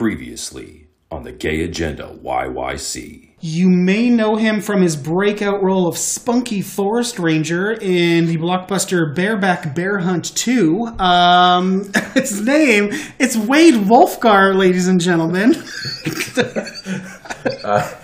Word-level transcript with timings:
Previously 0.00 0.86
on 1.10 1.24
the 1.24 1.32
Gay 1.32 1.62
Agenda 1.62 2.16
YYC. 2.24 3.32
You 3.38 3.68
may 3.68 4.08
know 4.08 4.36
him 4.36 4.62
from 4.62 4.80
his 4.80 4.96
breakout 4.96 5.62
role 5.62 5.86
of 5.86 5.98
Spunky 5.98 6.62
Forest 6.62 7.18
Ranger 7.18 7.72
in 7.72 8.24
the 8.24 8.38
blockbuster 8.38 9.14
Bareback 9.14 9.74
Bear 9.74 9.98
Hunt 9.98 10.34
2. 10.34 10.86
Um, 10.98 11.92
its 12.16 12.40
name, 12.40 12.88
it's 13.18 13.36
Wade 13.36 13.74
Wolfgar, 13.74 14.56
ladies 14.56 14.88
and 14.88 15.02
gentlemen. 15.02 15.52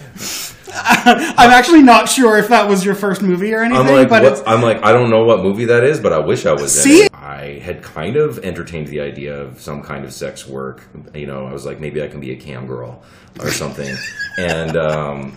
I'm 1.37 1.51
actually 1.51 1.83
not 1.83 2.09
sure 2.09 2.39
if 2.39 2.49
that 2.49 2.69
was 2.69 2.85
your 2.85 2.95
first 2.95 3.23
movie 3.23 3.53
or 3.53 3.63
anything, 3.63 3.87
I'm 3.87 3.93
like, 3.93 4.09
but 4.09 4.23
what- 4.23 4.49
I'm 4.49 4.63
like, 4.63 4.83
I 4.85 4.93
don't 4.93 5.11
know 5.11 5.25
what 5.25 5.43
movie 5.43 5.65
that 5.67 5.83
is, 5.85 5.99
but 6.01 6.13
I 6.13 6.19
wish 6.19 6.47
I 6.47 6.53
was. 6.53 6.73
See? 6.81 7.03
it. 7.03 7.11
I 7.15 7.59
had 7.63 7.83
kind 7.83 8.17
of 8.17 8.39
entertained 8.45 8.87
the 8.89 9.01
idea 9.01 9.37
of 9.41 9.61
some 9.61 9.83
kind 9.83 10.05
of 10.05 10.13
sex 10.13 10.47
work. 10.47 10.85
You 11.15 11.27
know, 11.27 11.47
I 11.47 11.53
was 11.53 11.67
like, 11.67 11.81
maybe 11.81 12.03
I 12.03 12.09
can 12.09 12.21
be 12.21 12.31
a 12.33 12.37
cam 12.37 12.67
girl 12.67 13.03
or 13.41 13.51
something, 13.51 13.95
and 14.39 14.77
um, 14.77 15.35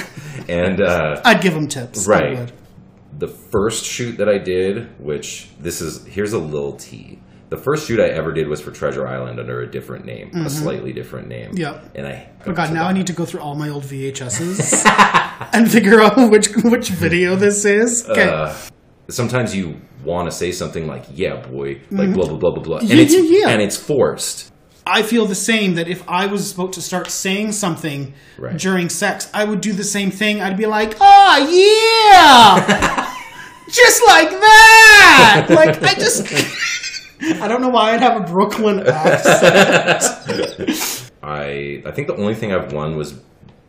and 0.48 0.80
uh, 0.80 1.20
I'd 1.24 1.40
give 1.42 1.54
them 1.54 1.68
tips. 1.68 2.06
Right. 2.06 2.52
the 3.18 3.28
first 3.28 3.84
shoot 3.84 4.16
that 4.18 4.28
I 4.28 4.38
did, 4.38 4.98
which 5.00 5.48
this 5.58 5.80
is 5.80 6.04
here's 6.06 6.32
a 6.32 6.38
little 6.38 6.74
tea. 6.74 7.18
The 7.52 7.58
first 7.58 7.86
shoot 7.86 8.00
I 8.00 8.08
ever 8.08 8.32
did 8.32 8.48
was 8.48 8.62
for 8.62 8.70
Treasure 8.70 9.06
Island 9.06 9.38
under 9.38 9.60
a 9.60 9.70
different 9.70 10.06
name, 10.06 10.30
a 10.34 10.48
slightly 10.48 10.90
different 10.94 11.28
name. 11.28 11.50
Yep. 11.52 11.90
And 11.94 12.06
I 12.06 12.30
Oh 12.46 12.52
god, 12.54 12.72
now 12.72 12.86
I 12.86 12.94
need 12.94 13.06
to 13.08 13.12
go 13.12 13.26
through 13.26 13.40
all 13.40 13.54
my 13.54 13.68
old 13.68 13.82
VHSs 13.84 15.50
and 15.52 15.70
figure 15.70 16.00
out 16.00 16.30
which 16.30 16.48
which 16.64 16.88
video 16.88 17.36
this 17.36 17.66
is. 17.66 18.08
Okay. 18.08 18.26
Uh, 18.26 18.54
sometimes 19.10 19.54
you 19.54 19.76
want 20.02 20.30
to 20.30 20.34
say 20.34 20.50
something 20.50 20.86
like 20.86 21.04
"Yeah, 21.12 21.46
boy," 21.46 21.82
like 21.90 22.14
blah 22.14 22.26
blah 22.26 22.38
blah 22.38 22.52
blah 22.52 22.62
blah, 22.62 22.78
and 22.78 22.88
Mm-hmm. 22.88 22.96
Yeah, 22.96 23.04
it's 23.04 23.14
yeah, 23.14 23.38
yeah. 23.40 23.48
and 23.50 23.60
it's 23.60 23.76
forced. 23.76 24.50
I 24.86 25.02
feel 25.02 25.26
the 25.26 25.34
same 25.34 25.74
that 25.74 25.88
if 25.88 26.02
I 26.08 26.24
was 26.24 26.54
about 26.54 26.72
to 26.72 26.80
start 26.80 27.10
saying 27.10 27.52
something 27.52 28.14
Right. 28.38 28.56
during 28.58 28.88
sex, 28.88 29.28
I 29.34 29.44
would 29.44 29.60
do 29.60 29.74
the 29.74 29.84
same 29.84 30.10
thing. 30.10 30.40
I'd 30.40 30.56
be 30.56 30.64
like, 30.64 30.96
"Oh 31.02 31.36
yeah!" 31.52 33.12
just 33.70 34.02
like 34.06 34.30
that. 34.30 35.46
Like 35.60 35.82
I 35.82 35.94
just 35.94 36.26
I 37.22 37.48
don't 37.48 37.60
know 37.60 37.68
why 37.68 37.92
I'd 37.92 38.00
have 38.00 38.20
a 38.20 38.24
Brooklyn 38.24 38.86
accent. 38.86 40.02
I 41.22 41.82
I 41.86 41.90
think 41.92 42.08
the 42.08 42.16
only 42.16 42.34
thing 42.34 42.52
I've 42.52 42.72
won 42.72 42.96
was 42.96 43.12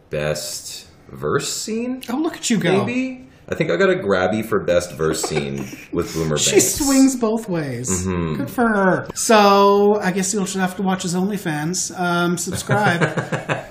best 0.09 0.87
verse 1.09 1.51
scene. 1.51 2.01
Oh, 2.09 2.17
look 2.17 2.35
at 2.35 2.49
you 2.49 2.57
go. 2.57 2.83
Maybe 2.85 3.27
I 3.47 3.55
think 3.55 3.69
I 3.69 3.75
got 3.75 3.89
a 3.89 3.95
grabby 3.95 4.43
for 4.45 4.59
best 4.59 4.93
verse 4.93 5.21
scene 5.21 5.57
with 5.91 6.13
Boomer 6.13 6.37
She 6.37 6.59
swings 6.61 7.15
both 7.15 7.49
ways. 7.49 7.89
Mm-hmm. 7.89 8.35
Good 8.35 8.49
for 8.49 8.67
her. 8.67 9.07
So 9.15 9.99
I 10.01 10.11
guess 10.11 10.33
you'll 10.33 10.45
just 10.45 10.55
have 10.55 10.77
to 10.77 10.81
watch 10.81 11.03
his 11.03 11.13
OnlyFans. 11.13 11.97
Um, 11.99 12.37
subscribe. 12.37 13.01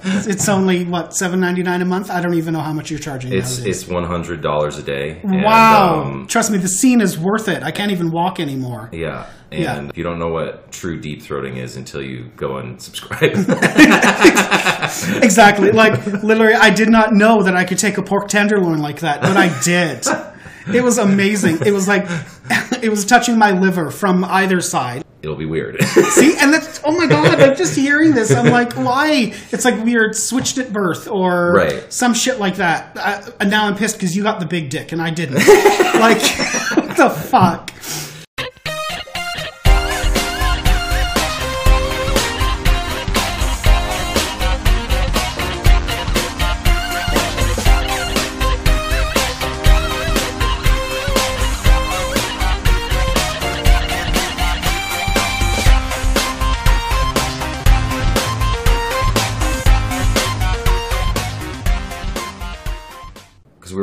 it's, 0.05 0.27
it's 0.33 0.48
only 0.48 0.84
what 0.84 1.14
seven 1.14 1.41
ninety 1.41 1.62
nine 1.62 1.80
a 1.80 1.86
month. 1.86 2.11
I 2.11 2.20
don't 2.20 2.34
even 2.34 2.52
know 2.52 2.61
how 2.61 2.72
much 2.72 2.91
you're 2.91 3.00
charging. 3.00 3.33
It's 3.33 3.58
nowadays. 3.58 3.83
it's 3.83 3.91
one 3.91 4.05
hundred 4.05 4.42
dollars 4.42 4.78
a 4.78 4.83
day. 4.83 5.20
and, 5.22 5.42
wow. 5.42 6.02
um, 6.02 6.27
Trust 6.27 6.50
me, 6.50 6.58
the 6.58 6.69
scene 6.69 7.00
is 7.00 7.19
worth 7.19 7.48
it. 7.48 7.62
I 7.62 7.70
can't 7.70 7.92
even 7.92 8.11
walk 8.11 8.41
anymore. 8.41 8.91
yeah. 8.92 9.27
And 9.53 9.62
Yeah. 9.62 9.91
you 9.95 10.03
don't 10.03 10.19
know 10.19 10.28
what 10.28 10.72
true 10.72 10.98
deep 11.00 11.22
throating 11.22 11.56
is 11.56 11.77
until 11.77 12.03
you 12.03 12.31
go 12.36 12.56
and 12.56 12.81
subscribe. 12.81 13.34
exactly. 15.22 15.72
Like 15.72 16.05
literally, 16.22 16.55
I 16.55 16.70
did 16.70 16.89
not 16.89 17.12
know 17.14 17.42
that 17.42 17.56
I 17.56 17.64
could 17.64 17.78
take 17.78 17.98
a 17.98 18.03
pork 18.03 18.28
tenderloin 18.28 18.78
like 18.80 19.00
that, 19.00 19.20
but 19.20 19.36
I 19.36 19.48
did. 19.62 20.06
It 20.75 20.83
was 20.83 20.98
amazing. 20.98 21.58
It 21.67 21.73
was 21.73 21.89
like 21.89 22.06
it 22.83 22.89
was 22.89 23.05
touching 23.05 23.36
my 23.39 23.50
liver 23.53 23.91
from 23.91 24.25
either 24.25 24.61
side. 24.61 25.05
It'll 25.23 25.36
be 25.36 25.47
weird. 25.47 25.80
See, 25.84 26.36
and 26.36 26.53
that's 26.53 26.80
oh 26.84 26.97
my 26.97 27.06
god! 27.06 27.39
Like 27.39 27.56
just 27.56 27.77
hearing 27.77 28.12
this, 28.12 28.33
I'm 28.33 28.50
like, 28.50 28.73
why? 28.73 29.33
It's 29.53 29.64
like 29.64 29.83
weird 29.84 30.17
switched 30.17 30.58
at 30.58 30.73
birth 30.73 31.06
or 31.06 31.53
Right. 31.55 31.92
some 31.92 32.12
shit 32.12 32.41
like 32.41 32.56
that. 32.56 32.97
I, 32.97 33.23
and 33.39 33.48
now 33.48 33.67
I'm 33.67 33.77
pissed 33.77 33.97
because 33.97 34.17
you 34.17 34.25
got 34.25 34.41
the 34.41 34.47
big 34.47 34.69
dick 34.69 34.91
and 34.91 35.00
I 35.00 35.11
didn't. 35.11 35.34
like, 35.36 36.20
what 36.77 36.96
the 36.96 37.08
fuck? 37.11 37.70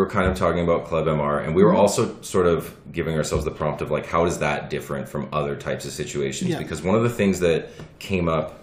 Were 0.09 0.21
kind 0.21 0.31
of 0.31 0.37
talking 0.37 0.63
about 0.63 0.85
Club 0.85 1.05
MR, 1.05 1.43
and 1.43 1.55
we 1.55 1.61
Mm-hmm. 1.61 1.71
were 1.71 1.75
also 1.75 2.21
sort 2.21 2.47
of 2.47 2.75
giving 2.91 3.15
ourselves 3.15 3.45
the 3.45 3.51
prompt 3.51 3.81
of 3.81 3.91
like, 3.91 4.05
how 4.05 4.25
is 4.25 4.39
that 4.39 4.69
different 4.69 5.07
from 5.07 5.29
other 5.31 5.55
types 5.55 5.85
of 5.85 5.91
situations? 5.91 6.49
Yeah. 6.51 6.57
Because 6.59 6.81
one 6.81 6.95
of 6.95 7.03
the 7.03 7.09
things 7.09 7.39
that 7.41 7.69
came 7.99 8.27
up 8.27 8.59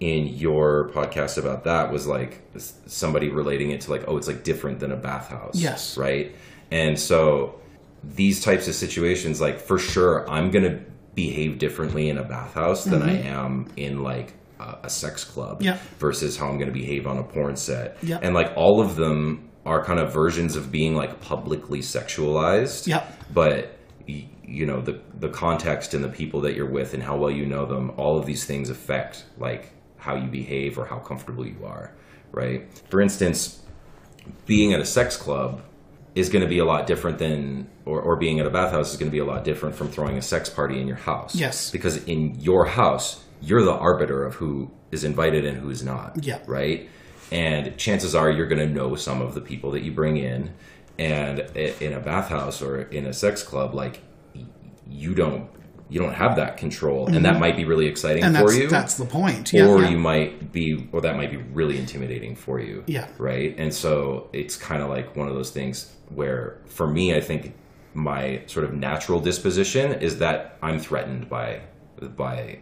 in 0.00 0.28
your 0.28 0.90
podcast 0.90 1.38
about 1.38 1.64
that 1.64 1.92
was 1.92 2.06
like 2.06 2.42
somebody 2.86 3.28
relating 3.30 3.70
it 3.70 3.80
to 3.82 3.90
like, 3.90 4.04
oh, 4.06 4.16
it's 4.16 4.28
like 4.28 4.44
different 4.44 4.78
than 4.80 4.92
a 4.92 4.96
bathhouse. 4.96 5.54
Yes. 5.56 5.96
Right. 5.96 6.34
And 6.70 6.98
so 6.98 7.60
these 8.04 8.42
types 8.42 8.68
of 8.68 8.74
situations, 8.74 9.40
like 9.40 9.58
for 9.60 9.78
sure, 9.78 10.28
I'm 10.30 10.50
gonna 10.50 10.80
behave 11.14 11.58
differently 11.58 12.08
in 12.08 12.16
a 12.18 12.22
bathhouse 12.22 12.84
than 12.84 13.02
I 13.02 13.22
am 13.22 13.66
in 13.76 14.04
like 14.04 14.34
a, 14.60 14.78
a 14.84 14.90
sex 14.90 15.24
club 15.24 15.56
Mm-hmm. 15.56 15.64
Yeah. 15.64 15.78
versus 15.98 16.36
how 16.36 16.46
I'm 16.48 16.58
going 16.58 16.72
to 16.72 16.78
behave 16.78 17.06
on 17.08 17.18
a 17.18 17.24
porn 17.24 17.56
set. 17.56 17.96
Yeah. 18.02 18.18
And 18.22 18.34
like 18.36 18.52
all 18.56 18.80
of 18.80 18.94
them 18.94 19.47
are 19.68 19.84
kind 19.84 20.00
of 20.00 20.12
versions 20.12 20.56
of 20.56 20.72
being 20.72 20.94
like 20.96 21.20
publicly 21.20 21.80
sexualized. 21.80 22.86
Yeah. 22.86 23.04
But 23.32 23.74
you 24.06 24.64
know 24.64 24.80
the 24.80 24.98
the 25.20 25.28
context 25.28 25.92
and 25.94 26.02
the 26.02 26.08
people 26.08 26.40
that 26.40 26.54
you're 26.56 26.70
with 26.80 26.94
and 26.94 27.02
how 27.02 27.16
well 27.16 27.30
you 27.30 27.44
know 27.44 27.66
them, 27.66 27.92
all 27.96 28.18
of 28.18 28.24
these 28.24 28.44
things 28.46 28.70
affect 28.70 29.24
like 29.38 29.72
how 29.98 30.14
you 30.16 30.28
behave 30.30 30.78
or 30.78 30.86
how 30.86 30.98
comfortable 30.98 31.46
you 31.46 31.64
are, 31.66 31.92
right? 32.32 32.66
For 32.88 33.00
instance, 33.02 33.60
being 34.46 34.72
at 34.72 34.80
a 34.80 34.86
sex 34.86 35.16
club 35.16 35.60
is 36.14 36.30
going 36.30 36.42
to 36.42 36.48
be 36.48 36.58
a 36.58 36.64
lot 36.64 36.86
different 36.86 37.18
than 37.18 37.68
or, 37.84 38.00
or 38.00 38.16
being 38.16 38.40
at 38.40 38.46
a 38.46 38.50
bathhouse 38.50 38.90
is 38.92 38.96
going 38.98 39.10
to 39.10 39.12
be 39.14 39.18
a 39.18 39.24
lot 39.24 39.44
different 39.44 39.74
from 39.74 39.88
throwing 39.90 40.16
a 40.16 40.22
sex 40.22 40.48
party 40.48 40.80
in 40.80 40.86
your 40.88 40.96
house 40.96 41.34
Yes. 41.34 41.70
because 41.70 42.02
in 42.04 42.34
your 42.40 42.64
house 42.64 43.22
you're 43.40 43.62
the 43.62 43.72
arbiter 43.88 44.24
of 44.24 44.34
who 44.36 44.70
is 44.90 45.04
invited 45.04 45.44
and 45.44 45.58
who 45.58 45.68
is 45.70 45.84
not 45.84 46.24
Yeah. 46.24 46.38
right 46.46 46.88
and 47.30 47.76
chances 47.76 48.14
are 48.14 48.30
you're 48.30 48.46
going 48.48 48.66
to 48.66 48.72
know 48.74 48.94
some 48.96 49.20
of 49.22 49.34
the 49.34 49.40
people 49.40 49.70
that 49.72 49.82
you 49.82 49.92
bring 49.92 50.16
in 50.16 50.52
and 50.98 51.38
in 51.56 51.92
a 51.92 52.00
bathhouse 52.00 52.60
or 52.62 52.82
in 52.82 53.06
a 53.06 53.12
sex 53.12 53.42
club 53.42 53.74
like 53.74 54.02
you 54.90 55.14
don't 55.14 55.48
you 55.90 55.98
don't 55.98 56.12
have 56.14 56.36
that 56.36 56.56
control 56.58 57.06
and 57.06 57.24
that 57.24 57.38
might 57.40 57.56
be 57.56 57.64
really 57.64 57.86
exciting 57.86 58.22
Mm-hmm. 58.22 58.36
And 58.36 58.46
for 58.48 58.52
you 58.54 58.68
that's 58.68 58.94
the 58.94 59.06
point. 59.06 59.52
Yeah, 59.52 59.66
or 59.66 59.80
yeah. 59.82 59.88
you 59.90 59.98
might 59.98 60.52
be 60.52 60.88
or 60.92 61.00
that 61.00 61.16
might 61.16 61.30
be 61.30 61.36
really 61.38 61.78
intimidating 61.78 62.34
for 62.36 62.60
you 62.60 62.84
Yeah. 62.86 63.08
right 63.18 63.54
and 63.58 63.72
so 63.72 64.28
it's 64.32 64.56
kind 64.56 64.82
of 64.82 64.88
like 64.90 65.16
one 65.16 65.28
of 65.28 65.34
those 65.34 65.50
things 65.50 65.92
where 66.08 66.58
for 66.66 66.86
me 66.86 67.14
i 67.14 67.20
think 67.20 67.54
my 67.94 68.42
sort 68.46 68.64
of 68.64 68.74
natural 68.74 69.18
disposition 69.20 69.92
is 69.94 70.18
that 70.18 70.58
i'm 70.62 70.78
threatened 70.78 71.28
by 71.28 71.60
by 72.16 72.58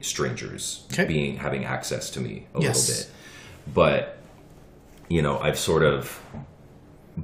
strangers 0.00 0.84
Okay. 0.92 1.04
being 1.06 1.36
having 1.36 1.64
access 1.64 2.10
to 2.10 2.20
me 2.20 2.46
a 2.54 2.60
Yes. 2.60 2.88
little 2.88 3.04
bit 3.04 3.15
but 3.72 4.18
you 5.08 5.22
know 5.22 5.38
i've 5.40 5.58
sort 5.58 5.82
of 5.82 6.20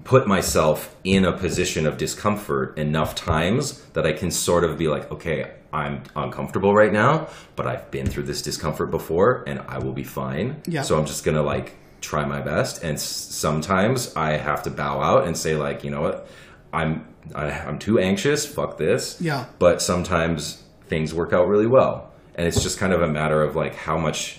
put 0.04 0.26
myself 0.26 0.96
in 1.04 1.24
a 1.24 1.32
position 1.36 1.86
of 1.86 1.98
discomfort 1.98 2.78
enough 2.78 3.14
times 3.14 3.82
that 3.92 4.06
I 4.06 4.12
can 4.14 4.30
sort 4.30 4.64
of 4.64 4.78
be 4.78 4.88
like, 4.88 5.10
okay, 5.12 5.52
I'm 5.70 6.02
uncomfortable 6.16 6.74
right 6.74 6.90
now, 6.92 7.28
but 7.56 7.66
I've 7.66 7.90
been 7.90 8.06
through 8.06 8.22
this 8.22 8.40
discomfort 8.40 8.90
before 8.90 9.44
and 9.46 9.60
I 9.68 9.78
will 9.78 9.92
be 9.92 10.02
fine. 10.04 10.62
Yeah. 10.66 10.80
So 10.80 10.98
I'm 10.98 11.04
just 11.04 11.24
going 11.24 11.36
to 11.36 11.42
like 11.42 11.74
try 12.00 12.24
my 12.24 12.40
best. 12.40 12.82
And 12.82 12.94
s- 12.94 13.02
sometimes 13.02 14.16
I 14.16 14.38
have 14.38 14.62
to 14.62 14.70
bow 14.70 15.02
out 15.02 15.26
and 15.26 15.36
say 15.36 15.56
like, 15.56 15.84
you 15.84 15.90
know 15.90 16.00
what, 16.00 16.26
I'm, 16.72 17.06
I, 17.34 17.50
I'm 17.50 17.78
too 17.78 17.98
anxious. 17.98 18.46
Fuck 18.46 18.78
this. 18.78 19.20
Yeah. 19.20 19.44
But 19.58 19.82
sometimes 19.82 20.62
things 20.86 21.12
work 21.12 21.34
out 21.34 21.48
really 21.48 21.66
well. 21.66 22.12
And 22.34 22.46
it's 22.46 22.62
just 22.62 22.78
kind 22.78 22.94
of 22.94 23.02
a 23.02 23.08
matter 23.08 23.42
of 23.42 23.54
like 23.56 23.74
how 23.74 23.98
much, 23.98 24.38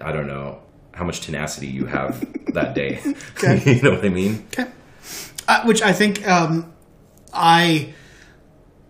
I 0.00 0.10
don't 0.10 0.26
know, 0.26 0.62
how 0.96 1.04
much 1.04 1.20
tenacity 1.20 1.66
you 1.66 1.86
have 1.86 2.26
that 2.54 2.74
day. 2.74 3.00
Okay. 3.36 3.74
you 3.76 3.82
know 3.82 3.92
what 3.92 4.04
I 4.04 4.08
mean? 4.08 4.46
Okay. 4.48 4.70
Uh, 5.46 5.62
which 5.64 5.82
I 5.82 5.92
think 5.92 6.26
um, 6.26 6.72
I 7.32 7.94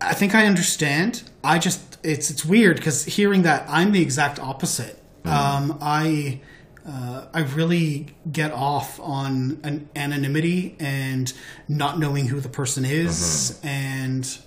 I 0.01 0.15
think 0.15 0.35
I 0.35 0.47
understand. 0.47 1.23
I 1.45 1.59
just 1.59 1.99
it's 2.03 2.31
it's 2.31 2.45
weird 2.45 2.77
because 2.77 3.05
hearing 3.05 3.43
that 3.43 3.67
I'm 3.69 3.93
the 3.93 4.01
exact 4.01 4.39
opposite. 4.39 5.03
Um, 5.25 5.79
I 5.81 6.41
uh, 6.87 7.27
I 7.35 7.41
really 7.41 8.15
get 8.31 8.53
off 8.53 9.01
on 9.01 9.59
an 9.65 9.89
anonymity 9.97 10.77
and 10.79 11.33
not 11.67 11.99
knowing 11.99 12.29
who 12.29 12.39
the 12.39 12.49
person 12.49 12.85
is 12.85 13.59
and 13.65 14.39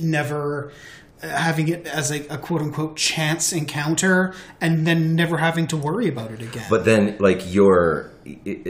never 0.00 0.72
having 1.22 1.68
it 1.68 1.86
as 1.86 2.10
a, 2.10 2.26
a 2.28 2.38
quote 2.38 2.60
unquote 2.60 2.96
chance 2.96 3.52
encounter 3.52 4.34
and 4.60 4.86
then 4.86 5.14
never 5.14 5.38
having 5.38 5.66
to 5.68 5.76
worry 5.76 6.08
about 6.08 6.30
it 6.30 6.42
again. 6.42 6.66
But 6.68 6.84
then, 6.84 7.16
like, 7.18 7.52
your 7.52 8.10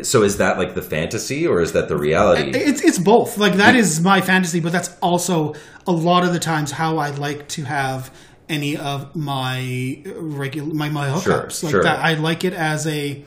so 0.03 0.23
is 0.23 0.39
that 0.39 0.57
like 0.57 0.75
the 0.75 0.83
fantasy 0.83 1.47
or 1.47 1.61
is 1.61 1.73
that 1.73 1.89
the 1.89 1.97
reality? 1.97 2.51
It's 2.51 2.83
it's 2.83 2.99
both. 2.99 3.39
Like 3.39 3.55
that 3.55 3.75
is 3.75 4.01
my 4.01 4.21
fantasy, 4.21 4.61
but 4.61 4.73
that's 4.73 4.97
also 5.01 5.55
a 5.87 5.93
lot 5.93 6.25
of 6.25 6.33
the 6.33 6.39
times 6.39 6.73
how 6.73 6.99
I 6.99 7.11
like 7.11 7.49
to 7.49 7.65
have 7.65 8.15
any 8.49 8.77
of 8.77 9.15
my 9.15 10.03
regular 10.07 10.73
my 10.73 10.89
my 10.89 11.09
hookups. 11.09 11.23
Sure, 11.61 11.69
like 11.69 11.71
sure. 11.71 11.83
that, 11.83 11.99
I 11.99 12.15
like 12.15 12.45
it 12.45 12.55
as 12.55 12.87
a 12.87 13.25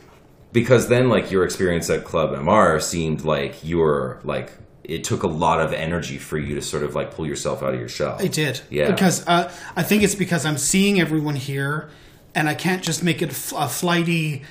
because 0.51 0.87
then 0.87 1.09
like 1.09 1.31
your 1.31 1.43
experience 1.43 1.89
at 1.89 2.05
club 2.05 2.31
mr 2.33 2.79
seemed 2.79 3.25
like 3.25 3.63
you 3.63 3.77
were 3.79 4.19
like 4.23 4.53
it 4.89 5.03
took 5.03 5.23
a 5.23 5.27
lot 5.27 5.59
of 5.61 5.73
energy 5.73 6.17
for 6.17 6.37
you 6.37 6.55
to 6.55 6.61
sort 6.61 6.83
of 6.83 6.95
like 6.95 7.11
pull 7.15 7.25
yourself 7.27 7.61
out 7.63 7.73
of 7.73 7.79
your 7.79 7.89
shell 7.89 8.17
I 8.19 8.27
did. 8.27 8.61
Yeah. 8.69 8.91
Because 8.91 9.25
uh, 9.27 9.51
I 9.75 9.83
think 9.83 10.03
it's 10.03 10.15
because 10.15 10.45
I'm 10.45 10.57
seeing 10.57 10.99
everyone 10.99 11.35
here, 11.35 11.89
and 12.33 12.47
I 12.49 12.53
can't 12.55 12.83
just 12.83 13.03
make 13.03 13.21
it 13.21 13.29
a 13.31 13.67
flighty, 13.67 14.43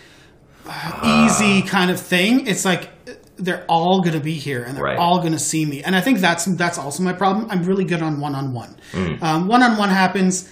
uh, 0.67 1.27
easy 1.27 1.63
kind 1.63 1.91
of 1.91 2.01
thing. 2.01 2.47
It's 2.47 2.65
like 2.65 2.91
they're 3.37 3.65
all 3.69 4.01
going 4.01 4.15
to 4.15 4.21
be 4.25 4.35
here, 4.35 4.63
and 4.63 4.77
they're 4.77 4.85
Right. 4.85 4.97
all 4.99 5.19
going 5.21 5.33
to 5.33 5.39
see 5.39 5.65
me. 5.67 5.83
And 5.83 5.95
I 5.97 6.01
think 6.01 6.19
that's 6.21 6.45
that's 6.45 6.79
also 6.79 7.03
my 7.03 7.13
problem. 7.13 7.49
I'm 7.51 7.65
really 7.65 7.85
good 7.85 8.03
on 8.03 8.21
one 8.21 8.35
on 8.35 8.53
one. 8.53 8.77
Mm. 8.93 9.47
One 9.49 9.63
on 9.63 9.77
one 9.77 9.89
happens. 9.89 10.49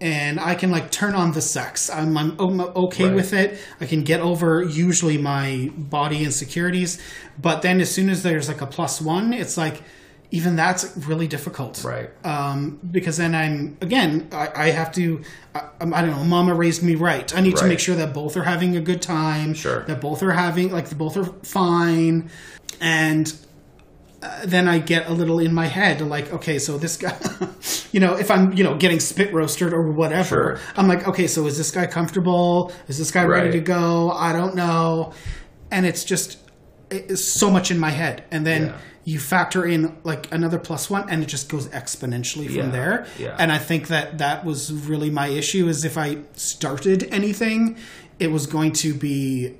And 0.00 0.38
I 0.38 0.54
can 0.54 0.70
like 0.70 0.90
turn 0.90 1.14
on 1.14 1.32
the 1.32 1.40
sex. 1.40 1.88
I'm, 1.88 2.16
I'm, 2.18 2.38
okay 2.60 3.06
Right. 3.06 3.14
with 3.14 3.32
it. 3.32 3.58
I 3.80 3.86
can 3.86 4.02
get 4.04 4.20
over 4.20 4.62
usually 4.62 5.16
my 5.16 5.70
body 5.76 6.22
insecurities, 6.22 7.00
but 7.40 7.62
then 7.62 7.80
as 7.80 7.90
soon 7.90 8.10
as 8.10 8.22
there's 8.22 8.48
like 8.48 8.60
a 8.60 8.66
plus 8.66 9.00
one, 9.00 9.32
it's 9.32 9.56
like 9.56 9.82
even 10.32 10.56
that's 10.56 10.96
really 11.06 11.28
difficult 11.28 11.84
right 11.84 12.10
um, 12.26 12.80
because 12.90 13.16
then 13.16 13.32
I'm 13.32 13.76
again 13.80 14.26
I, 14.32 14.48
I 14.56 14.70
have 14.72 14.90
to 14.94 15.22
I, 15.54 15.60
I 15.80 16.02
don't 16.02 16.10
know 16.10 16.24
mama 16.24 16.52
raised 16.52 16.82
me 16.82 16.96
right 16.96 17.32
I 17.34 17.40
need 17.40 17.56
to 17.58 17.64
make 17.68 17.78
sure 17.78 17.94
that 17.94 18.12
both 18.12 18.36
are 18.36 18.42
having 18.42 18.76
a 18.76 18.80
good 18.80 19.00
time 19.00 19.54
Sure. 19.54 19.84
that 19.84 20.00
both 20.00 20.24
are 20.24 20.32
having 20.32 20.72
like 20.72 20.90
both 20.98 21.16
are 21.16 21.26
fine 21.44 22.28
and 22.80 23.32
uh, 24.26 24.46
then 24.46 24.66
I 24.68 24.78
get 24.78 25.08
a 25.08 25.12
little 25.12 25.38
in 25.38 25.52
my 25.54 25.66
head 25.66 26.00
like 26.00 26.32
okay 26.32 26.58
so 26.58 26.78
this 26.78 26.96
guy 26.96 27.16
you 27.92 28.00
know 28.00 28.12
if 28.16 28.28
I'm 28.30 28.52
you 28.58 28.64
know 28.64 28.74
getting 28.76 29.00
spit 29.00 29.32
roasted 29.32 29.72
or 29.72 29.82
whatever 30.00 30.26
Sure. 30.58 30.60
I'm 30.76 30.88
like 30.88 31.06
okay 31.08 31.26
so 31.26 31.46
is 31.46 31.56
this 31.58 31.70
guy 31.70 31.86
comfortable? 31.86 32.72
Is 32.88 32.98
this 32.98 33.10
guy 33.10 33.24
ready 33.24 33.50
to 33.52 33.60
go? 33.60 34.10
I 34.10 34.32
don't 34.32 34.54
know. 34.54 35.12
And 35.70 35.86
it's 35.86 36.04
just 36.04 36.38
it's 36.90 37.24
so 37.24 37.50
much 37.50 37.70
in 37.70 37.78
my 37.78 37.90
head. 37.90 38.24
And 38.30 38.46
then 38.46 38.62
Yeah. 38.66 38.76
you 39.04 39.18
factor 39.18 39.64
in 39.66 39.96
like 40.04 40.32
another 40.32 40.58
plus 40.58 40.88
one 40.90 41.04
and 41.10 41.22
it 41.22 41.26
just 41.26 41.48
goes 41.48 41.66
exponentially 41.68 42.46
from 42.46 42.56
Yeah, 42.56 42.70
there. 42.78 43.06
Yeah. 43.18 43.36
and 43.38 43.52
i 43.52 43.58
think 43.58 43.82
that 43.88 44.18
that 44.18 44.44
was 44.44 44.72
really 44.72 45.10
my 45.10 45.28
issue 45.28 45.68
is 45.68 45.84
if 45.84 45.96
i 45.96 46.18
started 46.34 46.98
anything 47.12 47.76
it 48.18 48.30
was 48.36 48.46
going 48.56 48.72
to 48.84 48.90
be 48.94 49.54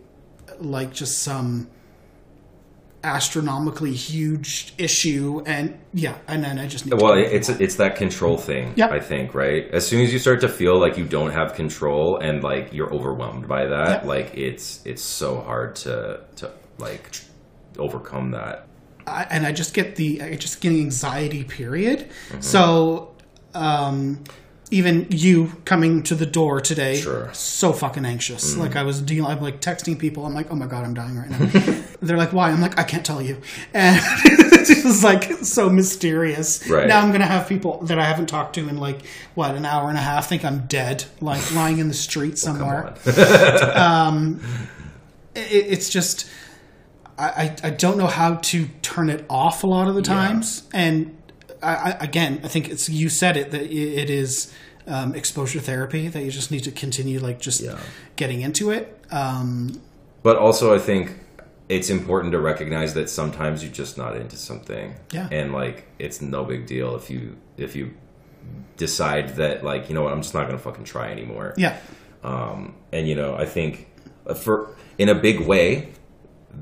like 0.59 0.91
just 1.03 1.19
some 1.23 1.69
astronomically 3.05 3.93
huge 3.93 4.75
issue 4.79 5.43
and 5.47 5.79
yeah 5.95 6.17
and 6.27 6.43
then 6.43 6.59
i 6.59 6.67
just 6.67 6.87
need 6.87 7.01
well 7.01 7.13
it's 7.13 7.49
it's 7.49 7.77
that 7.77 7.95
control 7.95 8.37
thing 8.37 8.73
Yep. 8.77 8.91
i 8.91 8.99
think 9.01 9.35
right 9.35 9.69
as 9.71 9.87
soon 9.87 10.03
as 10.05 10.13
you 10.13 10.19
start 10.19 10.41
to 10.41 10.49
feel 10.49 10.79
like 10.81 10.99
you 10.99 11.05
don't 11.05 11.31
have 11.31 11.55
control 11.55 12.17
and 12.19 12.43
like 12.43 12.73
you're 12.73 12.93
overwhelmed 12.93 13.47
by 13.47 13.67
that 13.67 13.89
Yep. 13.89 14.05
like 14.07 14.35
it's 14.37 14.85
it's 14.85 15.03
so 15.03 15.41
hard 15.41 15.77
to 15.77 16.21
to 16.37 16.51
like 16.79 17.17
overcome 17.79 18.33
that 18.33 18.67
I, 19.07 19.25
and 19.31 19.47
I 19.47 19.53
just 19.53 19.73
get 19.73 19.95
the 19.95 20.21
I 20.21 20.35
just 20.35 20.61
get 20.61 20.73
anxiety. 20.73 21.45
Period. 21.45 22.09
Mm-hmm. 22.31 22.41
So, 22.41 23.15
um, 23.55 24.25
even 24.71 25.07
you 25.11 25.53
coming 25.65 26.03
to 26.03 26.15
the 26.15 26.27
door 26.27 26.61
today, 26.61 26.97
Sure. 26.97 27.31
So 27.33 27.73
fucking 27.73 28.05
anxious. 28.05 28.55
Mm. 28.55 28.59
Like 28.59 28.77
I 28.77 28.83
was 28.83 29.01
dealing, 29.01 29.31
I'm 29.31 29.41
like 29.41 29.61
texting 29.61 29.99
people. 29.99 30.27
I'm 30.27 30.35
like, 30.35 30.51
oh 30.51 30.57
my 30.57 30.67
god, 30.67 30.85
I'm 30.85 30.95
dying 30.95 31.17
right 31.17 31.31
now. 31.31 31.39
They're 32.03 32.17
like, 32.17 32.33
why? 32.33 32.51
I'm 32.51 32.61
like, 32.61 32.79
I 32.79 32.83
can't 32.83 33.07
tell 33.07 33.23
you. 33.23 33.41
And 33.73 34.01
it 34.25 34.85
was 34.85 35.05
like 35.05 35.25
so 35.45 35.69
mysterious. 35.71 36.67
Right. 36.69 36.89
Now 36.89 37.01
I'm 37.01 37.13
gonna 37.13 37.27
have 37.27 37.49
people 37.49 37.81
that 37.83 37.99
I 37.99 38.05
haven't 38.05 38.27
talked 38.27 38.55
to 38.57 38.69
in 38.69 38.79
like 38.79 39.07
what 39.35 39.55
an 39.55 39.65
hour 39.65 39.89
and 39.89 39.97
a 39.99 40.01
half 40.01 40.29
think 40.29 40.45
I'm 40.45 40.67
dead, 40.67 41.05
like 41.21 41.55
lying 41.55 41.79
in 41.79 41.89
the 41.89 41.95
street 41.95 42.33
Oh, 42.33 42.37
somewhere 42.37 42.95
um, 43.77 44.41
it, 45.35 45.41
it's 45.51 45.89
just 45.89 46.29
I, 47.19 47.29
I 47.29 47.57
I 47.65 47.71
don't 47.71 47.99
know 47.99 48.07
how 48.09 48.35
to 48.37 48.67
turn 48.83 49.11
it 49.11 49.25
off 49.31 49.63
a 49.63 49.67
lot 49.67 49.89
of 49.89 49.95
the 49.95 50.03
times 50.03 50.65
and 50.73 51.17
I, 51.75 51.91
again 52.05 52.41
I 52.45 52.49
think 52.49 52.69
it's 52.69 52.89
you 52.89 53.09
said 53.09 53.37
it 53.37 53.51
that 53.51 53.63
it 53.63 54.11
is 54.11 54.53
um, 54.87 55.15
exposure 55.15 55.59
therapy 55.61 56.09
that 56.09 56.23
you 56.23 56.31
just 56.31 56.51
need 56.51 56.63
to 56.65 56.71
continue 56.71 57.19
like 57.19 57.41
just 57.41 57.61
Yeah. 57.61 57.79
getting 58.17 58.41
into 58.43 58.71
it 58.71 58.99
um, 59.11 59.81
But 60.23 60.37
also, 60.37 60.75
I 60.75 60.79
think 60.79 61.19
it's 61.69 61.91
important 61.91 62.33
to 62.33 62.39
recognize 62.41 62.95
that 62.95 63.11
sometimes 63.11 63.63
you're 63.65 63.73
just 63.73 63.99
not 63.99 64.17
into 64.17 64.37
something. 64.37 64.95
Yeah. 65.13 65.29
And 65.33 65.53
like, 65.53 65.87
it's 65.99 66.21
no 66.21 66.45
big 66.45 66.67
deal 66.67 66.95
if 66.97 67.11
you 67.11 67.37
if 67.57 67.75
you 67.77 67.95
decide 68.77 69.37
that 69.37 69.65
like 69.65 69.89
you 69.89 69.95
know 69.95 70.03
what 70.03 70.13
I'm 70.13 70.23
just 70.23 70.35
not 70.35 70.47
gonna 70.47 70.59
fucking 70.59 70.85
try 70.85 71.11
anymore. 71.11 71.55
yeah 71.57 71.77
Um, 72.23 72.75
and 72.93 73.09
you 73.09 73.15
know, 73.15 73.35
I 73.37 73.47
think 73.47 73.89
uh, 74.27 74.35
for 74.35 74.69
in 74.99 75.09
a 75.09 75.15
big 75.15 75.41
way, 75.41 75.93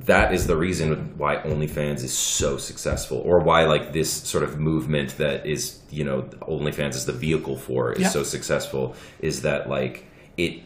that 0.01 0.35
is 0.35 0.47
the 0.47 0.57
reason 0.57 1.15
why 1.17 1.37
OnlyFans 1.37 2.03
is 2.03 2.13
so 2.13 2.57
successful, 2.59 3.19
or 3.19 3.41
why 3.41 3.65
like 3.65 3.93
this 3.93 4.11
sort 4.13 4.45
of 4.45 4.59
movement 4.59 5.17
that 5.19 5.47
is 5.47 5.79
you 5.91 6.05
know 6.05 6.23
OnlyFans 6.43 6.95
is 6.95 7.07
the 7.07 7.13
vehicle 7.13 7.57
for 7.57 7.93
is 7.93 8.01
Yeah. 8.03 8.09
so 8.09 8.23
successful. 8.23 8.95
Is 9.21 9.43
that 9.43 9.69
like 9.69 10.07
it 10.37 10.61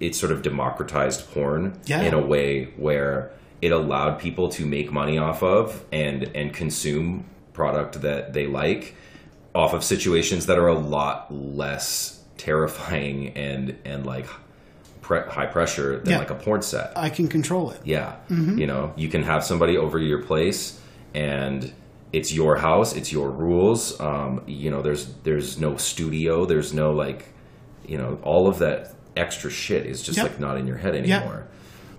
it 0.00 0.14
sort 0.14 0.32
of 0.32 0.42
democratized 0.42 1.30
porn 1.32 1.78
Yeah. 1.86 2.02
in 2.02 2.14
a 2.14 2.20
way 2.20 2.64
where 2.76 3.30
it 3.62 3.72
allowed 3.72 4.18
people 4.18 4.48
to 4.50 4.66
make 4.66 4.92
money 4.92 5.18
off 5.18 5.42
of 5.42 5.84
and 5.92 6.30
and 6.34 6.52
consume 6.52 7.24
product 7.52 8.02
that 8.02 8.32
they 8.32 8.46
like 8.46 8.94
off 9.54 9.72
of 9.72 9.82
situations 9.84 10.46
that 10.46 10.58
are 10.58 10.68
a 10.68 10.78
lot 10.78 11.32
less 11.32 12.20
terrifying 12.36 13.28
and 13.36 13.76
and 13.84 14.04
like 14.04 14.26
pre- 15.04 15.20
high 15.28 15.46
pressure 15.46 15.98
than 15.98 16.12
Yeah. 16.12 16.18
like 16.18 16.30
a 16.30 16.34
porn 16.34 16.62
set. 16.62 16.92
I 16.96 17.10
can 17.10 17.28
control 17.28 17.70
it 17.70 17.80
Yeah. 17.84 18.14
You 18.30 18.66
know, 18.66 18.92
you 18.96 19.08
can 19.08 19.22
have 19.22 19.44
somebody 19.44 19.76
over 19.76 19.98
your 19.98 20.22
place 20.22 20.80
and 21.14 21.70
it's 22.12 22.32
your 22.32 22.56
house, 22.56 22.96
it's 22.96 23.12
your 23.12 23.28
rules. 23.30 24.00
Um, 24.00 24.40
you 24.46 24.70
know, 24.70 24.80
there's 24.82 25.02
there's 25.24 25.60
no 25.60 25.76
studio, 25.76 26.46
there's 26.46 26.72
no 26.72 26.92
like, 26.92 27.26
you 27.86 27.98
know, 27.98 28.18
all 28.22 28.48
of 28.48 28.58
that 28.60 28.94
extra 29.16 29.50
shit 29.50 29.84
is 29.86 30.02
just 30.02 30.16
Yep. 30.18 30.26
like 30.26 30.40
not 30.40 30.56
in 30.56 30.66
your 30.66 30.78
head 30.78 30.94
anymore. 30.96 31.46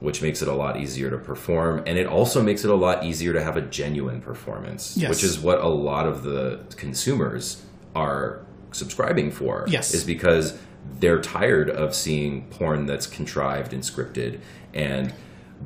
Which 0.01 0.21
makes 0.21 0.41
it 0.41 0.47
a 0.47 0.53
lot 0.53 0.77
easier 0.77 1.09
to 1.09 1.17
perform, 1.17 1.81
and 1.87 1.97
it 1.97 2.05
also 2.07 2.41
makes 2.43 2.65
it 2.65 2.69
a 2.69 2.75
lot 2.75 3.05
easier 3.05 3.31
to 3.33 3.41
have 3.41 3.55
a 3.55 3.61
genuine 3.61 4.19
performance, 4.19 4.97
Yes. 4.97 5.09
which 5.09 5.23
is 5.23 5.39
what 5.39 5.59
a 5.61 5.69
lot 5.69 6.05
of 6.05 6.23
the 6.23 6.59
consumers 6.75 7.61
are 7.95 8.39
subscribing 8.71 9.31
for. 9.31 9.65
Yes. 9.67 9.93
is 9.93 10.03
because 10.03 10.57
they're 10.99 11.21
tired 11.21 11.69
of 11.69 11.93
seeing 11.95 12.45
porn 12.49 12.85
that's 12.85 13.07
contrived 13.07 13.73
and 13.73 13.83
scripted 13.83 14.39
and 14.73 15.13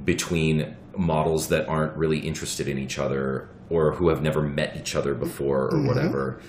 between 0.06 0.76
models 0.98 1.48
that 1.50 1.68
aren't 1.68 1.96
really 1.96 2.20
interested 2.20 2.68
in 2.68 2.78
each 2.78 2.98
other 3.00 3.50
or 3.70 3.92
who 3.94 4.10
have 4.10 4.22
never 4.22 4.42
met 4.42 4.76
each 4.78 4.96
other 4.96 5.14
before 5.14 5.66
or 5.68 5.72
Mm-hmm. 5.74 5.88
whatever. 5.88 6.42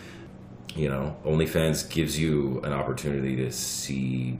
You 0.74 0.88
know, 0.88 1.16
OnlyFans 1.24 1.90
gives 1.90 2.18
you 2.18 2.60
an 2.64 2.72
opportunity 2.72 3.36
to 3.36 3.50
see 3.52 4.38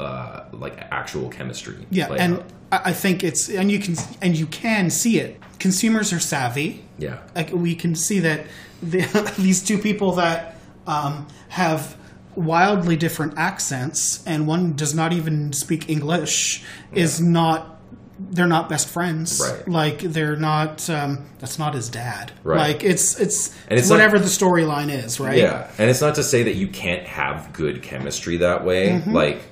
uh, 0.00 0.44
like 0.52 0.76
actual 0.90 1.28
chemistry. 1.28 1.86
yeah 1.90 2.12
and 2.12 2.38
out. 2.38 2.44
I 2.70 2.80
I 2.90 2.92
think 2.92 3.24
it's 3.24 3.48
and 3.48 3.70
you 3.70 3.78
can 3.80 3.96
and 4.22 4.36
you 4.38 4.46
can 4.46 4.90
see 4.90 5.18
it 5.18 5.40
consumers 5.58 6.12
are 6.12 6.20
savvy 6.20 6.84
yeah, 6.98 7.18
like 7.34 7.50
we 7.52 7.74
can 7.74 7.94
see 7.96 8.20
that 8.20 8.46
the, 8.82 9.00
these 9.38 9.62
two 9.64 9.78
people 9.78 10.12
that 10.16 10.56
um, 10.86 11.26
have 11.48 11.96
wildly 12.38 12.96
different 12.96 13.34
accents 13.36 14.22
and 14.26 14.46
one 14.46 14.74
does 14.76 14.94
not 14.94 15.12
even 15.12 15.52
speak 15.52 15.88
english 15.90 16.62
is 16.92 17.20
not 17.20 17.74
they're 18.30 18.46
not 18.46 18.68
best 18.68 18.88
friends 18.88 19.40
Right. 19.40 19.68
like 19.68 19.98
they're 20.00 20.36
not 20.36 20.88
um, 20.90 21.26
that's 21.40 21.58
not 21.58 21.74
his 21.74 21.88
dad 21.88 22.32
Right. 22.44 22.58
like 22.74 22.84
it's 22.84 23.18
it's, 23.20 23.54
And 23.68 23.78
it's 23.78 23.90
whatever 23.90 24.18
the 24.18 24.26
storyline 24.26 24.88
is 24.90 25.18
right 25.20 25.38
Yeah, 25.38 25.68
and 25.78 25.90
it's 25.90 26.00
not 26.00 26.14
to 26.16 26.22
say 26.24 26.44
that 26.44 26.54
you 26.54 26.68
can't 26.68 27.06
have 27.06 27.52
good 27.52 27.82
chemistry 27.82 28.36
that 28.38 28.64
way. 28.64 28.88
Mm-hmm. 28.90 29.12
Like, 29.12 29.42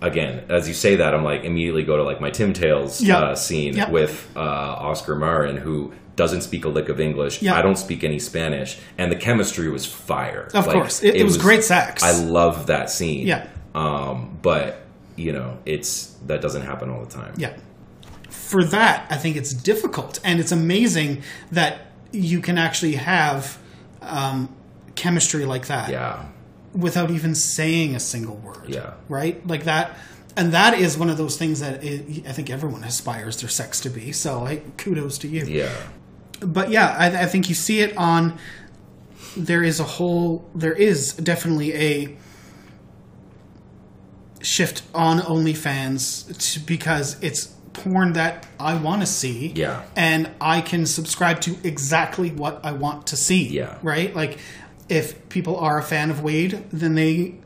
again, 0.00 0.44
as 0.48 0.68
you 0.68 0.74
say 0.74 0.96
that, 0.96 1.14
I'm 1.14 1.24
like 1.24 1.44
immediately 1.44 1.82
go 1.84 1.96
to 1.96 2.02
like 2.04 2.20
my 2.20 2.30
Tim 2.30 2.52
Tales 2.52 3.00
Yep. 3.00 3.16
uh, 3.22 3.34
scene 3.34 3.76
Yep. 3.76 3.90
with 3.90 4.30
uh, 4.36 4.40
Oscar 4.40 5.14
Marin, 5.16 5.56
who 5.56 5.92
doesn't 6.22 6.42
speak 6.42 6.62
a 6.64 6.68
lick 6.68 6.88
of 6.94 6.98
English. 7.00 7.34
I 7.58 7.62
don't 7.62 7.78
speak 7.86 8.00
any 8.10 8.18
Spanish, 8.18 8.70
and 8.98 9.06
the 9.12 9.16
chemistry 9.26 9.68
was 9.76 9.84
fire. 9.86 10.44
Of 10.54 10.66
Like, 10.66 10.76
course. 10.76 11.02
It- 11.02 11.14
it 11.20 11.24
was 11.24 11.36
great 11.38 11.64
sex. 11.64 12.02
I 12.02 12.12
love 12.38 12.66
that 12.66 12.90
scene. 12.90 13.26
Yeah. 13.26 13.46
Um, 13.74 14.16
but 14.42 14.66
you 15.16 15.32
know, 15.32 15.50
it's 15.66 15.92
that 16.26 16.40
doesn't 16.40 16.62
happen 16.70 16.86
all 16.90 17.02
the 17.06 17.14
time. 17.20 17.32
Yeah. 17.44 17.54
For 18.28 18.62
that, 18.64 19.06
I 19.10 19.16
think 19.22 19.36
it's 19.36 19.52
difficult, 19.72 20.20
and 20.24 20.40
it's 20.40 20.52
amazing 20.52 21.22
that 21.52 21.72
you 22.12 22.40
can 22.40 22.56
actually 22.58 22.96
have 22.96 23.58
um, 24.02 24.48
chemistry 24.94 25.44
like 25.54 25.66
that. 25.66 25.88
Yeah. 25.90 26.24
without 26.72 27.10
even 27.10 27.34
saying 27.34 27.96
a 27.96 28.00
single 28.00 28.36
word. 28.36 28.68
Yeah. 28.68 28.92
Right? 29.08 29.36
Like 29.46 29.64
that. 29.64 29.86
And 30.36 30.52
that 30.52 30.72
is 30.74 30.96
one 30.96 31.10
of 31.10 31.18
those 31.18 31.36
things 31.36 31.58
that 31.60 31.82
it, 31.82 32.24
I 32.28 32.32
think 32.32 32.48
everyone 32.50 32.84
aspires 32.84 33.36
their 33.40 33.50
sex 33.50 33.80
to 33.80 33.90
be. 33.90 34.12
So, 34.12 34.40
like, 34.48 34.62
kudos 34.76 35.18
to 35.18 35.28
you. 35.28 35.44
Yeah. 35.46 35.72
But 36.40 36.70
yeah, 36.70 36.96
I, 36.98 37.22
I 37.22 37.26
think 37.26 37.48
you 37.48 37.54
see 37.54 37.80
it 37.80 37.96
on. 37.96 38.38
There 39.36 39.62
is 39.62 39.78
a 39.78 39.84
whole. 39.84 40.50
There 40.54 40.72
is 40.72 41.14
definitely 41.14 41.74
a 41.74 42.16
shift 44.42 44.82
on 44.94 45.18
OnlyFans 45.20 46.54
to, 46.54 46.60
because 46.60 47.22
it's 47.22 47.54
porn 47.72 48.14
that 48.14 48.46
I 48.58 48.74
want 48.74 49.02
to 49.02 49.06
see. 49.06 49.48
Yeah. 49.48 49.84
And 49.96 50.30
I 50.40 50.60
can 50.60 50.86
subscribe 50.86 51.40
to 51.42 51.56
exactly 51.62 52.30
what 52.30 52.64
I 52.64 52.72
want 52.72 53.06
to 53.08 53.16
see. 53.16 53.48
Yeah. 53.48 53.78
Right? 53.82 54.14
Like, 54.14 54.38
if 54.88 55.28
people 55.28 55.56
are 55.56 55.78
a 55.78 55.82
fan 55.82 56.10
of 56.10 56.22
Wade, 56.22 56.64
then 56.72 56.94
they 56.94 57.36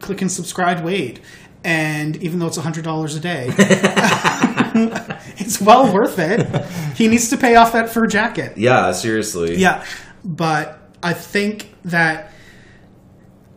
click 0.00 0.20
and 0.20 0.30
subscribe 0.30 0.84
Wade. 0.84 1.20
And 1.64 2.16
even 2.16 2.38
though 2.40 2.48
it's 2.48 2.58
$100 2.58 3.16
a 3.16 3.20
day, 3.20 3.46
it's 5.38 5.60
well 5.60 5.92
worth 5.92 6.18
it. 6.18 6.64
He 6.96 7.08
needs 7.08 7.28
to 7.30 7.36
pay 7.36 7.54
off 7.56 7.72
that 7.72 7.90
fur 7.90 8.06
jacket. 8.06 8.56
Yeah, 8.56 8.92
seriously. 8.92 9.56
Yeah, 9.56 9.84
but 10.24 10.80
I 11.02 11.12
think 11.12 11.74
that 11.84 12.32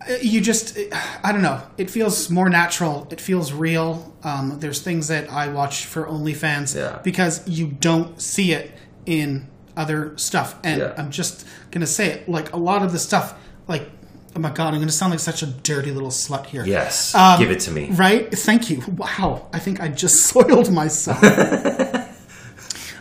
uh, 0.07 0.13
you 0.21 0.41
just 0.41 0.77
I 1.23 1.31
don't 1.31 1.41
know. 1.41 1.61
It 1.77 1.89
feels 1.89 2.29
more 2.29 2.49
natural. 2.49 3.07
It 3.11 3.19
feels 3.21 3.51
real. 3.53 4.15
Um, 4.23 4.59
there's 4.59 4.81
things 4.81 5.07
that 5.07 5.31
I 5.31 5.47
watch 5.47 5.85
for 5.85 6.05
OnlyFans 6.05 6.75
Yeah. 6.75 6.99
because 7.03 7.47
you 7.47 7.67
don't 7.67 8.21
see 8.21 8.51
it 8.51 8.71
in 9.05 9.47
other 9.77 10.17
stuff. 10.17 10.55
And 10.63 10.81
Yeah. 10.81 10.93
I'm 10.97 11.11
just 11.11 11.45
gonna 11.71 11.87
say 11.87 12.09
it. 12.11 12.29
Like 12.29 12.53
a 12.53 12.57
lot 12.57 12.83
of 12.83 12.91
the 12.91 12.99
stuff, 12.99 13.33
like 13.67 13.89
oh 14.35 14.39
my 14.39 14.49
god, 14.49 14.73
I'm 14.73 14.79
gonna 14.79 14.91
sound 14.91 15.11
like 15.11 15.19
such 15.19 15.43
a 15.43 15.47
dirty 15.47 15.91
little 15.91 16.09
slut 16.09 16.45
here. 16.45 16.65
Yes. 16.65 17.15
Um, 17.15 17.39
Give 17.39 17.51
it 17.51 17.61
to 17.61 17.71
me. 17.71 17.89
Right? 17.91 18.31
Thank 18.31 18.69
you. 18.69 18.81
Wow. 18.97 19.47
I 19.53 19.59
think 19.59 19.81
I 19.81 19.87
just 19.87 20.25
soiled 20.27 20.71
myself. 20.71 21.21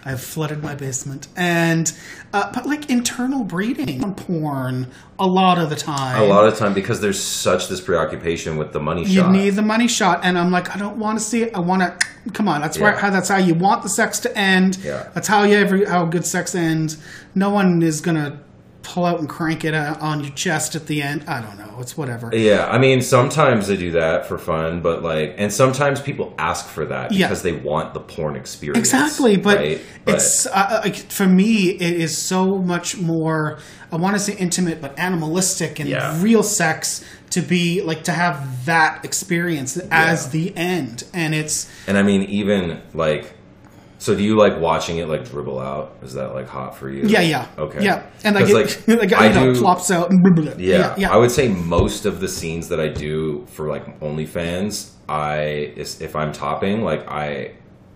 I've 0.06 0.22
flooded 0.22 0.62
my 0.62 0.74
basement. 0.74 1.28
And, 1.34 1.90
uh, 2.32 2.52
but 2.52 2.66
like 2.66 2.90
internal 2.90 3.42
breeding 3.42 4.04
on 4.04 4.14
porn 4.14 4.90
a 5.18 5.26
lot 5.26 5.58
of 5.58 5.70
the 5.70 5.76
time. 5.76 6.20
A 6.20 6.26
lot 6.26 6.46
of 6.46 6.58
time 6.58 6.74
because 6.74 7.00
there's 7.00 7.18
such 7.18 7.68
this 7.68 7.80
preoccupation 7.80 8.58
with 8.58 8.72
the 8.72 8.80
money 8.80 9.04
shot. 9.04 9.12
You 9.12 9.20
shot. 9.22 9.32
need 9.32 9.50
the 9.50 9.62
money 9.62 9.88
shot, 9.88 10.20
and 10.22 10.38
I'm 10.38 10.50
like, 10.50 10.74
I 10.74 10.78
don't 10.78 10.98
want 10.98 11.18
to 11.18 11.24
see 11.24 11.42
it. 11.42 11.54
I 11.54 11.60
want 11.60 11.82
to. 11.82 12.06
Come 12.32 12.48
on, 12.48 12.60
that's 12.60 12.78
where 12.78 12.92
how 12.92 13.10
that's 13.10 13.28
how 13.28 13.36
you 13.38 13.54
want 13.54 13.82
the 13.82 13.88
sex 13.88 14.18
to 14.20 14.36
end. 14.36 14.78
Yeah. 14.78 15.08
That's 15.14 15.28
how 15.28 15.44
you 15.44 15.56
every 15.56 15.84
how 15.84 16.04
good 16.06 16.26
sex 16.26 16.54
ends. 16.54 17.02
No 17.34 17.50
one 17.50 17.82
is 17.82 18.00
gonna 18.00 18.40
pull 18.84 19.04
out 19.04 19.18
and 19.18 19.28
crank 19.28 19.64
it 19.64 19.74
uh, 19.74 19.96
on 20.00 20.22
your 20.22 20.32
chest 20.34 20.76
at 20.76 20.86
the 20.86 21.02
end. 21.02 21.24
I 21.26 21.40
don't 21.40 21.58
know. 21.58 21.78
It's 21.80 21.96
whatever. 21.96 22.30
Yeah, 22.32 22.68
I 22.70 22.78
mean, 22.78 23.00
sometimes 23.00 23.66
they 23.66 23.76
do 23.76 23.90
that 23.92 24.26
for 24.26 24.38
fun, 24.38 24.80
but 24.82 25.02
like, 25.02 25.34
and 25.38 25.52
sometimes 25.52 26.00
people 26.00 26.32
ask 26.38 26.66
for 26.68 26.84
that 26.86 27.10
Yeah. 27.10 27.26
because 27.26 27.42
they 27.42 27.52
want 27.52 27.94
the 27.94 28.00
porn 28.00 28.36
experience. 28.36 28.78
Exactly, 28.78 29.36
but 29.36 29.56
right? 29.58 29.80
But- 30.04 30.14
it's 30.16 30.46
uh, 30.46 30.88
for 31.08 31.26
me, 31.26 31.70
it 31.70 31.94
is 32.00 32.16
so 32.16 32.58
much 32.58 32.96
more. 32.98 33.58
I 33.90 33.96
want 33.96 34.14
to 34.16 34.20
say 34.20 34.34
intimate, 34.36 34.80
but 34.80 34.96
animalistic 34.98 35.80
and 35.80 35.88
Yeah. 35.88 36.20
real 36.22 36.42
sex 36.42 37.04
to 37.30 37.40
be 37.40 37.80
like 37.82 38.04
to 38.04 38.12
have 38.12 38.66
that 38.66 39.04
experience 39.04 39.76
as 39.90 40.26
Yeah. 40.26 40.30
the 40.30 40.56
end, 40.56 41.04
and 41.12 41.34
it's 41.34 41.68
and 41.88 41.96
I 41.98 42.02
mean, 42.02 42.22
even 42.22 42.80
like, 42.92 43.33
so 44.04 44.14
do 44.14 44.22
you 44.22 44.36
like 44.36 44.60
watching 44.60 44.98
it 44.98 45.08
like 45.08 45.24
dribble 45.24 45.58
out? 45.58 45.96
Is 46.02 46.12
that 46.12 46.34
like 46.34 46.46
hot 46.46 46.76
for 46.76 46.90
you? 46.90 47.04
yeah, 47.06 47.22
yeah, 47.22 47.46
Okay. 47.56 47.82
yeah, 47.82 48.02
and 48.22 48.34
like 48.36 48.48
it, 48.50 48.86
like, 49.00 49.12
I 49.14 49.28
you 49.28 49.34
know, 49.34 49.54
do- 49.54 49.60
plops 49.60 49.90
out. 49.90 50.10
and 50.10 50.22
blah, 50.22 50.32
blah, 50.32 50.44
blah. 50.52 50.54
Yeah, 50.58 50.94
yeah, 50.98 51.10
I 51.10 51.16
would 51.16 51.30
say 51.30 51.48
most 51.48 52.04
of 52.04 52.20
the 52.20 52.28
scenes 52.28 52.68
that 52.68 52.80
I 52.80 52.88
do 52.88 53.46
for 53.54 53.68
like 53.68 53.98
OnlyFans, 54.00 54.90
I 55.08 55.72
if 55.76 56.14
I'm 56.14 56.32
topping, 56.32 56.82
like 56.82 57.08
I, 57.10 57.52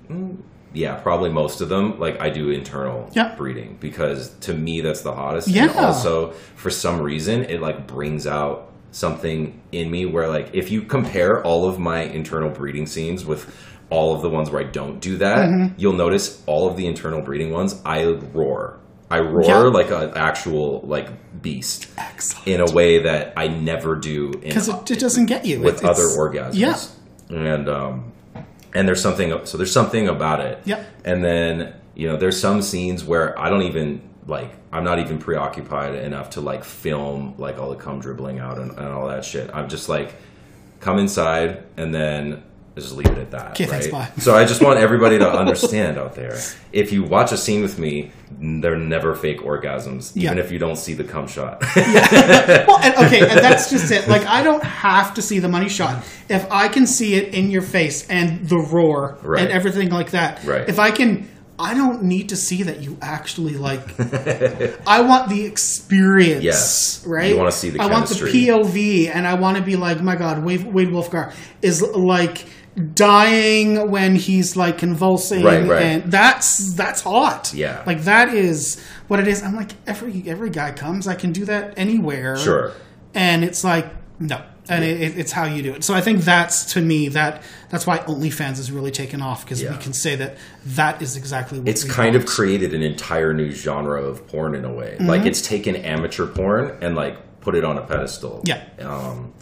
mm, 0.09 0.39
yeah, 0.73 0.95
probably 0.97 1.29
most 1.31 1.61
of 1.61 1.69
them, 1.69 1.99
like 2.01 2.21
I 2.23 2.31
do 2.31 2.51
internal 2.51 3.11
Yeah. 3.15 3.35
breeding 3.37 3.77
because 3.81 4.31
to 4.47 4.55
me 4.55 4.81
that's 4.81 5.03
the 5.03 5.13
hottest. 5.15 5.49
Yeah. 5.49 5.69
And 5.69 5.79
also, 5.79 6.31
for 6.57 6.71
some 6.71 7.01
reason, 7.03 7.45
it 7.45 7.61
like 7.61 7.87
brings 7.87 8.27
out 8.27 8.71
something 8.91 9.61
in 9.73 9.91
me 9.91 10.07
where 10.07 10.29
like 10.29 10.49
if 10.55 10.71
you 10.71 10.81
compare 10.83 11.43
all 11.45 11.69
of 11.69 11.79
my 11.79 12.01
internal 12.03 12.49
breeding 12.49 12.87
scenes 12.87 13.25
with 13.27 13.45
all 13.91 14.15
of 14.15 14.23
the 14.23 14.29
ones 14.29 14.51
where 14.51 14.61
I 14.61 14.65
don't 14.65 15.01
do 15.01 15.17
that, 15.19 15.39
Mm-hmm. 15.49 15.75
you'll 15.79 15.95
notice 15.95 16.43
all 16.47 16.69
of 16.69 16.77
the 16.77 16.87
internal 16.87 17.23
breeding 17.23 17.51
ones, 17.51 17.81
I 17.85 18.05
roar. 18.05 18.79
I 19.11 19.21
roar 19.21 19.43
Yeah. 19.45 19.59
like 19.63 19.91
an 19.91 20.13
actual 20.17 20.81
like 20.83 21.09
beast 21.41 21.89
Excellent. 21.97 22.47
in 22.47 22.61
a 22.61 22.71
way 22.71 23.03
that 23.05 23.33
I 23.37 23.49
never 23.49 23.97
do 23.97 24.31
because 24.33 24.69
it, 24.69 24.91
it 24.91 25.01
doesn't 25.01 25.27
get 25.27 25.47
you 25.47 25.61
with 25.61 25.83
It- 25.83 25.89
other 25.89 26.03
orgasms. 26.03 26.55
Yeah, 26.55 26.77
and 27.31 27.69
um, 27.71 28.13
and 28.75 28.87
there's 28.87 29.01
something 29.01 29.33
so 29.47 29.57
there's 29.57 29.73
something 29.73 30.09
about 30.09 30.41
it. 30.41 30.61
Yep. 30.67 30.87
And 31.07 31.25
then 31.25 31.73
you 31.95 32.07
know 32.09 32.17
there's 32.19 32.39
some 32.39 32.61
scenes 32.61 33.03
where 33.05 33.39
I 33.41 33.49
don't 33.49 33.63
even 33.63 34.03
like 34.27 34.51
I'm 34.71 34.85
not 34.85 34.99
even 34.99 35.19
preoccupied 35.19 35.95
enough 35.95 36.29
to 36.31 36.43
like 36.43 36.63
film 36.63 37.35
like 37.39 37.59
all 37.59 37.71
the 37.71 37.77
cum 37.77 38.01
dribbling 38.01 38.39
out 38.41 38.59
and, 38.59 38.73
and 38.73 38.89
all 38.89 39.09
that 39.09 39.25
shit. 39.25 39.49
I'm 39.55 39.71
just 39.71 39.89
like 39.89 40.15
come 40.81 40.99
inside 40.99 41.63
and 41.79 41.95
then 41.95 42.43
just 42.81 42.95
leave 42.97 43.07
it 43.09 43.19
at 43.19 43.31
that. 43.33 43.51
Okay, 43.53 43.67
thanks, 43.67 43.87
right? 43.87 44.15
bye. 44.15 44.21
So 44.23 44.35
I 44.35 44.45
just 44.45 44.63
want 44.63 44.79
everybody 44.79 45.19
to 45.19 45.29
understand 45.31 45.99
out 45.99 46.15
there. 46.15 46.39
If 46.71 46.93
you 46.93 47.03
watch 47.03 47.33
a 47.33 47.37
scene 47.39 47.63
with 47.63 47.79
me, 47.79 48.13
they're 48.39 48.77
never 48.77 49.15
fake 49.15 49.41
orgasms, 49.41 50.15
even 50.17 50.37
Yeah. 50.37 50.45
if 50.45 50.53
you 50.53 50.59
don't 50.59 50.77
see 50.77 50.93
the 50.93 51.03
cum 51.03 51.27
shot. 51.27 51.63
well, 51.77 52.79
and, 52.81 52.95
okay, 53.07 53.21
and 53.21 53.39
that's 53.41 53.71
just 53.71 53.91
it. 53.91 54.07
Like, 54.07 54.27
I 54.27 54.43
don't 54.43 54.63
have 54.63 55.15
to 55.15 55.23
see 55.23 55.39
the 55.39 55.49
money 55.49 55.71
shot. 55.71 56.05
If 56.29 56.47
I 56.51 56.69
can 56.69 56.87
see 56.87 57.15
it 57.15 57.33
in 57.35 57.51
your 57.51 57.63
face 57.63 58.07
and 58.09 58.47
the 58.49 58.59
roar 58.59 59.17
Right. 59.23 59.43
and 59.43 59.51
everything 59.51 59.89
like 59.91 60.11
that, 60.11 60.45
Right. 60.45 60.69
if 60.69 60.79
I 60.79 60.91
can, 60.91 61.27
I 61.59 61.73
don't 61.75 62.03
need 62.05 62.29
to 62.29 62.37
see 62.37 62.65
that 62.65 62.83
you 62.83 62.99
actually 63.01 63.55
like. 63.57 63.81
I 64.87 65.01
want 65.01 65.29
the 65.31 65.45
experience, 65.47 66.45
Yes. 66.45 67.03
right? 67.07 67.31
You 67.31 67.37
wanna 67.39 67.51
see 67.51 67.71
the 67.71 67.81
I 67.81 67.87
want 67.87 68.09
the. 68.09 68.15
POV, 68.15 69.11
and 69.13 69.27
I 69.27 69.35
want 69.35 69.57
to 69.57 69.63
be 69.63 69.75
like, 69.77 70.01
my 70.03 70.17
God, 70.17 70.45
Wade, 70.45 70.65
Wade 70.73 70.89
Wolfgar 70.89 71.33
is 71.63 71.83
like 71.83 72.45
dying 72.95 73.91
when 73.91 74.15
he's 74.17 74.57
like 74.57 74.79
convulsing, 74.79 75.43
Right, 75.43 75.67
right. 75.69 75.83
and 75.83 76.13
that's 76.13 76.75
that's 76.75 77.03
hot. 77.03 77.53
Yeah. 77.55 77.83
like 77.87 78.03
that 78.03 78.33
is 78.35 78.83
what 79.09 79.21
it 79.21 79.29
is. 79.29 79.43
I'm 79.43 79.55
like 79.57 79.73
every 79.87 80.25
every 80.27 80.51
guy 80.51 80.73
comes, 80.73 81.07
I 81.07 81.15
can 81.15 81.33
do 81.33 81.45
that 81.47 81.75
anywhere 81.77 82.37
Sure. 82.37 82.73
and 83.15 83.45
it's 83.45 83.65
like 83.65 83.87
no 84.21 84.43
and 84.71 84.85
it, 84.85 85.01
it, 85.01 85.19
it's 85.19 85.33
how 85.33 85.45
you 85.45 85.63
do 85.63 85.73
it 85.73 85.83
so 85.83 85.95
i 85.95 86.01
think 86.03 86.21
that's 86.21 86.75
to 86.75 86.81
me 86.83 87.09
that 87.09 87.43
that's 87.71 87.87
why 87.87 87.97
onlyfans 88.01 88.59
is 88.59 88.71
really 88.71 88.91
taken 88.91 89.23
off 89.23 89.43
because 89.43 89.63
we 89.63 89.75
can 89.79 89.95
say 89.95 90.15
that 90.15 90.37
that 90.67 91.01
is 91.01 91.17
exactly 91.17 91.59
what 91.59 91.67
it's 91.69 91.85
kind 91.85 92.15
of 92.15 92.27
created 92.27 92.75
an 92.75 92.83
entire 92.83 93.33
new 93.33 93.51
genre 93.51 94.03
of 94.03 94.27
porn 94.29 94.55
in 94.55 94.67
a 94.67 94.73
way. 94.73 94.95
Mm-hmm. 94.99 95.07
Like 95.07 95.25
it's 95.25 95.41
taken 95.41 95.75
amateur 95.75 96.27
porn 96.27 96.77
and 96.83 96.95
like 96.97 97.17
put 97.41 97.55
it 97.55 97.65
on 97.65 97.79
a 97.79 97.87
pedestal. 97.87 98.43
Yeah. 98.45 98.63
Um, 98.81 99.33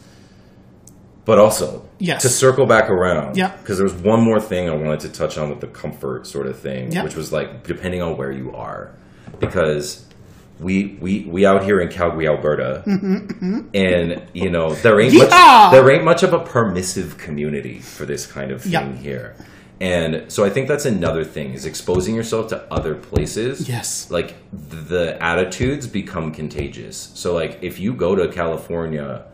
but 1.26 1.38
also, 1.38 1.82
Yes. 1.98 2.22
to 2.22 2.28
circle 2.30 2.64
back 2.66 2.88
around, 2.88 3.36
Yeah. 3.36 3.50
because 3.60 3.80
was 3.82 3.92
one 3.92 4.22
more 4.22 4.40
thing 4.40 4.70
I 4.70 4.74
wanted 4.74 5.00
to 5.00 5.08
touch 5.10 5.36
on 5.36 5.50
with 5.50 5.60
the 5.60 5.66
comfort 5.66 6.26
sort 6.26 6.46
of 6.46 6.58
thing, 6.58 6.92
Yeah. 6.92 7.04
which 7.04 7.16
was 7.16 7.32
like 7.32 7.64
depending 7.66 8.00
on 8.00 8.16
where 8.16 8.32
you 8.32 8.52
are, 8.54 8.92
because 9.40 10.04
we 10.58 10.96
we 11.00 11.26
we 11.28 11.44
out 11.44 11.64
here 11.64 11.80
in 11.80 11.88
Calgary, 11.88 12.26
Alberta, 12.26 12.82
mm-hmm, 12.86 13.16
mm-hmm. 13.16 13.60
and 13.74 14.22
you 14.32 14.48
know 14.48 14.72
there 14.76 14.98
ain't 15.00 15.12
much 15.14 15.30
Yeah. 15.30 15.68
there 15.70 15.90
ain't 15.90 16.04
much 16.04 16.22
of 16.22 16.32
a 16.32 16.38
permissive 16.38 17.18
community 17.18 17.78
for 17.80 18.06
this 18.06 18.24
kind 18.26 18.50
of 18.50 18.62
thing 18.62 18.72
Yeah. 18.72 18.92
here. 18.96 19.34
And 19.78 20.24
so 20.28 20.42
I 20.42 20.48
think 20.48 20.68
that's 20.68 20.86
another 20.86 21.22
thing 21.24 21.52
is 21.52 21.66
exposing 21.66 22.14
yourself 22.14 22.48
to 22.48 22.62
other 22.72 22.94
places. 22.94 23.68
Yes. 23.68 24.10
Like 24.10 24.32
the 24.52 25.18
attitudes 25.22 25.86
become 25.86 26.32
contagious. 26.32 27.10
So 27.14 27.34
like 27.34 27.58
if 27.60 27.78
you 27.78 27.92
go 27.92 28.14
to 28.14 28.28
California, 28.28 29.24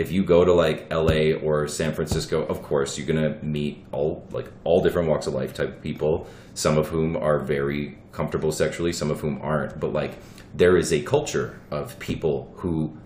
if 0.00 0.10
you 0.10 0.24
go 0.24 0.44
to 0.44 0.52
like 0.52 0.90
LA 0.90 1.32
or 1.46 1.68
San 1.68 1.92
Francisco, 1.92 2.42
of 2.46 2.62
course 2.62 2.96
you're 2.96 3.06
going 3.06 3.22
to 3.22 3.44
meet 3.44 3.84
all 3.92 4.26
like 4.32 4.48
all 4.64 4.82
different 4.82 5.08
walks 5.08 5.26
of 5.26 5.34
life 5.34 5.52
type 5.52 5.68
of 5.76 5.82
people, 5.82 6.26
some 6.54 6.78
of 6.78 6.88
whom 6.88 7.16
are 7.16 7.38
very 7.38 7.98
comfortable 8.12 8.50
sexually, 8.50 8.92
some 8.92 9.10
of 9.10 9.20
whom 9.20 9.38
aren't. 9.42 9.78
But 9.78 9.92
like 9.92 10.12
there 10.54 10.76
is 10.76 10.90
a 10.92 11.02
culture 11.02 11.60
of 11.70 11.98
people 11.98 12.52
who 12.56 12.96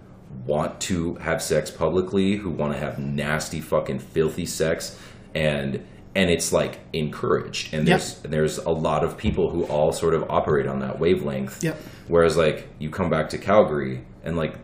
want 0.46 0.80
to 0.82 1.14
have 1.16 1.42
sex 1.42 1.70
publicly, 1.70 2.36
who 2.36 2.50
want 2.50 2.72
to 2.74 2.78
have 2.78 2.98
nasty 2.98 3.60
fucking 3.60 3.98
filthy 3.98 4.46
sex 4.46 4.98
and 5.34 5.84
and 6.16 6.30
it's 6.30 6.52
like 6.52 6.78
encouraged 6.92 7.74
and 7.74 7.88
Yep. 7.88 7.98
there's 8.00 8.18
there's 8.34 8.58
a 8.58 8.70
lot 8.70 9.02
of 9.02 9.16
people 9.16 9.50
who 9.50 9.64
all 9.64 9.90
sort 9.92 10.14
of 10.14 10.30
operate 10.30 10.68
on 10.68 10.78
that 10.78 11.00
wavelength. 11.00 11.62
Yep. 11.64 11.76
Whereas 12.06 12.36
like 12.36 12.68
you 12.78 12.88
come 12.90 13.10
back 13.10 13.30
to 13.30 13.38
Calgary 13.38 14.04
and 14.22 14.36
like 14.36 14.54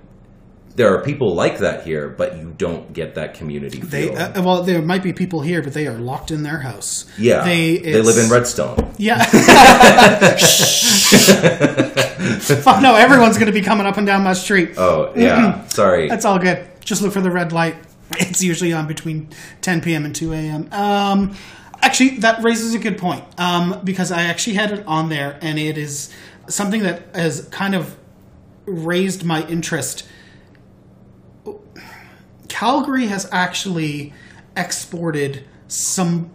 there 0.77 0.95
are 0.95 1.03
people 1.03 1.35
like 1.35 1.59
that 1.59 1.85
here, 1.85 2.09
but 2.09 2.37
you 2.39 2.55
don't 2.57 2.93
get 2.93 3.15
that 3.17 3.35
community 3.35 3.81
they 3.81 4.09
feel. 4.09 4.19
uh, 4.19 4.43
well 4.43 4.63
there 4.63 4.81
might 4.81 5.03
be 5.03 5.13
people 5.13 5.41
here 5.41 5.63
but 5.63 5.73
they 5.75 5.87
are 5.87 5.99
locked 5.99 6.31
in 6.31 6.43
their 6.43 6.59
house 6.59 7.05
yeah, 7.19 7.45
they 7.45 7.79
they 7.79 8.01
live 8.03 8.17
in 8.19 8.31
Redstone. 8.31 8.95
yeah 8.99 9.25
Shh. 10.37 11.15
Fuck 12.63 12.83
no 12.83 12.95
everyone's 12.95 13.39
gonna 13.39 13.53
be 13.53 13.63
coming 13.63 13.87
up 13.87 13.97
and 13.97 14.07
down 14.07 14.23
my 14.23 14.33
street 14.33 14.75
Oh 14.79 15.13
yeah, 15.17 15.67
sorry. 15.69 16.09
that's 16.09 16.25
all 16.25 16.39
good 16.39 16.67
just 16.81 17.03
look 17.03 17.13
for 17.13 17.21
the 17.21 17.31
red 17.31 17.53
light. 17.53 17.77
It's 18.19 18.43
usually 18.43 18.73
on 18.73 18.89
between 18.89 19.29
10 19.61 19.83
p.m. 19.83 20.05
and 20.05 20.13
2 20.17 20.33
a.m. 20.33 20.69
Um, 20.73 21.37
actually, 21.81 22.17
that 22.19 22.43
raises 22.43 22.75
a 22.75 22.79
good 22.81 22.99
point 22.99 23.23
um, 23.39 23.81
because 23.85 24.11
I 24.11 24.23
actually 24.23 24.55
had 24.55 24.73
it 24.73 24.85
on 24.87 25.09
there, 25.11 25.39
and 25.41 25.57
it 25.61 25.79
is 25.79 26.13
something 26.49 26.83
that 26.83 27.15
has 27.15 27.47
kind 27.53 27.77
of 27.77 27.97
raised 28.67 29.23
my 29.25 29.47
interest. 29.47 30.09
Calgary 32.51 33.07
has 33.07 33.27
actually 33.33 34.13
exported 34.57 35.45
some 35.69 36.31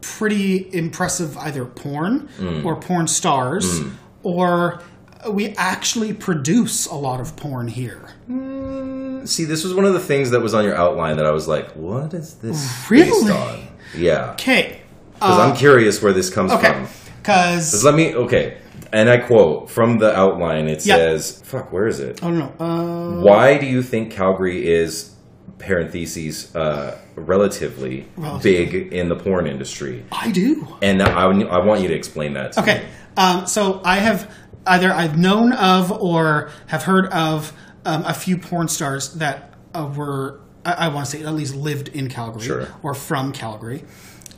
pretty 0.00 0.68
impressive 0.74 1.36
either 1.38 1.64
porn 1.64 2.28
hmm. 2.38 2.66
or 2.66 2.74
porn 2.74 3.06
stars, 3.06 3.80
hmm. 3.80 3.90
or 4.22 4.82
we 5.30 5.50
actually 5.50 6.12
produce 6.12 6.86
a 6.86 6.94
lot 6.94 7.20
of 7.20 7.36
porn 7.36 7.68
here. 7.68 8.08
Hmm. 8.26 9.24
See, 9.26 9.44
this 9.44 9.62
was 9.62 9.74
one 9.74 9.84
of 9.84 9.92
the 9.92 10.00
things 10.00 10.30
that 10.30 10.40
was 10.40 10.54
on 10.54 10.64
your 10.64 10.74
outline 10.74 11.16
that 11.18 11.26
I 11.26 11.32
was 11.32 11.46
like, 11.46 11.70
what 11.72 12.14
is 12.14 12.34
this 12.36 12.86
Really? 12.88 13.10
based 13.10 13.30
on? 13.30 13.68
Yeah. 13.94 14.32
Okay, 14.32 14.80
Because 15.14 15.38
I'm 15.38 15.52
uh, 15.52 15.56
curious 15.56 16.02
where 16.02 16.12
this 16.12 16.30
comes 16.30 16.50
okay, 16.52 16.72
from. 16.72 16.88
because 17.18 17.84
Let 17.84 17.94
me, 17.94 18.14
okay. 18.14 18.58
And 18.90 19.10
I 19.10 19.18
quote 19.18 19.70
from 19.70 19.98
the 19.98 20.16
outline 20.16 20.66
it 20.66 20.86
Yeah. 20.86 20.96
says, 20.96 21.42
fuck, 21.44 21.72
where 21.72 21.86
is 21.86 22.00
it? 22.00 22.22
I 22.22 22.30
don't 22.30 22.38
know. 22.38 22.54
Uh, 22.58 23.22
Why 23.22 23.58
do 23.58 23.66
you 23.66 23.82
think 23.82 24.12
Calgary 24.12 24.66
is, 24.66 25.14
parentheses, 25.58 26.54
uh, 26.54 26.98
relatively 27.16 28.06
Relatively. 28.16 28.64
big 28.82 28.92
in 28.92 29.08
the 29.08 29.16
porn 29.16 29.46
industry? 29.46 30.04
I 30.12 30.30
do. 30.30 30.66
And 30.82 31.02
I, 31.02 31.22
I 31.24 31.64
want 31.64 31.80
you 31.82 31.88
to 31.88 31.94
explain 31.94 32.34
that 32.34 32.52
to 32.52 32.62
Okay, 32.62 32.86
um, 33.16 33.46
so 33.46 33.80
I 33.84 33.96
have 33.96 34.32
either 34.66 34.92
I've 34.92 35.18
known 35.18 35.52
of 35.52 35.90
or 35.92 36.50
have 36.66 36.84
heard 36.84 37.06
of 37.12 37.52
um, 37.84 38.04
a 38.04 38.14
few 38.14 38.38
porn 38.38 38.68
stars 38.68 39.14
that 39.14 39.54
uh, 39.74 39.92
were 39.96 40.40
I, 40.64 40.72
I 40.72 40.88
want 40.88 41.06
to 41.06 41.10
say 41.18 41.24
at 41.24 41.34
least 41.34 41.54
lived 41.54 41.88
in 41.88 42.08
Calgary 42.08 42.42
Sure. 42.46 42.68
or 42.82 42.94
from 42.94 43.32
Calgary. 43.32 43.84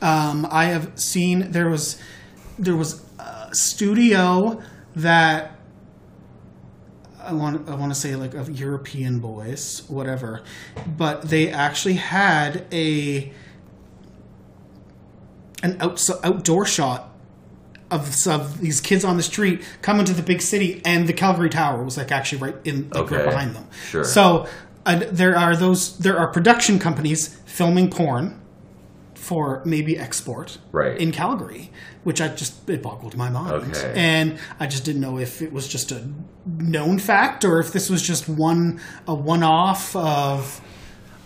Um, 0.01 0.47
I 0.49 0.65
have 0.65 0.99
seen 0.99 1.51
there 1.51 1.69
was 1.69 1.99
there 2.57 2.75
was 2.75 3.03
a 3.19 3.49
studio 3.53 4.61
that 4.95 5.57
I 7.31 7.33
want 7.33 7.69
I 7.69 7.75
want 7.75 7.93
to 7.93 7.99
say 7.99 8.15
like 8.15 8.33
of 8.33 8.59
European 8.59 9.19
boys, 9.19 9.83
whatever, 9.87 10.43
but 10.97 11.23
they 11.23 11.49
actually 11.49 11.93
had 11.93 12.65
a 12.71 13.31
an 15.63 15.77
outs- 15.79 16.11
outdoor 16.23 16.65
shot 16.65 17.09
of, 17.89 18.27
of 18.27 18.59
these 18.59 18.81
kids 18.81 19.05
on 19.05 19.15
the 19.15 19.23
street 19.23 19.61
coming 19.81 20.05
to 20.05 20.13
the 20.13 20.23
big 20.23 20.41
city, 20.41 20.81
and 20.83 21.07
the 21.07 21.13
Calgary 21.13 21.49
Tower 21.49 21.83
was 21.83 21.97
like 21.97 22.11
actually 22.11 22.41
right 22.41 22.55
in 22.65 22.89
like 22.89 23.09
right 23.09 23.25
behind 23.25 23.55
them. 23.55 23.67
Sure. 23.89 24.03
So 24.03 24.47
uh, 24.85 25.03
there 25.09 25.37
are 25.37 25.55
those 25.55 25.97
there 25.99 26.17
are 26.17 26.27
production 26.27 26.79
companies 26.79 27.37
filming 27.45 27.89
porn 27.89 28.40
for 29.21 29.61
maybe 29.65 29.97
export 29.99 30.57
Right. 30.71 30.97
in 30.97 31.11
Calgary, 31.11 31.69
which 32.03 32.19
I 32.19 32.27
just 32.29 32.67
it 32.69 32.81
boggled 32.81 33.15
my 33.15 33.29
mind, 33.29 33.51
Okay. 33.51 33.93
and 33.95 34.37
I 34.59 34.65
just 34.67 34.83
didn't 34.83 35.01
know 35.01 35.19
if 35.19 35.41
it 35.41 35.53
was 35.53 35.67
just 35.67 35.91
a 35.91 36.01
known 36.45 36.97
fact 36.97 37.45
or 37.45 37.59
if 37.59 37.71
this 37.71 37.89
was 37.89 38.01
just 38.01 38.27
one 38.27 38.79
a 39.07 39.13
one 39.13 39.43
off 39.43 39.95
of 39.95 40.59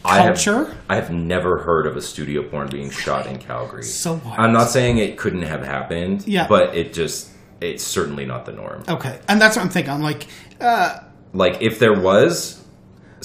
I 0.03 0.17
have- 0.17 0.35
culture. 0.35 0.75
I 0.89 0.95
have 0.95 1.09
never 1.09 1.59
heard 1.59 1.87
of 1.87 1.95
a 1.95 2.01
studio 2.01 2.43
porn 2.43 2.67
being 2.69 2.89
shot 2.91 3.25
in 3.27 3.37
Calgary. 3.37 3.83
So 3.83 4.21
wild. 4.25 4.37
I'm 4.39 4.51
not 4.51 4.69
saying 4.69 4.97
it 4.97 5.17
couldn't 5.17 5.43
have 5.43 5.63
happened. 5.63 6.27
Yeah. 6.27 6.47
But 6.47 6.75
it 6.75 6.93
just 6.93 7.29
it's 7.61 7.83
certainly 7.83 8.25
not 8.25 8.45
the 8.45 8.51
norm. 8.51 8.83
Okay, 8.89 9.17
and 9.29 9.41
that's 9.41 9.55
what 9.55 9.63
I'm 9.63 9.69
thinking. 9.69 9.93
I'm 9.93 10.01
like, 10.01 10.27
uh, 10.59 10.99
Like 11.33 11.61
if 11.61 11.79
there 11.79 11.93
was, 11.93 12.61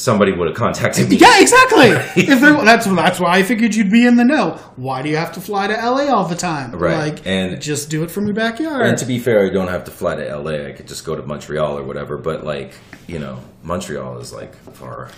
somebody 0.00 0.32
would 0.32 0.48
have 0.48 0.56
contacted 0.56 1.08
me. 1.10 1.16
Yeah, 1.16 1.40
exactly. 1.40 1.88
if 2.22 2.40
there, 2.40 2.54
that's 2.64 2.86
that's 2.86 3.20
why 3.20 3.36
I 3.38 3.42
figured 3.42 3.74
you'd 3.74 3.90
be 3.90 4.06
in 4.06 4.16
the 4.16 4.24
know. 4.24 4.52
Why 4.76 5.02
do 5.02 5.08
you 5.08 5.16
have 5.16 5.32
to 5.32 5.40
fly 5.40 5.66
to 5.66 5.74
LA 5.74 6.06
all 6.14 6.24
the 6.24 6.34
time? 6.34 6.72
Right, 6.72 7.14
Like, 7.14 7.26
and- 7.26 7.60
just 7.60 7.90
do 7.90 8.02
it 8.02 8.10
from 8.10 8.26
your 8.26 8.34
backyard. 8.34 8.86
And 8.86 8.96
to 8.98 9.04
be 9.04 9.18
fair, 9.18 9.46
I 9.46 9.50
don't 9.50 9.68
have 9.68 9.84
to 9.84 9.90
fly 9.90 10.16
to 10.16 10.36
LA. 10.36 10.66
I 10.68 10.72
could 10.72 10.88
just 10.88 11.04
go 11.04 11.14
to 11.14 11.22
Montreal 11.22 11.78
or 11.78 11.82
whatever. 11.82 12.16
But 12.16 12.44
like, 12.44 12.72
you 13.06 13.18
know, 13.18 13.38
Montreal 13.62 14.18
is 14.18 14.32
like 14.32 14.54
far. 14.72 15.10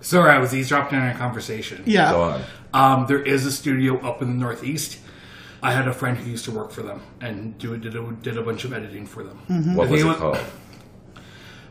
Sorry, 0.00 0.30
I 0.30 0.38
was 0.38 0.54
eavesdropping 0.54 0.98
on 0.98 1.08
a 1.08 1.14
conversation. 1.14 1.82
yeah. 1.86 2.12
Go 2.12 2.22
on. 2.22 2.42
Um, 2.74 3.06
there 3.06 3.22
is 3.22 3.46
a 3.46 3.52
studio 3.52 3.98
up 4.00 4.20
in 4.22 4.28
the 4.28 4.34
Northeast. 4.34 4.98
I 5.62 5.72
had 5.72 5.88
a 5.88 5.94
friend 5.94 6.18
who 6.18 6.30
used 6.30 6.44
to 6.46 6.50
work 6.50 6.72
for 6.72 6.82
them 6.82 7.00
and 7.20 7.56
do 7.56 7.74
did 7.78 7.96
a, 7.96 8.12
did 8.22 8.36
a 8.36 8.42
bunch 8.42 8.64
of 8.64 8.72
editing 8.74 9.06
for 9.06 9.22
them. 9.22 9.38
What 9.76 9.88
was 9.88 10.00
it 10.00 10.04
anyone- 10.04 10.18
called? 10.18 10.38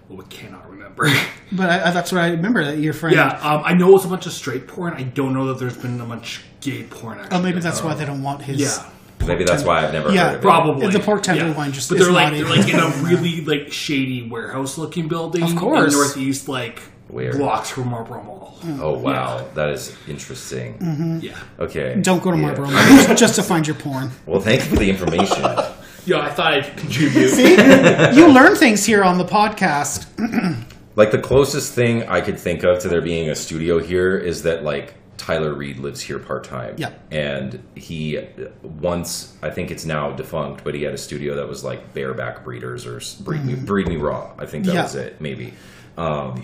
Well, 0.10 0.18
we 0.20 0.26
cannot 0.26 0.70
remember. 0.70 1.10
But 1.52 1.70
I, 1.70 1.90
I, 1.90 1.92
that's 1.92 2.12
what 2.12 2.20
I 2.22 2.30
remember 2.32 2.66
that 2.66 2.80
your 2.80 2.94
friend. 2.94 3.16
yeah, 3.16 3.28
um, 3.40 3.62
I 3.64 3.74
know 3.76 3.96
it's 3.96 4.06
a 4.06 4.08
bunch 4.08 4.26
of 4.26 4.32
straight 4.34 4.68
porn. 4.68 4.94
I 4.94 5.04
don't 5.04 5.36
know 5.36 5.46
that 5.50 5.60
there's 5.60 5.78
been 5.78 6.02
a 6.02 6.06
much 6.06 6.42
gay 6.62 6.82
porn. 6.82 7.20
Actually, 7.20 7.38
Oh, 7.38 7.42
maybe 7.44 7.60
that's 7.60 7.84
why 7.84 7.94
they 7.94 8.06
don't 8.06 8.24
want 8.24 8.42
his. 8.42 8.60
Yeah. 8.60 8.90
Maybe 9.28 9.44
that's 9.44 9.64
why 9.64 9.86
I've 9.86 9.94
never 9.94 10.12
Yeah, 10.12 10.24
heard 10.24 10.30
of 10.30 10.40
it. 10.40 10.42
Probably 10.42 10.88
The 10.90 11.00
pork 11.00 11.22
tenderloin 11.22 11.72
just 11.72 11.90
But 11.90 12.00
they're 12.00 12.12
like 12.12 12.34
they're 12.34 12.46
like 12.50 12.68
in 12.68 12.80
a 12.80 12.90
really 13.08 13.42
like 13.46 13.72
shady 13.72 14.28
warehouse 14.28 14.80
looking 14.80 15.08
building. 15.08 15.44
Of 15.44 15.56
course. 15.56 15.94
in 15.94 16.00
Northeast, 16.00 16.48
like 16.50 16.82
Weird. 17.08 17.38
blocks 17.38 17.70
from 17.70 17.90
Marlborough 17.90 18.24
Mall. 18.24 18.58
Oh 18.82 18.98
wow, 18.98 19.46
that 19.54 19.70
is 19.70 19.96
interesting. 20.08 20.80
Mm-hmm. 20.80 21.20
Yeah, 21.22 21.38
Okay. 21.60 22.00
Don't 22.02 22.24
go 22.24 22.32
to 22.32 22.38
Yeah. 22.38 22.44
Marlborough 22.48 22.72
Mall 23.06 23.16
just 23.16 23.36
to 23.36 23.44
find 23.44 23.68
your 23.68 23.76
porn. 23.76 24.10
Well, 24.26 24.42
thank 24.42 24.64
you 24.64 24.70
for 24.72 24.78
the 24.78 24.90
information. 24.90 25.44
yeah. 26.06 26.20
I 26.20 26.30
thought 26.32 26.54
I'd 26.54 26.78
contribute. 26.78 27.32
you 28.16 28.28
learn 28.32 28.56
things 28.56 28.86
here 28.86 29.04
on 29.04 29.18
the 29.18 29.26
podcast. 29.26 30.08
like 30.96 31.12
the 31.12 31.20
closest 31.20 31.74
thing 31.74 32.04
I 32.08 32.22
could 32.22 32.40
think 32.40 32.64
of 32.64 32.80
to 32.80 32.90
there 32.90 33.02
being 33.02 33.30
a 33.30 33.36
studio 33.36 33.80
here 33.80 34.18
is 34.18 34.44
that 34.44 34.64
like 34.64 34.94
Tyler 35.18 35.54
Reed 35.54 35.78
lives 35.78 36.02
here 36.02 36.20
part 36.20 36.44
time. 36.44 36.76
Yeah. 36.78 36.92
And 37.12 37.64
he 37.76 38.20
once 38.62 39.38
I 39.42 39.50
think 39.50 39.72
it's 39.72 39.86
now 39.86 40.12
defunct, 40.12 40.64
but 40.64 40.76
he 40.76 40.84
had 40.84 40.94
a 40.94 40.98
studio 40.98 41.36
that 41.36 41.48
was 41.48 41.64
like 41.64 41.94
bareback 41.94 42.44
breeders 42.44 42.86
or 42.86 42.98
s- 42.98 43.16
breed 43.16 43.44
me 43.46 43.56
breed 43.56 43.88
me 43.88 43.96
raw. 43.98 44.32
I 44.38 44.46
think 44.46 44.66
that 44.66 44.72
Mm-hmm. 44.72 44.78
Yeah. 44.78 44.84
was 44.84 44.96
it, 44.96 45.22
maybe. 45.22 45.54
Um, 45.98 46.44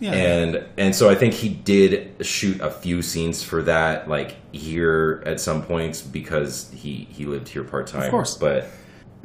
Yeah. 0.00 0.12
and 0.12 0.64
and 0.76 0.94
so 0.94 1.08
I 1.08 1.14
think 1.14 1.32
he 1.32 1.48
did 1.48 2.26
shoot 2.26 2.60
a 2.60 2.70
few 2.70 3.00
scenes 3.00 3.42
for 3.44 3.62
that 3.62 4.08
like 4.08 4.34
here 4.52 5.22
at 5.24 5.40
some 5.40 5.62
points 5.62 6.02
because 6.02 6.70
he 6.74 7.06
he 7.10 7.24
lived 7.24 7.48
here 7.48 7.62
part 7.64 7.86
time. 7.86 8.02
Of 8.02 8.10
course. 8.10 8.36
But 8.36 8.66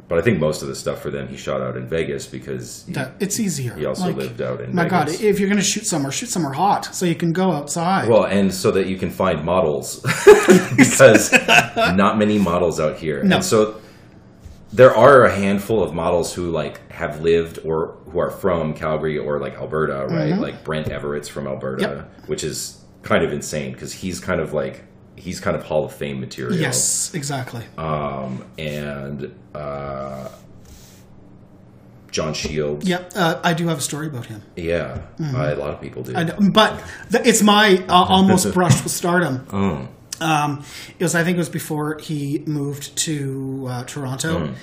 but 0.08 0.18
I 0.18 0.22
think 0.22 0.38
most 0.38 0.60
of 0.62 0.68
the 0.68 0.74
stuff 0.74 1.00
for 1.00 1.10
them 1.10 1.28
he 1.28 1.36
shot 1.36 1.60
out 1.62 1.76
in 1.76 1.86
Vegas 1.88 2.26
because 2.26 2.84
he, 2.86 2.92
That- 2.92 3.12
it's 3.20 3.40
easier. 3.40 3.74
he 3.74 3.86
also 3.86 4.06
Like, 4.08 4.16
lived 4.16 4.42
out 4.42 4.60
in 4.60 4.74
My 4.74 4.86
God, 4.88 5.08
if 5.08 5.38
you're 5.40 5.48
going 5.48 5.58
to 5.60 5.64
shoot 5.64 5.86
somewhere, 5.86 6.12
shoot 6.12 6.28
somewhere 6.28 6.52
hot 6.52 6.94
so 6.94 7.06
you 7.06 7.14
can 7.14 7.32
go 7.32 7.50
outside. 7.52 8.08
Well, 8.08 8.24
and 8.24 8.52
so 8.52 8.70
that 8.72 8.86
you 8.86 8.96
can 8.98 9.10
find 9.10 9.44
models 9.44 10.00
because 10.76 11.32
not 11.96 12.18
many 12.18 12.38
models 12.38 12.78
out 12.80 12.96
here. 12.96 13.22
No. 13.22 13.36
And 13.36 13.44
so 13.44 13.80
there 14.72 14.94
are 14.96 15.24
a 15.24 15.34
handful 15.34 15.82
of 15.82 15.94
models 15.94 16.34
who 16.34 16.50
like 16.50 16.90
have 16.92 17.20
lived 17.22 17.60
or 17.64 17.96
who 18.10 18.18
are 18.18 18.30
from 18.30 18.74
Calgary 18.74 19.18
or 19.18 19.38
like 19.38 19.54
Alberta, 19.54 20.06
right? 20.10 20.34
Like 20.38 20.64
Brent 20.64 20.88
Everett's 20.88 21.28
from 21.28 21.46
Alberta, 21.46 21.84
Mm-hmm. 21.86 21.96
Yep. 22.20 22.28
which 22.28 22.44
is 22.44 22.80
kind 23.02 23.24
of 23.24 23.32
insane 23.32 23.72
because 23.72 23.92
he's 23.92 24.18
kind 24.20 24.40
of 24.40 24.52
like 24.52 24.84
he's 25.16 25.40
kind 25.40 25.56
of 25.56 25.64
Hall 25.64 25.84
of 25.84 25.94
Fame 25.94 26.20
material. 26.20 26.58
yes, 26.58 27.12
exactly. 27.14 27.64
Um, 27.78 28.44
and 28.58 29.34
uh, 29.54 30.28
John 32.10 32.34
Shields. 32.34 32.86
Yep, 32.86 33.12
uh, 33.16 33.40
I 33.42 33.54
do 33.54 33.68
have 33.68 33.78
a 33.78 33.82
story 33.82 34.06
about 34.06 34.26
him. 34.26 34.42
Yeah. 34.56 35.02
Uh, 35.20 35.54
a 35.54 35.56
lot 35.56 35.70
of 35.70 35.80
people 35.80 36.02
do. 36.02 36.12
Mm-hmm. 36.12 36.18
I 36.40 36.44
know, 36.44 36.50
but 36.50 36.82
th- 37.10 37.26
it's 37.26 37.42
my 37.42 37.84
uh, 37.88 37.92
almost 37.92 38.52
brushed 38.54 38.84
with 38.84 38.92
stardom. 38.92 39.46
Oh. 39.52 39.88
Um, 40.20 40.64
it 40.98 41.02
was, 41.02 41.14
I 41.14 41.24
think, 41.24 41.36
it 41.36 41.38
was 41.38 41.48
before 41.48 41.98
he 41.98 42.42
moved 42.46 42.96
to 42.98 43.66
uh, 43.68 43.84
Toronto. 43.84 44.46
Mm. 44.46 44.54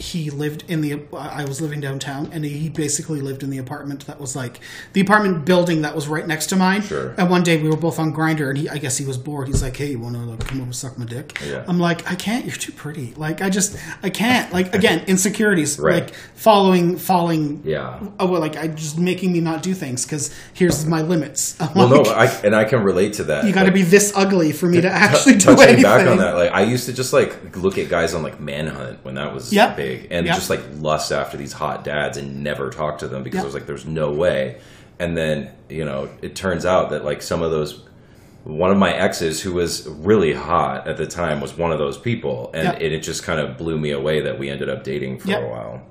He 0.00 0.30
lived 0.30 0.64
in 0.66 0.80
the. 0.80 1.00
I 1.14 1.44
was 1.44 1.60
living 1.60 1.78
downtown, 1.80 2.30
and 2.32 2.42
he 2.44 2.68
basically 2.70 3.20
lived 3.20 3.42
in 3.42 3.50
the 3.50 3.58
apartment 3.58 4.06
that 4.06 4.18
was 4.18 4.34
like 4.34 4.58
the 4.94 5.00
apartment 5.02 5.44
building 5.44 5.82
that 5.82 5.94
was 5.94 6.08
right 6.08 6.26
next 6.26 6.46
to 6.48 6.56
mine. 6.56 6.80
Sure. 6.82 7.14
And 7.18 7.28
one 7.28 7.42
day 7.42 7.60
we 7.62 7.68
were 7.68 7.76
both 7.76 7.98
on 7.98 8.12
Grindr, 8.14 8.48
and 8.48 8.56
he, 8.58 8.68
I 8.68 8.78
guess 8.78 8.96
he 8.96 9.04
was 9.04 9.18
bored. 9.18 9.48
He's 9.48 9.62
like, 9.62 9.76
"Hey, 9.76 9.90
you 9.90 9.98
want 9.98 10.14
to 10.16 10.22
like, 10.22 10.40
come 10.46 10.60
over 10.62 10.72
suck 10.72 10.96
my 10.98 11.04
dick?" 11.04 11.38
Yeah. 11.46 11.64
I'm 11.68 11.78
like, 11.78 12.10
"I 12.10 12.14
can't. 12.14 12.46
You're 12.46 12.54
too 12.56 12.72
pretty. 12.72 13.12
Like, 13.14 13.42
I 13.42 13.50
just, 13.50 13.76
I 14.02 14.08
can't. 14.10 14.50
Like, 14.52 14.74
again, 14.74 15.04
insecurities. 15.06 15.78
Right. 15.78 16.04
Like 16.04 16.14
following, 16.34 16.96
falling. 16.96 17.60
Yeah. 17.64 18.00
Oh, 18.18 18.26
well, 18.26 18.40
like 18.40 18.56
I 18.56 18.68
just 18.68 18.98
making 18.98 19.32
me 19.32 19.40
not 19.40 19.62
do 19.62 19.74
things 19.74 20.06
because 20.06 20.34
here's 20.54 20.86
my 20.86 21.02
limits. 21.02 21.60
I'm 21.60 21.68
Well, 21.74 21.88
no, 21.88 22.02
I, 22.10 22.26
and 22.42 22.56
I 22.56 22.64
can 22.64 22.82
relate 22.82 23.12
to 23.14 23.24
that. 23.24 23.44
you 23.44 23.52
got 23.52 23.60
to 23.60 23.66
Like, 23.66 23.74
be 23.74 23.82
this 23.82 24.12
ugly 24.16 24.52
for 24.52 24.66
me 24.66 24.80
to 24.80 24.88
actually 25.06 25.34
do 25.34 25.40
touching 25.40 25.64
anything. 25.64 25.82
back 25.82 26.06
on 26.08 26.16
that, 26.18 26.34
like 26.36 26.52
I 26.52 26.62
used 26.62 26.86
to 26.86 26.92
just 26.94 27.12
like 27.12 27.54
look 27.56 27.76
at 27.76 27.88
guys 27.90 28.14
on 28.14 28.22
like 28.22 28.40
Manhunt 28.40 29.04
when 29.04 29.14
that 29.16 29.34
was 29.34 29.50
big, 29.50 29.89
and 30.10 30.26
Yep. 30.26 30.34
just 30.36 30.50
like 30.50 30.60
lust 30.80 31.12
after 31.12 31.36
these 31.36 31.52
hot 31.52 31.84
dads 31.84 32.16
and 32.16 32.42
never 32.42 32.70
talk 32.70 32.98
to 32.98 33.08
them 33.08 33.22
because 33.22 33.38
Yep. 33.38 33.44
I 33.44 33.46
was 33.46 33.54
like, 33.54 33.66
"There's 33.66 33.86
no 33.86 34.10
way." 34.12 34.56
And 34.98 35.16
then 35.16 35.50
you 35.68 35.84
know, 35.84 36.08
it 36.22 36.34
turns 36.34 36.64
out 36.66 36.90
that 36.90 37.04
like 37.04 37.22
some 37.22 37.42
of 37.42 37.50
those, 37.50 37.82
one 38.44 38.70
of 38.70 38.76
my 38.76 38.92
exes 38.92 39.40
who 39.40 39.52
was 39.52 39.86
really 39.88 40.32
hot 40.32 40.86
at 40.88 40.96
the 40.96 41.06
time 41.06 41.40
was 41.40 41.56
one 41.56 41.72
of 41.72 41.78
those 41.78 41.96
people, 41.98 42.50
and 42.54 42.64
Yep. 42.64 42.80
it, 42.82 42.92
it 42.92 43.02
just 43.02 43.22
kind 43.22 43.40
of 43.40 43.56
blew 43.56 43.78
me 43.78 43.90
away 43.90 44.20
that 44.22 44.38
we 44.38 44.48
ended 44.50 44.68
up 44.68 44.82
dating 44.84 45.18
for 45.20 45.32
a 45.34 45.48
while. 45.48 45.82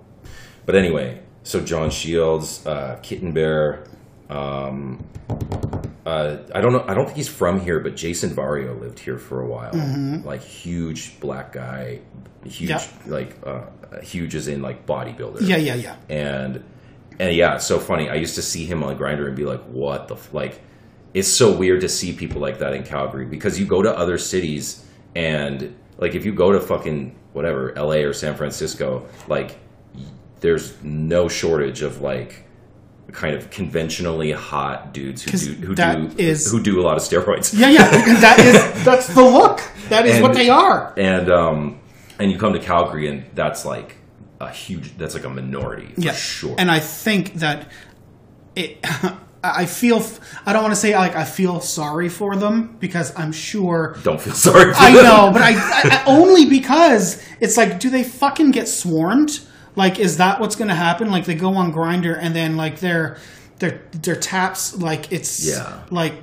But 0.66 0.76
anyway, 0.76 1.20
so 1.44 1.60
John 1.62 1.90
Shields, 1.90 2.66
uh, 2.68 2.98
Kitten 3.02 3.32
Bear. 3.32 3.84
Um, 4.30 5.04
uh, 6.10 6.38
I 6.56 6.62
don't 6.62 6.74
know. 6.74 6.84
I 6.88 6.94
don't 6.94 7.06
think 7.06 7.18
he's 7.18 7.28
from 7.30 7.60
here, 7.60 7.80
but 7.80 7.96
Jason 7.96 8.32
Vario 8.32 8.80
lived 8.80 9.00
here 9.00 9.18
for 9.18 9.42
a 9.42 9.48
while. 9.48 9.72
Like 10.26 10.42
huge 10.42 11.20
black 11.20 11.52
guy, 11.54 12.02
huge 12.46 12.72
Mm-hmm. 12.72 13.10
Yeah. 13.10 13.16
like 13.16 13.38
uh, 13.46 13.66
huge 14.02 14.36
as 14.36 14.48
in 14.48 14.62
like 14.62 14.86
bodybuilder. 14.86 15.42
Yeah, 15.42 15.58
yeah, 15.58 15.76
yeah. 15.76 15.96
and 16.10 16.64
and 17.20 17.36
yeah, 17.36 17.56
it's 17.56 17.66
so 17.68 17.80
funny. 17.80 18.10
I 18.10 18.16
used 18.16 18.36
to 18.36 18.42
see 18.42 18.66
him 18.66 18.84
on 18.84 18.98
Grindr 18.98 19.28
and 19.28 19.36
be 19.36 19.46
like, 19.46 19.62
"What 19.66 20.08
the 20.08 20.16
f-? 20.16 20.34
like?" 20.34 20.62
It's 21.14 21.28
so 21.28 21.56
weird 21.56 21.82
to 21.82 21.90
see 21.90 22.14
people 22.14 22.40
like 22.40 22.60
that 22.60 22.74
in 22.74 22.84
Calgary 22.84 23.26
because 23.26 23.60
you 23.60 23.66
go 23.66 23.82
to 23.82 23.92
other 23.98 24.18
cities 24.20 24.86
and 25.16 25.76
like 25.98 26.14
if 26.16 26.24
you 26.24 26.34
go 26.34 26.52
to 26.52 26.60
fucking 26.60 27.16
whatever 27.34 27.76
L.A. 27.78 28.04
or 28.04 28.14
San 28.14 28.36
Francisco, 28.36 29.08
like 29.28 29.58
there's 30.40 30.82
no 30.84 31.28
shortage 31.28 31.82
of 31.82 32.02
like 32.02 32.46
kind 33.12 33.36
of 33.36 33.50
conventionally 33.50 34.32
hot 34.32 34.94
dudes 34.94 35.24
who 35.24 35.32
do 35.56 35.66
who 35.68 35.76
do 35.76 36.12
is- 36.18 36.52
who 36.52 36.62
do 36.62 36.80
a 36.80 36.84
lot 36.84 36.98
of 36.98 37.04
steroids. 37.04 37.54
Yeah, 37.58 37.70
yeah. 37.70 37.90
that 38.20 38.40
is 38.40 38.84
that's 38.86 39.08
the 39.08 39.24
look. 39.24 39.62
That 39.90 40.06
is 40.06 40.16
And- 40.16 40.24
what 40.24 40.34
they 40.34 40.50
are. 40.50 40.94
And 40.98 41.30
um 41.32 41.80
and 42.20 42.32
you 42.32 42.38
come 42.38 42.54
to 42.54 42.60
Calgary 42.60 43.08
and 43.08 43.26
that's 43.34 43.66
like 43.66 43.96
a 44.40 44.50
huge 44.50 44.98
that's 44.98 45.14
like 45.16 45.26
a 45.26 45.30
minority 45.30 45.88
for 45.94 46.02
Yeah, 46.02 46.14
sure. 46.14 46.56
And 46.58 46.70
I 46.72 46.80
think 46.80 47.34
that 47.36 47.70
it. 48.56 48.78
I 49.42 49.68
feel. 49.68 50.04
I 50.46 50.52
don't 50.52 50.64
want 50.64 50.74
to 50.74 50.80
say 50.80 50.94
like 50.98 51.16
I 51.16 51.24
feel 51.24 51.62
sorry 51.62 52.10
for 52.10 52.36
them 52.36 52.76
because 52.82 53.18
I'm 53.18 53.32
sure. 53.32 53.96
don't 54.04 54.20
feel 54.20 54.34
sorry 54.34 54.74
for 54.74 54.80
I 54.82 54.92
them. 54.94 55.04
know, 55.06 55.30
but 55.32 55.42
I 55.42 55.54
I- 55.56 56.04
only 56.08 56.50
because 56.50 57.24
it's 57.40 57.56
like, 57.56 57.80
do 57.80 57.90
they 57.90 58.04
fucking 58.04 58.52
get 58.52 58.68
swarmed? 58.68 59.40
Like, 59.84 59.96
is 60.00 60.18
that 60.18 60.40
what's 60.42 60.56
going 60.60 60.68
to 60.76 60.82
happen? 60.88 61.06
Like, 61.16 61.26
they 61.26 61.36
go 61.48 61.52
on 61.62 61.72
Grindr 61.74 62.16
and 62.24 62.32
then 62.36 62.52
like 62.64 62.80
their 62.88 63.18
their 63.60 63.74
their 64.06 64.16
taps 64.32 64.62
like 64.88 65.04
it's 65.12 65.34
Yeah. 65.48 65.84
like, 65.90 66.16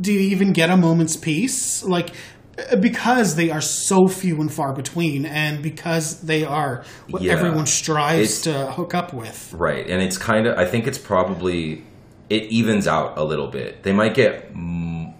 do 0.00 0.10
you 0.12 0.20
even 0.34 0.52
get 0.52 0.68
a 0.70 0.76
moment's 0.76 1.16
peace? 1.16 1.84
Like. 1.84 2.10
uh, 2.58 2.76
Because 2.76 3.34
they 3.40 3.50
are 3.50 3.62
so 3.62 3.98
few 4.08 4.34
and 4.42 4.52
far 4.52 4.72
between, 4.82 5.24
and 5.24 5.62
because 5.62 6.20
they 6.30 6.44
are 6.44 6.84
what 7.12 7.22
Yeah. 7.22 7.32
everyone 7.36 7.64
strives 7.66 8.32
It's- 8.32 8.42
to 8.48 8.72
hook 8.76 8.92
up 8.94 9.12
with. 9.14 9.38
Right, 9.66 9.86
and 9.92 10.02
it's 10.06 10.18
kind 10.18 10.46
of. 10.46 10.52
I 10.58 10.66
think 10.66 10.86
it's 10.86 10.98
probably 11.12 11.82
it 12.28 12.42
evens 12.58 12.86
out 12.86 13.16
a 13.18 13.24
little 13.24 13.48
bit. 13.58 13.82
They 13.82 13.92
might 14.00 14.14
get 14.14 14.32
m- 14.54 15.14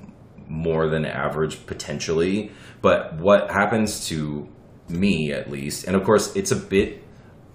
more 0.48 0.88
than 0.92 1.04
average 1.06 1.54
potentially, 1.66 2.50
but 2.82 3.00
what 3.18 3.50
happens 3.50 4.06
to 4.08 4.46
me 4.88 5.32
at 5.32 5.50
least, 5.50 5.86
and 5.86 5.96
of 5.96 6.04
course 6.04 6.36
it's 6.36 6.52
a 6.52 6.56
bit. 6.56 7.01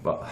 Well, 0.08 0.28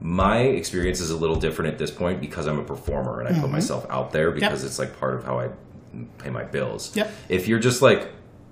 my 0.00 0.38
experience 0.38 1.00
is 1.00 1.10
a 1.10 1.16
little 1.16 1.36
different 1.36 1.72
at 1.72 1.78
this 1.78 1.90
point 1.90 2.20
because 2.20 2.46
I'm 2.46 2.58
a 2.58 2.64
performer 2.64 3.20
and 3.20 3.28
I 3.28 3.32
put 3.32 3.42
mm-hmm. 3.42 3.52
myself 3.52 3.86
out 3.88 4.10
there 4.10 4.32
because 4.32 4.64
it's 4.64 4.78
like 4.78 4.98
part 4.98 5.14
of 5.14 5.24
how 5.24 5.38
I 5.38 5.50
pay 6.18 6.30
my 6.30 6.44
bills. 6.44 6.94
Yep. 6.96 7.12
If 7.28 7.46
you're 7.46 7.60
just 7.60 7.82
like 7.82 8.10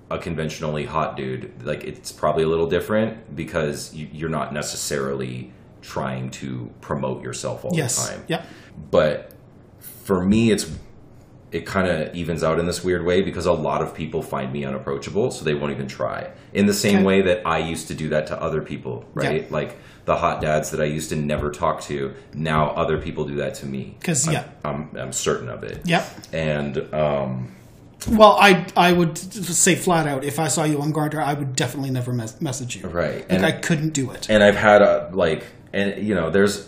a 0.09 0.17
conventionally 0.17 0.85
hot 0.85 1.17
dude, 1.17 1.51
like 1.65 1.83
it's 1.83 2.11
probably 2.11 2.43
a 2.43 2.47
little 2.47 2.67
different 2.67 3.35
because 3.35 3.93
you, 3.93 4.07
you're 4.13 4.29
not 4.29 4.53
necessarily 4.53 5.51
trying 5.81 6.29
to 6.29 6.71
promote 6.79 7.23
yourself 7.23 7.65
all 7.65 7.71
Yes. 7.73 7.97
the 7.97 8.11
time. 8.11 8.23
Yep. 8.27 8.45
But 8.91 9.31
for 9.79 10.23
me, 10.23 10.51
it's 10.51 10.69
it 11.51 11.65
kind 11.65 11.87
of 11.87 12.15
evens 12.15 12.43
out 12.43 12.59
in 12.59 12.65
this 12.65 12.81
weird 12.81 13.03
way 13.03 13.21
because 13.21 13.45
a 13.45 13.51
lot 13.51 13.81
of 13.81 13.93
people 13.93 14.21
find 14.21 14.53
me 14.53 14.63
unapproachable, 14.63 15.31
so 15.31 15.43
they 15.43 15.53
won't 15.53 15.73
even 15.73 15.87
try. 15.87 16.31
In 16.53 16.65
the 16.65 16.73
same 16.73 16.97
Okay. 16.97 17.05
way 17.05 17.21
that 17.23 17.45
I 17.45 17.57
used 17.57 17.89
to 17.89 17.93
do 17.93 18.07
that 18.09 18.27
to 18.27 18.41
other 18.41 18.61
people, 18.61 19.03
right? 19.13 19.51
Like 19.51 19.77
the 20.05 20.15
hot 20.17 20.41
dads 20.41 20.71
that 20.71 20.81
I 20.81 20.85
used 20.85 21.09
to 21.09 21.15
never 21.15 21.51
talk 21.51 21.81
to, 21.83 22.13
now 22.33 22.71
other 22.71 22.97
people 22.97 23.25
do 23.25 23.35
that 23.35 23.53
to 23.55 23.65
me. 23.65 23.97
'Cause, 24.03 24.27
I'm- 24.27 24.33
yeah. 24.33 24.43
I'm, 24.65 24.89
I'm 24.97 25.13
certain 25.13 25.47
of 25.49 25.63
it. 25.63 25.81
Yep. 25.85 26.09
And 26.33 26.93
um, 26.93 27.55
Well, 28.09 28.35
I 28.39 28.65
I 28.75 28.93
would 28.93 29.17
say 29.17 29.75
flat 29.75 30.07
out 30.07 30.23
if 30.23 30.39
I 30.39 30.47
saw 30.47 30.63
you 30.63 30.81
on 30.81 30.91
Grindr, 30.91 31.21
I 31.23 31.33
would 31.35 31.55
definitely 31.55 31.91
never 31.91 32.11
mes- 32.13 32.41
message 32.41 32.75
you. 32.77 32.87
Right. 32.87 33.17
Like 33.17 33.25
And- 33.29 33.45
I 33.45 33.51
couldn't 33.51 33.89
do 33.93 34.09
it. 34.11 34.27
and 34.29 34.43
I've 34.43 34.55
had 34.55 34.81
a 34.81 35.09
like, 35.13 35.45
and 35.71 36.01
you 36.05 36.15
know, 36.15 36.29
there's. 36.31 36.67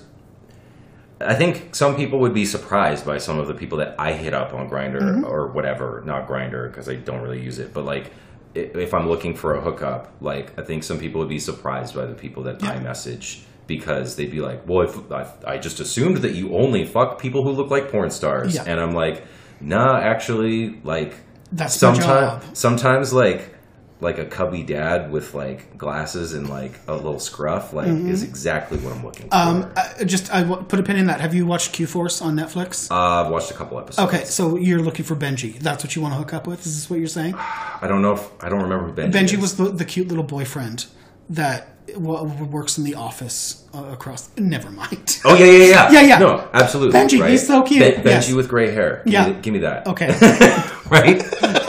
I 1.22 1.36
think 1.36 1.74
some 1.74 1.96
people 1.96 2.20
would 2.20 2.34
be 2.34 2.46
surprised 2.46 3.06
by 3.06 3.18
some 3.18 3.40
of 3.40 3.48
the 3.48 3.54
people 3.54 3.78
that 3.78 3.96
I 3.98 4.12
hit 4.14 4.34
up 4.34 4.54
on 4.54 4.70
Grindr 4.70 5.00
Mm-hmm. 5.02 5.26
or 5.26 5.48
whatever, 5.48 6.04
not 6.06 6.28
Grindr 6.28 6.70
because 6.70 6.90
I 6.90 6.96
don't 6.96 7.22
really 7.22 7.42
use 7.42 7.60
it, 7.60 7.74
but 7.74 7.86
like 7.86 8.12
if 8.56 8.94
I'm 8.94 9.08
looking 9.08 9.36
for 9.36 9.56
a 9.56 9.62
hookup, 9.62 10.12
like 10.22 10.58
I 10.60 10.64
think 10.64 10.84
some 10.84 11.00
people 11.00 11.20
would 11.20 11.30
be 11.30 11.40
surprised 11.40 11.96
by 11.96 12.06
the 12.06 12.14
people 12.14 12.44
that 12.44 12.64
I 12.64 12.80
message 12.80 13.44
because 13.68 14.16
they'd 14.16 14.32
be 14.32 14.42
like, 14.42 14.68
"Well, 14.68 14.82
if, 14.88 15.12
I, 15.12 15.28
I 15.46 15.58
just 15.58 15.80
assumed 15.80 16.18
that 16.18 16.36
you 16.36 16.56
only 16.56 16.86
fuck 16.86 17.20
people 17.20 17.44
who 17.44 17.52
look 17.52 17.70
like 17.72 17.90
porn 17.92 18.10
stars," 18.12 18.56
Yeah. 18.56 18.66
and 18.68 18.80
I'm 18.80 18.94
like, 18.94 19.24
"Nah, 19.62 19.98
actually, 20.00 20.80
like 20.84 21.16
That's 21.52 21.76
sometimes 21.76 22.44
sometimes 22.58 23.14
like 23.14 23.56
like 24.04 24.20
a 24.20 24.26
cubby 24.26 24.62
dad 24.64 25.12
with 25.12 25.34
like 25.34 25.78
glasses 25.78 26.34
and 26.34 26.50
like 26.50 26.74
a 26.88 26.94
little 26.94 27.20
scruff 27.20 27.74
like 27.74 27.88
is 27.88 28.22
exactly 28.24 28.78
what 28.80 28.94
I'm 28.94 29.04
looking 29.04 29.24
for. 29.30 29.36
Mm-hmm. 29.36 29.64
Um, 29.64 29.74
I, 30.00 30.04
just 30.04 30.34
I 30.34 30.42
w- 30.44 30.62
put 30.64 30.80
a 30.80 30.84
pin 30.84 30.98
in 30.98 31.08
that. 31.08 31.22
Have 31.22 31.34
you 31.34 31.46
watched 31.46 31.72
Q-Force 31.74 32.22
on 32.22 32.36
Netflix? 32.36 32.92
uh, 32.92 32.96
I've 33.26 33.32
watched 33.32 33.50
a 33.52 33.54
couple 33.56 33.80
episodes. 33.80 34.14
okay, 34.14 34.26
so 34.26 34.58
you're 34.58 34.82
looking 34.82 35.06
for 35.06 35.16
Benji. 35.16 35.58
That's 35.60 35.84
what 35.84 35.96
you 35.96 36.02
want 36.02 36.14
to 36.14 36.18
hook 36.20 36.34
up 36.34 36.46
with. 36.46 36.66
Is 36.66 36.76
this 36.76 36.90
what 36.90 37.00
you're 37.00 37.08
saying? 37.08 37.34
I 37.38 37.86
don't 37.88 38.02
know 38.02 38.14
if 38.14 38.30
I 38.44 38.50
don't 38.50 38.62
remember 38.62 38.92
Benji. 38.92 39.12
Benji 39.14 39.34
is. 39.34 39.40
was 39.40 39.58
the, 39.58 39.66
the 39.70 39.86
cute 39.86 40.10
little 40.10 40.24
boyfriend 40.24 40.86
that 41.30 41.70
works 41.98 42.78
in 42.78 42.84
the 42.86 42.96
office 42.96 43.68
uh, 43.74 43.84
across. 43.92 44.30
Never 44.38 44.70
mind. 44.72 45.20
Oh 45.26 45.36
yeah, 45.36 45.46
yeah, 45.46 45.66
yeah, 45.66 45.92
Yeah, 45.92 46.02
yeah. 46.02 46.18
No, 46.20 46.50
absolutely. 46.54 47.00
Benji, 47.00 47.20
right? 47.22 47.32
he's 47.32 47.48
so 47.48 47.64
cute. 47.64 47.80
Ben- 47.80 48.04
Benji 48.04 48.28
Yes. 48.28 48.34
with 48.34 48.50
gray 48.50 48.72
hair. 48.72 49.02
Give 49.06 49.14
Yeah. 49.14 49.28
me, 49.30 49.36
give 49.42 49.54
me 49.54 49.60
that. 49.60 49.88
Okay, 49.88 50.08
right. 50.90 51.24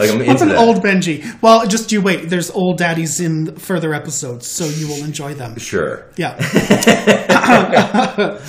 like 0.00 0.10
I'm 0.10 0.18
what's 0.26 0.42
into 0.42 0.44
an 0.44 0.48
that. 0.50 0.58
old 0.58 0.82
Benji? 0.82 1.40
Well, 1.42 1.66
just 1.66 1.92
you 1.92 2.00
wait. 2.02 2.28
There's 2.30 2.50
old 2.50 2.78
daddies 2.78 3.20
in 3.20 3.56
further 3.56 3.92
episodes, 3.94 4.46
so 4.46 4.64
you 4.64 4.88
will 4.88 5.04
enjoy 5.04 5.34
them. 5.34 5.58
Sure. 5.58 6.06
Yeah, 6.16 6.36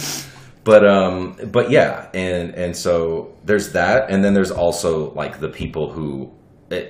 but 0.63 0.85
um 0.87 1.35
but 1.51 1.71
yeah 1.71 2.09
and 2.13 2.53
and 2.55 2.75
so 2.75 3.35
there's 3.45 3.71
that 3.73 4.09
and 4.11 4.23
then 4.23 4.33
there's 4.33 4.51
also 4.51 5.11
like 5.13 5.39
the 5.39 5.49
people 5.49 5.91
who 5.91 6.31
eh, 6.69 6.87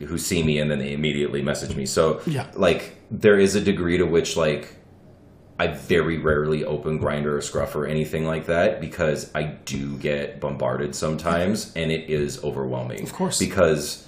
who 0.00 0.18
see 0.18 0.42
me 0.42 0.58
and 0.58 0.70
then 0.70 0.78
they 0.78 0.92
immediately 0.92 1.42
message 1.42 1.74
me 1.74 1.86
so 1.86 2.20
Yeah. 2.26 2.46
like 2.54 2.96
there 3.10 3.38
is 3.38 3.54
a 3.54 3.60
degree 3.60 3.96
to 3.98 4.04
which 4.04 4.36
like 4.36 4.76
I 5.58 5.68
very 5.68 6.18
rarely 6.18 6.64
open 6.64 6.98
Grindr 6.98 7.34
or 7.36 7.40
Scruff 7.40 7.76
or 7.76 7.86
anything 7.86 8.24
like 8.26 8.46
that 8.46 8.80
because 8.80 9.30
I 9.34 9.44
do 9.44 9.96
get 9.98 10.40
bombarded 10.40 10.94
sometimes 10.96 11.72
and 11.76 11.92
it 11.92 12.10
is 12.10 12.42
overwhelming. 12.42 13.02
Of 13.02 13.12
course. 13.12 13.38
Because 13.38 14.06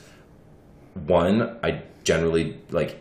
one, 0.95 1.57
I 1.63 1.83
generally 2.05 2.59
like 2.71 3.01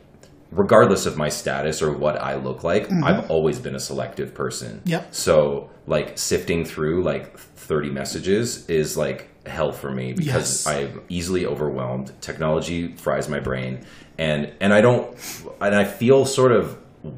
regardless 0.51 1.05
of 1.05 1.17
my 1.17 1.27
status 1.29 1.81
or 1.81 1.91
what 1.91 2.21
I 2.21 2.36
look 2.36 2.63
like, 2.63 2.91
I've 2.91 3.29
always 3.31 3.60
been 3.60 3.75
a 3.75 3.79
selective 3.79 4.34
person. 4.34 4.77
Mm-hmm. 4.79 4.89
Yep. 4.89 5.13
So 5.15 5.69
like 5.88 6.17
sifting 6.17 6.65
through 6.65 7.03
like 7.03 7.38
30 7.38 7.89
messages 7.89 8.69
is 8.69 8.95
like 8.95 9.27
hell 9.47 9.71
for 9.71 9.91
me 9.91 10.13
because 10.13 10.65
Yes. 10.65 10.67
I'm 10.67 11.01
easily 11.10 11.45
overwhelmed. 11.45 12.12
Technology 12.21 12.95
fries 12.95 13.27
my 13.27 13.39
brain 13.39 13.86
and 14.17 14.51
and 14.62 14.71
I 14.73 14.81
don't 14.81 15.17
and 15.60 15.75
I 15.75 15.84
feel 15.84 16.25
sort 16.25 16.51
of 16.51 16.77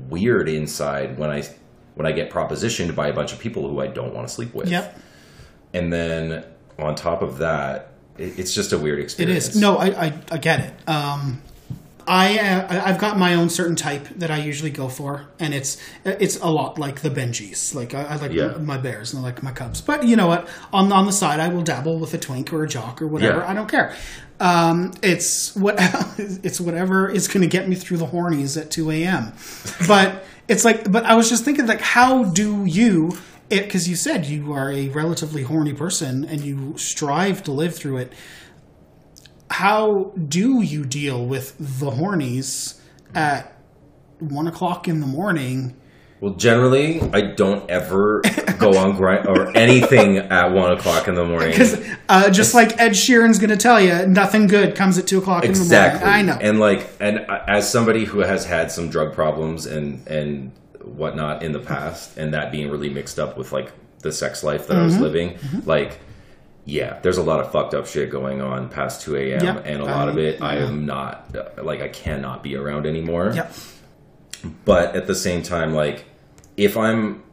weird 0.10 0.50
inside 0.50 1.18
when 1.18 1.30
I 1.30 1.44
when 1.96 2.06
I 2.06 2.12
get 2.12 2.30
propositioned 2.30 2.96
by 2.96 3.08
a 3.08 3.14
bunch 3.14 3.34
of 3.34 3.40
people 3.40 3.68
who 3.68 3.80
I 3.82 3.88
don't 3.88 4.14
want 4.14 4.28
to 4.28 4.34
sleep 4.34 4.54
with. 4.54 4.70
yep. 4.70 5.00
And 5.74 5.92
then 5.92 6.46
on 6.78 6.96
top 6.96 7.22
of 7.22 7.40
that, 7.40 7.94
it, 8.18 8.38
it's 8.40 8.54
just 8.54 8.72
a 8.72 8.78
weird 8.78 9.00
experience. 9.00 9.48
It 9.48 9.50
is. 9.50 9.60
No, 9.60 9.78
I, 9.78 10.06
I, 10.06 10.22
I 10.32 10.38
get 10.38 10.60
it. 10.60 10.90
Um, 10.90 11.42
I, 12.08 12.40
uh, 12.40 12.68
I- 12.70 12.90
I've 12.90 13.00
got 13.00 13.18
my 13.20 13.34
own 13.36 13.50
certain 13.50 13.76
type 13.76 14.08
that 14.16 14.32
I 14.32 14.38
usually 14.38 14.70
go 14.72 14.88
for, 14.88 15.26
and 15.40 15.54
it's 15.54 15.78
it's 16.06 16.40
a 16.40 16.48
lot 16.50 16.80
like 16.80 17.02
the 17.02 17.10
Benjis. 17.10 17.76
Like 17.76 17.94
I, 17.94 18.04
I 18.04 18.16
like 18.16 18.32
Yeah. 18.32 18.58
my 18.60 18.78
bears 18.78 19.14
and 19.14 19.20
I 19.22 19.24
like 19.28 19.44
my 19.44 19.52
cubs. 19.52 19.82
But 19.82 20.06
you 20.06 20.16
know 20.16 20.28
what? 20.28 20.48
On 20.72 20.92
on 20.92 21.06
the 21.06 21.12
side, 21.12 21.40
I 21.40 21.50
will 21.50 21.64
dabble 21.64 22.00
with 22.00 22.14
a 22.14 22.18
twink 22.18 22.54
or 22.54 22.64
a 22.64 22.68
jock 22.68 23.02
or 23.02 23.08
whatever. 23.08 23.40
Yeah. 23.40 23.50
I 23.50 23.54
don't 23.54 23.70
care. 23.70 23.94
Um, 24.40 24.94
it's 25.04 25.56
what 25.56 25.76
it's 26.18 26.62
whatever 26.62 27.10
is 27.10 27.28
going 27.28 27.42
to 27.42 27.48
get 27.48 27.68
me 27.68 27.76
through 27.76 27.98
the 27.98 28.06
hornies 28.08 28.60
at 28.60 28.72
two 28.72 28.90
a.m. 28.92 29.34
But 29.88 30.24
it's 30.48 30.64
like, 30.64 30.90
but 30.92 31.04
I 31.06 31.16
was 31.16 31.28
just 31.30 31.44
thinking, 31.44 31.66
like, 31.68 31.82
how 31.82 32.24
do 32.24 32.64
you? 32.66 33.18
Because 33.50 33.88
you 33.90 33.96
said 33.96 34.26
you 34.26 34.52
are 34.54 34.72
a 34.72 34.90
relatively 34.90 35.44
horny 35.44 35.74
person 35.74 36.26
and 36.26 36.42
you 36.42 36.78
strive 36.78 37.44
to 37.44 37.52
live 37.52 37.76
through 37.76 37.98
it 37.98 38.14
how 39.50 40.12
do 40.28 40.62
you 40.62 40.86
deal 40.86 41.26
with 41.26 41.56
the 41.58 41.92
hornies 41.92 42.80
at 43.16 43.58
one 44.20 44.48
o'clock 44.48 44.88
in 44.88 45.00
the 45.00 45.08
morning? 45.08 45.76
Well, 46.20 46.34
generally, 46.34 47.00
I 47.14 47.22
don't 47.22 47.70
ever 47.70 48.22
go 48.58 48.76
on 48.78 48.96
grind 48.96 49.28
or 49.28 49.56
anything 49.56 50.18
at 50.18 50.52
one 50.52 50.72
o'clock 50.72 51.08
in 51.08 51.14
the 51.14 51.24
morning. 51.24 51.52
Because 51.52 51.80
uh, 52.10 52.32
just 52.32 52.56
like 52.56 52.80
Ed 52.80 52.92
Sheeran's 52.92 53.38
going 53.38 53.52
to 53.52 53.58
tell 53.58 53.80
you, 53.80 54.08
nothing 54.08 54.48
good 54.48 54.76
comes 54.76 54.98
at 54.98 55.06
two 55.06 55.20
o'clock 55.20 55.46
exactly. 55.46 56.00
in 56.00 56.00
the 56.00 56.06
morning. 56.06 56.30
I 56.30 56.34
know. 56.34 56.50
And 56.50 56.60
like, 56.60 56.90
and 57.00 57.20
uh, 57.30 57.44
as 57.48 57.72
somebody 57.72 58.06
who 58.06 58.20
has 58.20 58.46
had 58.46 58.72
some 58.72 58.90
drug 58.90 59.14
problems 59.14 59.66
and 59.68 60.06
and 60.08 60.52
whatnot 60.84 61.44
in 61.44 61.52
the 61.52 61.60
past, 61.60 62.18
and 62.18 62.34
that 62.34 62.52
being 62.52 62.72
really 62.72 62.90
mixed 62.90 63.20
up 63.20 63.38
with 63.38 63.52
like 63.52 63.72
the 64.00 64.12
sex 64.12 64.44
life 64.44 64.68
that 64.68 64.78
I 64.78 64.84
was 64.84 64.96
mm-hmm. 64.96 65.04
living, 65.04 65.30
mm-hmm. 65.36 65.70
like. 65.70 66.00
Yeah, 66.70 67.00
there's 67.02 67.18
a 67.18 67.24
lot 67.24 67.40
of 67.40 67.50
fucked 67.52 67.74
up 67.74 67.88
shit 67.88 68.10
going 68.12 68.42
on 68.42 68.68
past 68.68 69.02
2 69.04 69.16
a.m. 69.16 69.58
And 69.64 69.82
a 69.82 69.86
lot 69.86 70.10
of 70.10 70.18
I- 70.18 70.20
it 70.20 70.42
I 70.42 70.58
am 70.58 70.86
not 70.86 71.34
like 71.64 71.82
I 71.82 71.88
cannot 71.88 72.44
be 72.44 72.56
around 72.58 72.86
anymore 72.86 73.32
Yep. 73.34 73.54
but 74.66 74.96
at 74.96 75.08
the 75.08 75.16
same 75.16 75.42
time 75.44 75.74
like 75.74 76.06
if 76.58 76.76
i'm 76.78 77.24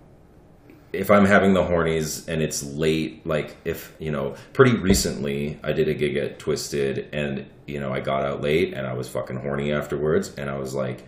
if 0.92 1.10
i'm 1.10 1.24
having 1.26 1.52
the 1.54 1.62
hornies 1.62 2.26
and 2.28 2.40
it's 2.42 2.62
late 2.62 3.26
like 3.26 3.56
if 3.64 3.92
you 3.98 4.10
know 4.12 4.34
pretty 4.52 4.76
recently 4.76 5.58
i 5.64 5.72
did 5.72 5.88
a 5.88 5.94
gig 5.94 6.16
at 6.16 6.38
twisted 6.38 7.08
and 7.12 7.44
you 7.66 7.80
know 7.80 7.92
i 7.92 8.00
got 8.00 8.22
out 8.24 8.40
late 8.40 8.72
and 8.74 8.86
i 8.86 8.92
was 8.94 9.08
fucking 9.08 9.36
horny 9.36 9.72
afterwards 9.72 10.32
and 10.36 10.48
i 10.48 10.56
was 10.56 10.74
like 10.74 11.04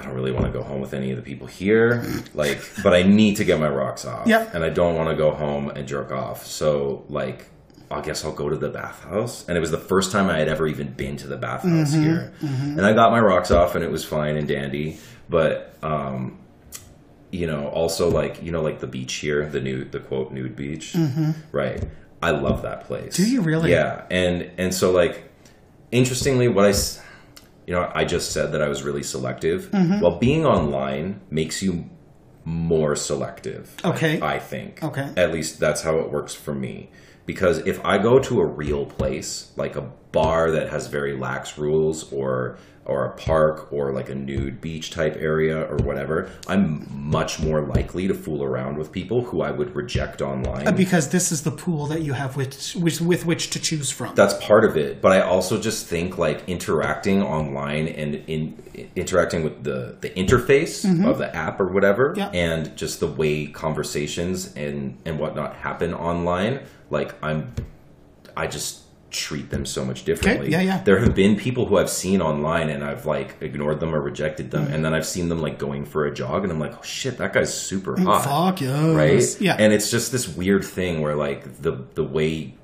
i 0.00 0.04
don't 0.04 0.14
really 0.14 0.32
want 0.32 0.46
to 0.46 0.52
go 0.52 0.62
home 0.62 0.80
with 0.80 0.94
any 0.94 1.10
of 1.10 1.16
the 1.16 1.22
people 1.22 1.46
here 1.46 2.04
like 2.34 2.60
but 2.82 2.94
i 2.94 3.02
need 3.02 3.36
to 3.36 3.44
get 3.44 3.60
my 3.60 3.68
rocks 3.68 4.04
off 4.04 4.26
Yep. 4.26 4.54
and 4.54 4.64
i 4.64 4.68
don't 4.70 4.94
want 4.94 5.10
to 5.10 5.16
go 5.16 5.30
home 5.30 5.68
and 5.68 5.86
jerk 5.86 6.10
off 6.10 6.46
so 6.46 7.04
like 7.08 7.46
I 7.92 8.00
guess 8.02 8.24
I'll 8.24 8.32
go 8.32 8.48
to 8.48 8.56
the 8.56 8.68
bathhouse. 8.68 9.44
And 9.48 9.56
it 9.56 9.60
was 9.60 9.72
the 9.72 9.78
first 9.78 10.12
time 10.12 10.30
I 10.30 10.38
had 10.38 10.46
ever 10.46 10.68
even 10.68 10.92
been 10.92 11.16
to 11.16 11.26
the 11.26 11.36
bathhouse 11.36 11.92
mm-hmm, 11.92 12.02
here. 12.02 12.32
Mm-hmm. 12.40 12.78
And 12.78 12.86
I 12.86 12.92
got 12.92 13.10
my 13.10 13.18
rocks 13.18 13.50
off 13.50 13.74
and 13.74 13.82
it 13.82 13.90
was 13.90 14.04
fine 14.04 14.36
and 14.36 14.46
dandy. 14.46 14.98
But 15.28 15.74
um, 15.82 16.38
you 17.30 17.46
know, 17.46 17.68
also 17.68 18.10
like 18.10 18.42
you 18.42 18.52
know, 18.52 18.62
like 18.62 18.80
the 18.80 18.86
beach 18.86 19.14
here, 19.14 19.48
the 19.48 19.60
new 19.60 19.84
the 19.84 20.00
quote 20.00 20.32
nude 20.32 20.56
beach, 20.56 20.92
mm-hmm. 20.92 21.32
right? 21.52 21.82
I 22.22 22.30
love 22.30 22.62
that 22.62 22.84
place. 22.84 23.16
Do 23.16 23.28
you 23.28 23.40
really? 23.40 23.70
Yeah, 23.70 24.04
and 24.10 24.50
and 24.58 24.74
so 24.74 24.90
like, 24.90 25.30
interestingly, 25.90 26.48
what 26.48 26.66
I, 26.66 26.72
you 27.66 27.74
know, 27.74 27.90
I 27.94 28.04
just 28.04 28.32
said 28.32 28.52
that 28.52 28.62
I 28.62 28.68
was 28.68 28.82
really 28.82 29.02
selective. 29.02 29.70
Mm-hmm. 29.70 30.00
Well, 30.00 30.18
being 30.18 30.44
online 30.46 31.20
makes 31.30 31.62
you 31.62 31.88
more 32.44 32.96
selective. 32.96 33.74
I- 33.84 33.90
Okay. 33.90 34.20
I, 34.20 34.38
think. 34.38 34.82
Okay. 34.82 35.10
At 35.16 35.32
least 35.32 35.60
that's 35.60 35.82
how 35.82 35.98
it 35.98 36.10
works 36.10 36.34
for 36.34 36.54
me. 36.54 36.90
Because 37.26 37.58
if 37.58 37.84
I 37.84 37.98
go 37.98 38.18
to 38.18 38.40
a 38.40 38.44
real 38.46 38.86
place, 38.86 39.52
like 39.56 39.76
a 39.76 39.82
bar 40.10 40.50
that 40.50 40.70
has 40.70 40.88
very 40.88 41.16
lax 41.16 41.56
rules 41.58 42.12
or 42.12 42.58
or 42.86 43.04
a 43.04 43.10
park 43.10 43.72
or 43.72 43.92
like 43.92 44.08
a 44.08 44.14
nude 44.14 44.60
beach 44.60 44.90
type 44.90 45.16
area 45.20 45.62
or 45.70 45.76
whatever, 45.76 46.28
I'm 46.48 46.86
much 46.92 47.38
more 47.38 47.60
likely 47.60 48.08
to 48.08 48.14
fool 48.14 48.42
around 48.42 48.78
with 48.78 48.90
people 48.90 49.22
who 49.22 49.42
I 49.42 49.50
would 49.50 49.76
reject 49.76 50.22
online. 50.22 50.66
Uh, 50.66 50.72
because 50.72 51.10
this 51.10 51.30
is 51.30 51.42
the 51.42 51.50
pool 51.50 51.86
that 51.86 52.02
you 52.02 52.14
have 52.14 52.36
with 52.36 52.74
with, 52.74 53.00
with 53.00 53.26
which 53.26 53.50
to 53.50 53.60
choose 53.60 53.90
from. 53.90 54.14
that's 54.14 54.34
part 54.34 54.64
of 54.64 54.76
it 54.76 55.00
but 55.02 55.12
i 55.12 55.20
also 55.20 55.60
just 55.60 55.86
think 55.86 56.18
like 56.18 56.48
interacting 56.48 57.22
online 57.22 57.86
and 57.88 58.14
in 58.26 58.56
interacting 58.96 59.44
with 59.44 59.62
the 59.64 59.96
the 60.00 60.10
interface 60.10 60.84
mm-hmm. 60.84 61.04
of 61.04 61.18
the 61.18 61.34
app 61.34 61.60
or 61.60 61.66
whatever 61.66 62.14
Yeah. 62.16 62.28
and 62.30 62.74
just 62.76 63.00
the 63.00 63.06
way 63.06 63.46
conversations 63.46 64.54
and 64.56 64.98
and 65.04 65.18
whatnot 65.18 65.54
happen 65.56 65.92
online 65.94 66.60
like 66.90 67.14
i'm 67.22 67.52
i 68.36 68.46
just 68.46 68.80
treat 69.10 69.50
them 69.50 69.66
so 69.66 69.84
much 69.84 70.04
differently 70.04 70.50
yeah, 70.50 70.60
yeah. 70.60 70.82
there 70.84 70.98
have 70.98 71.14
been 71.14 71.36
people 71.36 71.66
who 71.66 71.76
i've 71.76 71.90
seen 71.90 72.22
online 72.22 72.70
and 72.70 72.84
i've 72.84 73.06
like 73.06 73.36
ignored 73.40 73.80
them 73.80 73.94
or 73.94 74.00
rejected 74.00 74.50
them 74.50 74.66
mm. 74.66 74.72
and 74.72 74.84
then 74.84 74.94
i've 74.94 75.06
seen 75.06 75.28
them 75.28 75.40
like 75.40 75.58
going 75.58 75.84
for 75.84 76.06
a 76.06 76.14
jog 76.14 76.44
and 76.44 76.52
i'm 76.52 76.60
like 76.60 76.72
oh 76.78 76.82
shit 76.82 77.18
that 77.18 77.32
guy's 77.32 77.52
super 77.52 77.96
mm, 77.96 78.04
hot 78.04 78.24
Fuck 78.24 78.60
yes. 78.60 78.94
right? 78.94 79.40
Yeah. 79.40 79.56
And 79.58 79.72
it's 79.72 79.90
just 79.90 80.12
this 80.12 80.28
weird 80.28 80.64
thing 80.64 81.00
where 81.00 81.14
like 81.14 81.60
the 81.62 81.84
the 81.94 82.04
way 82.04 82.54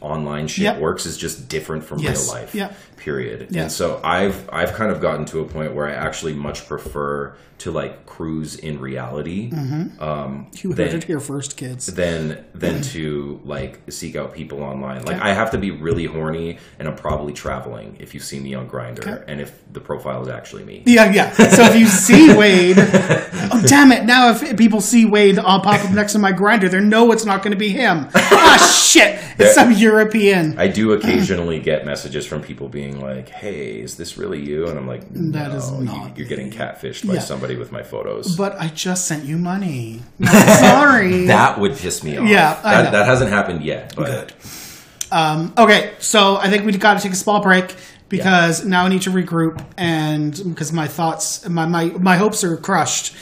online 0.00 0.46
shit 0.46 0.64
Yep. 0.64 0.78
works 0.78 1.06
is 1.06 1.16
just 1.16 1.48
different 1.48 1.84
from 1.84 1.98
Yes. 1.98 2.26
real 2.26 2.34
life. 2.34 2.54
Yep. 2.54 2.74
Period. 2.98 3.48
Yeah. 3.50 3.62
And 3.62 3.72
so 3.72 4.00
I've 4.04 4.48
I've 4.52 4.72
kind 4.74 4.90
of 4.90 5.00
gotten 5.00 5.24
to 5.26 5.40
a 5.40 5.44
point 5.44 5.74
where 5.74 5.86
I 5.86 5.92
actually 5.92 6.34
much 6.34 6.66
prefer 6.66 7.34
to 7.58 7.72
like 7.72 8.06
cruise 8.06 8.54
in 8.54 8.78
reality 8.78 9.50
you 9.52 9.58
heard 9.98 10.76
then- 10.76 10.94
it 10.96 11.04
here 11.04 11.18
first, 11.18 11.56
kids. 11.56 11.86
than 11.86 12.44
than 12.54 12.82
to 12.94 13.40
like 13.44 13.80
seek 13.90 14.14
out 14.16 14.32
people 14.32 14.62
online. 14.62 15.04
Like 15.04 15.20
I 15.20 15.32
have 15.34 15.50
to 15.52 15.58
be 15.58 15.70
really 15.72 16.04
horny 16.06 16.58
and 16.78 16.86
I'm 16.86 16.94
probably 16.96 17.32
traveling 17.32 17.96
if 17.98 18.14
you 18.14 18.20
see 18.20 18.38
me 18.38 18.54
on 18.54 18.68
Grindr 18.68 19.00
Okay. 19.06 19.24
and 19.26 19.40
if 19.40 19.60
the 19.72 19.80
profile 19.80 20.22
is 20.22 20.28
actually 20.28 20.64
me. 20.64 20.82
Yeah, 20.86 21.12
yeah. 21.12 21.32
So 21.32 21.62
if 21.64 21.74
you 21.76 21.86
see 21.86 22.32
Wade, 22.36 22.76
oh 22.78 23.62
damn 23.66 23.90
it! 23.92 24.04
Now 24.04 24.30
if 24.30 24.56
people 24.56 24.80
see 24.80 25.04
Wade, 25.04 25.38
I'll 25.38 25.60
pop 25.60 25.84
up 25.84 25.90
next 25.92 26.12
to 26.12 26.18
my 26.20 26.32
Grindr. 26.32 26.70
They 26.70 26.80
know 26.80 27.10
it's 27.12 27.24
not 27.24 27.42
going 27.42 27.52
to 27.52 27.58
be 27.58 27.70
him. 27.70 28.08
Ah, 28.14 28.56
shit! 28.72 29.18
It's 29.38 29.54
some 29.54 29.72
European. 29.72 30.58
I 30.58 30.68
do 30.68 30.92
occasionally 30.92 31.58
get 31.60 31.84
messages 31.84 32.24
from 32.26 32.40
people 32.42 32.68
being 32.68 32.87
like, 32.96 33.28
"Hey, 33.28 33.80
is 33.80 33.96
this 33.96 34.16
really 34.16 34.40
you?" 34.40 34.66
And 34.68 34.78
I'm 34.78 34.86
like, 34.86 35.02
That 35.10 35.50
"No, 35.50 35.56
is 35.56 35.70
you- 35.70 35.84
not 35.84 36.16
you're 36.16 36.26
getting 36.26 36.50
catfished 36.50 37.06
by 37.06 37.14
Yeah. 37.14 37.20
somebody 37.20 37.56
with 37.56 37.70
my 37.70 37.82
photos." 37.82 38.34
But 38.36 38.58
I 38.60 38.68
just 38.68 39.06
sent 39.06 39.24
you 39.24 39.36
money. 39.36 40.02
Sorry. 40.24 41.26
that 41.26 41.58
would 41.58 41.76
piss 41.76 42.02
me 42.02 42.16
off. 42.16 42.28
Yeah, 42.28 42.58
that, 42.62 42.92
that 42.92 43.06
hasn't 43.06 43.30
happened 43.30 43.62
yet. 43.64 43.94
But 43.96 44.32
um, 45.12 45.52
Okay, 45.58 45.92
so 45.98 46.36
I 46.36 46.48
think 46.50 46.64
we 46.64 46.72
got 46.72 46.94
to 46.96 47.02
take 47.02 47.12
a 47.12 47.16
small 47.16 47.40
break 47.42 47.74
because 48.08 48.64
now 48.64 48.84
I 48.86 48.88
need 48.88 49.02
to 49.02 49.10
regroup 49.10 49.62
and 49.76 50.32
because 50.44 50.72
my 50.72 50.86
thoughts, 50.88 51.46
my 51.48 51.66
my, 51.66 51.84
my 51.86 52.16
hopes 52.16 52.42
are 52.44 52.56
crushed. 52.56 53.14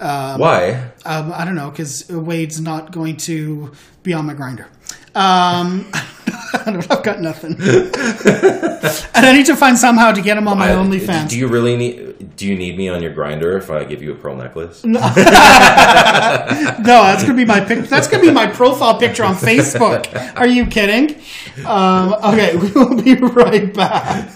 Um, 0.00 0.40
why? 0.40 0.90
Um, 1.04 1.32
I 1.32 1.44
don't 1.44 1.54
know 1.54 1.70
because 1.70 2.08
Wade's 2.08 2.60
not 2.60 2.90
going 2.92 3.16
to 3.18 3.70
be 4.02 4.12
on 4.14 4.26
my 4.26 4.34
Grindr. 4.34 4.66
Um, 5.14 5.90
I 6.54 6.62
don't 6.64 6.74
know, 6.80 6.86
I've 6.90 7.02
got 7.02 7.20
nothing, 7.20 7.52
and 7.60 9.26
I 9.26 9.32
need 9.32 9.46
to 9.46 9.56
find 9.56 9.76
somehow 9.78 10.12
to 10.12 10.20
get 10.22 10.36
him 10.36 10.48
on 10.48 10.58
my 10.58 10.72
I- 10.72 10.76
OnlyFans. 10.76 11.28
Do 11.28 11.38
you 11.38 11.48
really 11.48 11.76
need? 11.76 12.36
Do 12.36 12.46
you 12.46 12.56
need 12.56 12.76
me 12.78 12.88
on 12.88 13.02
your 13.02 13.12
Grindr 13.12 13.56
if 13.58 13.70
I 13.70 13.84
give 13.84 14.02
you 14.02 14.12
a 14.12 14.14
pearl 14.14 14.36
necklace? 14.36 14.84
No, 14.84 15.00
that's 15.14 17.22
gonna 17.22 17.34
be 17.34 17.44
my 17.44 17.60
pic- 17.60 17.88
that's 17.88 18.08
gonna 18.08 18.22
be 18.22 18.30
my 18.30 18.46
profile 18.46 18.98
picture 18.98 19.24
on 19.24 19.34
Facebook. 19.34 20.06
Are 20.36 20.46
you 20.46 20.66
kidding? 20.66 21.20
Um, 21.66 22.14
okay, 22.14 22.56
we 22.62 22.70
will 22.70 23.02
be 23.02 23.14
right 23.14 23.72
back. 23.74 24.30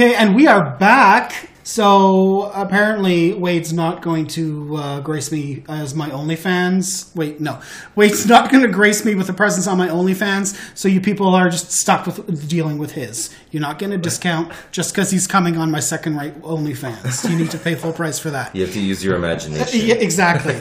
Okay, 0.00 0.14
and 0.14 0.34
we 0.34 0.46
are 0.46 0.78
back. 0.78 1.50
So 1.62 2.50
apparently, 2.54 3.34
Wade's 3.34 3.70
not 3.70 4.00
going 4.00 4.28
to 4.28 4.76
uh, 4.76 5.00
grace 5.00 5.30
me 5.30 5.62
as 5.68 5.94
my 5.94 6.08
OnlyFans. 6.08 7.14
Wait, 7.14 7.38
no, 7.38 7.60
Wade's 7.96 8.26
not 8.26 8.50
going 8.50 8.62
to 8.62 8.70
grace 8.70 9.04
me 9.04 9.14
with 9.14 9.28
a 9.28 9.34
presence 9.34 9.66
on 9.66 9.76
my 9.76 9.88
OnlyFans. 9.88 10.58
So 10.74 10.88
you 10.88 11.02
people 11.02 11.34
are 11.34 11.50
just 11.50 11.72
stuck 11.72 12.06
with 12.06 12.48
dealing 12.48 12.78
with 12.78 12.92
his. 12.92 13.28
You're 13.50 13.60
not 13.60 13.78
getting 13.78 13.94
a 13.94 13.98
discount 13.98 14.54
just 14.72 14.94
because 14.94 15.10
he's 15.10 15.26
coming 15.26 15.58
on 15.58 15.70
my 15.70 15.80
second-rate 15.80 16.40
OnlyFans. 16.40 17.28
You 17.28 17.36
need 17.36 17.50
to 17.50 17.58
pay 17.58 17.74
full 17.74 17.92
price 17.92 18.18
for 18.18 18.30
that. 18.30 18.56
You 18.56 18.64
have 18.64 18.72
to 18.72 18.80
use 18.80 19.04
your 19.04 19.16
imagination. 19.16 19.86
Yeah, 19.86 19.96
exactly. 19.96 20.58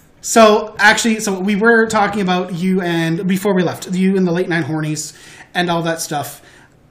so 0.20 0.76
actually, 0.78 1.20
so 1.20 1.40
we 1.40 1.56
were 1.56 1.86
talking 1.86 2.20
about 2.20 2.52
you 2.52 2.82
and 2.82 3.26
before 3.26 3.54
we 3.54 3.62
left, 3.62 3.90
you 3.92 4.18
and 4.18 4.26
the 4.26 4.32
late 4.32 4.50
night 4.50 4.66
hornies 4.66 5.16
and 5.54 5.70
all 5.70 5.80
that 5.84 6.02
stuff. 6.02 6.42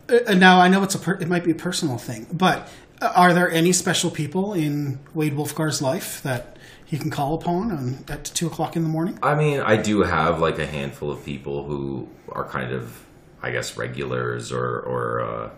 Uh, 0.09 0.33
now 0.33 0.59
I 0.59 0.67
know 0.67 0.83
it's 0.83 0.95
a 0.95 0.99
per- 0.99 1.19
it 1.19 1.27
might 1.27 1.43
be 1.43 1.51
a 1.51 1.55
personal 1.55 1.97
thing, 1.97 2.27
but 2.31 2.69
uh, 3.01 3.11
are 3.15 3.33
there 3.33 3.49
any 3.51 3.73
special 3.73 4.09
people 4.09 4.53
in 4.53 4.99
Wade 5.13 5.33
Wolfgar's 5.33 5.81
life 5.81 6.21
that 6.23 6.57
he 6.85 6.97
can 6.97 7.09
call 7.09 7.33
upon 7.33 7.71
on, 7.71 8.05
at 8.07 8.23
two 8.25 8.47
o'clock 8.47 8.75
in 8.75 8.83
the 8.83 8.89
morning? 8.89 9.19
I 9.21 9.35
mean, 9.35 9.59
I 9.59 9.75
do 9.75 10.03
have 10.03 10.39
like 10.39 10.59
a 10.59 10.65
handful 10.65 11.11
of 11.11 11.23
people 11.25 11.65
who 11.65 12.07
are 12.29 12.45
kind 12.45 12.71
of, 12.71 13.03
I 13.41 13.51
guess, 13.51 13.77
regulars 13.77 14.51
or, 14.51 14.79
or 14.79 15.21
uh, 15.21 15.49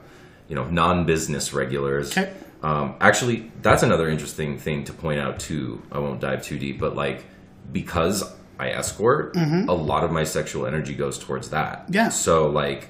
you 0.48 0.56
know, 0.56 0.66
non-business 0.66 1.54
regulars. 1.54 2.18
Okay. 2.18 2.34
Um, 2.64 2.96
actually, 3.00 3.52
that's 3.62 3.84
another 3.84 4.10
interesting 4.10 4.58
thing 4.58 4.84
to 4.86 4.94
point 4.94 5.20
out 5.20 5.40
too. 5.40 5.82
I 5.92 6.00
won't 6.00 6.20
dive 6.20 6.44
too 6.44 6.58
deep, 6.58 6.80
but 6.80 6.96
like 6.96 7.24
because 7.72 8.24
I 8.58 8.72
escort, 8.72 9.38
a 9.38 9.74
lot 9.74 10.04
of 10.04 10.12
my 10.12 10.26
sexual 10.26 10.66
energy 10.66 10.94
goes 10.94 11.18
towards 11.18 11.52
that. 11.52 11.84
Mm-hmm. 11.84 11.94
Yeah. 11.94 12.10
So 12.10 12.50
like, 12.50 12.90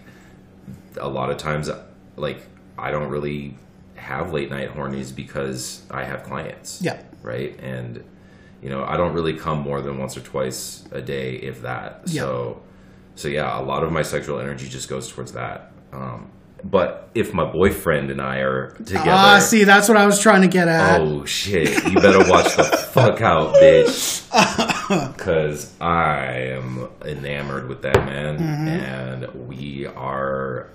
a 1.00 1.08
lot 1.08 1.30
of 1.30 1.38
times, 1.38 1.70
like 2.16 2.42
I 2.78 2.92
don't 2.92 3.10
really 3.10 3.56
have 3.96 4.32
late 4.32 4.50
night 4.50 4.74
hornies 4.74 5.14
because 5.16 5.84
I 5.92 6.04
have 6.04 6.24
clients. 6.24 6.82
Yeah. 6.82 7.02
Right. 7.22 7.60
And 7.60 8.04
you 8.62 8.70
know, 8.70 8.84
I 8.84 8.98
don't 8.98 9.14
really 9.14 9.34
come 9.34 9.60
more 9.60 9.82
than 9.82 9.98
once 9.98 10.18
or 10.18 10.22
twice 10.22 10.84
a 10.92 11.02
day, 11.02 11.36
if 11.36 11.62
that. 11.62 12.02
Yeah. 12.08 12.22
So, 12.24 12.62
so 13.16 13.28
yeah, 13.28 13.58
a 13.60 13.64
lot 13.64 13.84
of 13.84 13.92
my 13.92 14.02
sexual 14.02 14.40
energy 14.40 14.68
just 14.68 14.90
goes 14.90 15.10
towards 15.10 15.32
that. 15.34 15.72
Um, 15.94 16.30
but 16.62 17.10
if 17.16 17.34
my 17.34 17.46
boyfriend 17.50 18.12
and 18.12 18.22
I 18.22 18.40
are 18.40 18.72
together, 18.72 19.04
Ah, 19.12 19.40
see, 19.40 19.64
that's 19.64 19.88
what 19.88 19.96
I 19.98 20.06
was 20.06 20.20
trying 20.20 20.42
to 20.42 20.50
get 20.50 20.68
at. 20.68 21.00
oh 21.00 21.24
shit, 21.24 21.70
you 21.88 21.96
better 21.96 22.30
watch 22.30 22.54
the 22.58 22.64
fuck 22.92 23.22
out, 23.22 23.56
bitch. 23.56 24.26
because 25.18 25.74
I 25.80 26.26
am 26.58 26.90
enamored 27.06 27.70
with 27.70 27.82
that 27.84 27.96
man, 28.06 28.38
Mm-hmm. 28.40 28.68
and 28.68 29.48
we 29.48 29.86
are 29.88 30.70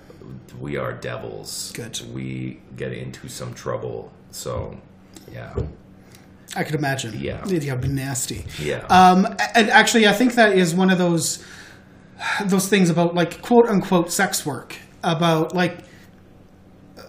we 0.59 0.77
are 0.77 0.93
devils. 0.93 1.71
Good. 1.73 1.99
We 2.13 2.61
get 2.75 2.91
into 2.93 3.27
some 3.27 3.53
trouble. 3.53 4.11
So, 4.31 4.77
yeah, 5.31 5.53
I 6.55 6.63
could 6.63 6.75
imagine. 6.75 7.17
Yeah. 7.19 7.41
It'd 7.45 7.63
have 7.63 7.81
been 7.81 7.95
nasty. 7.95 8.45
yeah, 8.59 8.85
Um, 8.89 9.25
and 9.55 9.69
actually, 9.69 10.07
I 10.07 10.13
think 10.13 10.35
that 10.35 10.57
is 10.57 10.73
one 10.75 10.89
of 10.89 10.97
those 10.97 11.43
those 12.45 12.67
things 12.69 12.89
about 12.89 13.13
like 13.13 13.41
quote 13.41 13.67
unquote 13.67 14.11
sex 14.11 14.45
work 14.45 14.75
about 15.03 15.53
like 15.53 15.79
uh, 16.97 17.01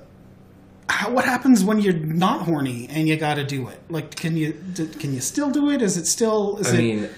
how, 0.89 1.11
what 1.13 1.25
happens 1.25 1.63
when 1.65 1.81
you're 1.81 1.95
not 1.95 2.43
horny 2.43 2.89
and 2.91 3.09
you 3.09 3.17
got 3.17 3.35
to 3.35 3.45
do 3.45 3.69
it. 3.69 3.79
Like, 3.89 4.15
can 4.17 4.37
you 4.37 4.53
can 4.99 5.15
you 5.15 5.21
still 5.21 5.51
do 5.51 5.71
it? 5.71 5.83
Is 5.83 5.97
it 5.97 6.07
still? 6.07 6.59
Is 6.59 6.69
I 6.69 6.75
it? 6.75 6.79
mean, 6.79 7.09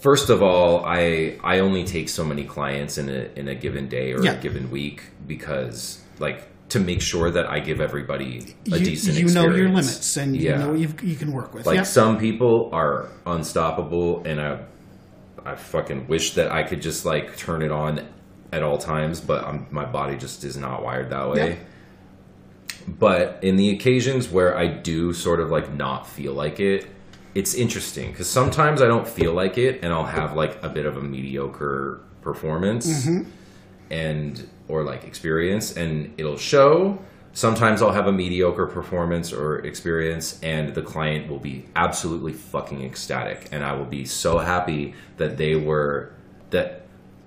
first 0.00 0.30
of 0.30 0.42
all, 0.42 0.84
I 0.84 1.38
I 1.42 1.60
only 1.60 1.84
take 1.84 2.08
so 2.08 2.24
many 2.24 2.44
clients 2.44 2.98
in 2.98 3.08
a 3.08 3.28
in 3.36 3.48
a 3.48 3.54
given 3.54 3.88
day 3.88 4.12
or 4.12 4.22
Yeah. 4.24 4.32
a 4.32 4.40
given 4.40 4.70
week 4.70 5.02
because 5.26 6.00
like 6.18 6.44
to 6.70 6.78
make 6.78 7.00
sure 7.02 7.30
that 7.32 7.46
I 7.46 7.58
give 7.60 7.80
everybody 7.80 8.54
a 8.72 8.78
you, 8.78 8.84
decent 8.84 9.18
you 9.18 9.26
know 9.34 9.46
your 9.50 9.68
limits 9.68 10.16
and 10.16 10.36
you 10.36 10.50
Yeah. 10.50 10.58
know 10.58 10.74
you 10.74 10.88
you 11.02 11.16
can 11.16 11.32
work 11.32 11.52
with. 11.54 11.66
Like 11.66 11.76
yeah. 11.76 11.82
some 11.82 12.18
people 12.18 12.70
are 12.72 13.08
unstoppable, 13.26 14.22
and 14.24 14.40
I, 14.40 14.60
I 15.44 15.54
fucking 15.56 16.06
wish 16.06 16.34
that 16.34 16.52
I 16.52 16.62
could 16.62 16.80
just 16.82 17.04
like 17.04 17.36
turn 17.36 17.62
it 17.62 17.72
on 17.72 18.06
at 18.52 18.62
all 18.62 18.78
times, 18.78 19.20
but 19.20 19.44
i 19.44 19.60
my 19.70 19.84
body 19.84 20.16
just 20.16 20.44
is 20.44 20.56
not 20.56 20.82
wired 20.82 21.10
that 21.10 21.30
way. 21.30 21.58
But 22.88 23.38
in 23.42 23.56
the 23.56 23.70
occasions 23.70 24.28
where 24.30 24.56
I 24.56 24.66
do 24.66 25.12
sort 25.12 25.40
of 25.40 25.50
like 25.50 25.72
not 25.74 26.06
feel 26.08 26.32
like 26.32 26.60
it, 26.60 26.86
it's 27.34 27.54
interesting 27.54 28.10
because 28.10 28.28
sometimes 28.28 28.82
I 28.82 28.86
don't 28.86 29.06
feel 29.06 29.32
like 29.32 29.56
it, 29.58 29.80
and 29.82 29.92
I'll 29.92 30.04
have 30.04 30.34
like 30.34 30.62
a 30.62 30.68
bit 30.68 30.86
of 30.86 30.96
a 30.96 31.00
mediocre 31.02 32.00
performance 32.22 33.08
and 33.90 34.48
or 34.68 34.84
like 34.84 35.04
experience 35.04 35.76
and 35.76 36.12
it'll 36.18 36.36
show 36.36 36.98
sometimes 37.32 37.80
i'll 37.82 37.92
have 37.92 38.06
a 38.06 38.12
mediocre 38.12 38.66
performance 38.66 39.32
or 39.32 39.58
experience 39.66 40.38
and 40.42 40.74
the 40.74 40.82
client 40.82 41.28
will 41.28 41.38
be 41.38 41.64
absolutely 41.76 42.32
fucking 42.32 42.84
ecstatic 42.84 43.48
and 43.52 43.64
i 43.64 43.72
will 43.72 43.84
be 43.86 44.04
so 44.04 44.38
happy 44.38 44.94
that 45.16 45.36
they 45.38 45.56
were 45.56 46.12
that 46.50 46.82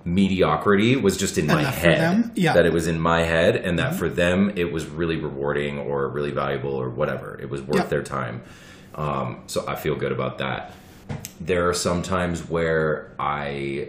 mediocrity 0.06 0.96
was 0.96 1.16
just 1.16 1.38
in 1.38 1.46
my 1.46 1.62
head? 1.62 2.30
Yeah. 2.34 2.50
Mm-hmm. 2.50 2.56
that 2.56 2.66
it 2.66 2.72
was 2.72 2.86
in 2.86 3.00
my 3.00 3.22
head 3.22 3.56
and 3.56 3.78
that 3.78 3.94
for 3.94 4.08
them 4.08 4.52
it 4.56 4.70
was 4.72 4.86
really 4.86 5.16
rewarding 5.16 5.78
or 5.78 6.08
really 6.08 6.30
valuable 6.30 6.74
or 6.74 6.88
whatever 6.88 7.38
it 7.40 7.48
was 7.50 7.60
worth 7.62 7.76
Yep. 7.78 7.88
their 7.88 8.02
time 8.02 8.42
um, 8.94 9.42
so 9.46 9.64
i 9.66 9.74
feel 9.74 9.96
good 9.96 10.12
about 10.12 10.38
that. 10.38 10.72
There 11.40 11.68
are 11.68 11.74
some 11.74 12.02
times 12.02 12.48
where 12.48 13.12
I 13.18 13.88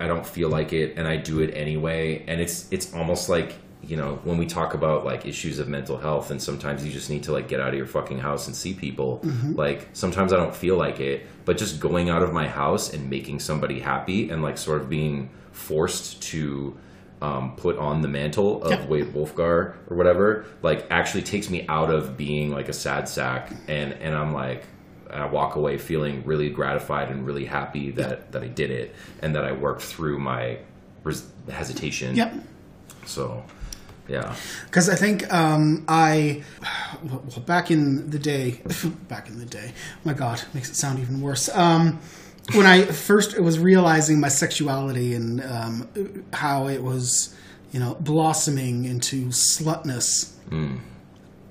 I 0.00 0.06
don't 0.06 0.26
feel 0.26 0.48
like 0.48 0.72
it 0.72 0.94
and 0.96 1.06
I 1.06 1.16
do 1.16 1.40
it 1.40 1.54
anyway. 1.54 2.24
And 2.26 2.40
it's 2.40 2.66
it's 2.72 2.94
almost 2.94 3.28
like 3.28 3.54
you 3.82 3.96
know 3.96 4.18
when 4.24 4.38
we 4.38 4.46
talk 4.46 4.74
about 4.74 5.04
like 5.04 5.24
issues 5.24 5.58
of 5.60 5.68
mental 5.68 5.96
health 5.96 6.30
and 6.32 6.42
sometimes 6.42 6.84
you 6.84 6.92
just 6.92 7.10
need 7.10 7.22
to 7.24 7.32
like 7.32 7.46
get 7.46 7.60
out 7.60 7.68
of 7.68 7.74
your 7.74 7.86
fucking 7.86 8.18
house 8.18 8.48
and 8.48 8.56
see 8.56 8.74
people 8.74 9.20
like 9.54 9.88
sometimes 9.92 10.32
I 10.32 10.36
don't 10.36 10.54
feel 10.54 10.76
like 10.76 10.98
it 10.98 11.24
but 11.44 11.56
just 11.56 11.78
going 11.78 12.10
out 12.10 12.22
of 12.22 12.32
my 12.32 12.48
house 12.48 12.92
and 12.92 13.08
making 13.08 13.38
somebody 13.38 13.78
happy 13.78 14.30
and 14.30 14.42
like 14.42 14.58
sort 14.58 14.80
of 14.80 14.90
being 14.90 15.30
forced 15.52 16.20
to 16.22 16.76
um, 17.20 17.56
put 17.56 17.76
on 17.78 18.00
the 18.02 18.08
mantle 18.08 18.62
of 18.62 18.70
Yep. 18.70 18.88
Wade 18.88 19.06
Wolfgar 19.14 19.74
or 19.88 19.96
whatever, 19.96 20.44
like 20.62 20.86
actually 20.90 21.22
takes 21.22 21.50
me 21.50 21.66
out 21.68 21.90
of 21.90 22.16
being 22.16 22.50
like 22.52 22.68
a 22.68 22.72
sad 22.72 23.08
sack, 23.08 23.50
and 23.66 23.92
and 23.94 24.14
I'm 24.14 24.32
like, 24.32 24.64
I 25.10 25.26
walk 25.26 25.56
away 25.56 25.78
feeling 25.78 26.22
really 26.24 26.50
gratified 26.50 27.10
and 27.10 27.26
really 27.26 27.44
happy 27.46 27.90
that 27.92 28.32
that 28.32 28.42
I 28.42 28.48
did 28.48 28.70
it 28.70 28.94
and 29.22 29.34
that 29.34 29.44
I 29.44 29.52
worked 29.52 29.82
through 29.82 30.18
my 30.18 30.58
res- 31.02 31.26
hesitation. 31.50 32.14
Yep. 32.14 32.34
So, 33.06 33.42
yeah, 34.06 34.34
Because 34.66 34.88
I 34.90 34.94
think 34.94 35.32
um, 35.32 35.84
I, 35.88 36.42
well, 37.02 37.22
back 37.46 37.70
in 37.70 38.10
the 38.10 38.18
day, 38.18 38.60
back 39.08 39.28
in 39.28 39.38
the 39.38 39.46
day, 39.46 39.72
my 40.04 40.12
God, 40.12 40.42
makes 40.54 40.68
it 40.70 40.76
sound 40.76 40.98
even 40.98 41.20
worse. 41.22 41.48
Um, 41.54 41.98
when 42.54 42.66
I 42.66 42.82
first 42.84 43.38
was 43.40 43.58
realizing 43.58 44.20
my 44.20 44.28
sexuality 44.28 45.14
and 45.14 45.42
um, 45.44 45.88
how 46.32 46.68
it 46.68 46.82
was, 46.82 47.34
you 47.72 47.80
know, 47.80 47.94
blossoming 48.00 48.84
into 48.84 49.26
slutness, 49.26 50.32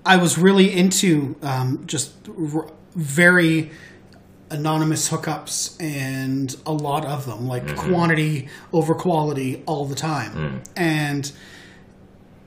I 0.05 0.17
was 0.17 0.37
really 0.37 0.73
into 0.73 1.35
um, 1.41 1.83
just 1.85 2.13
r- 2.29 2.69
very 2.95 3.71
anonymous 4.49 5.09
hookups 5.09 5.75
and 5.81 6.55
a 6.65 6.71
lot 6.71 7.05
of 7.05 7.25
them, 7.25 7.47
like 7.47 7.75
quantity 7.75 8.47
over 8.73 8.95
quality 8.95 9.61
all 9.65 9.85
the 9.85 9.95
time. 9.95 10.63
And 10.75 11.31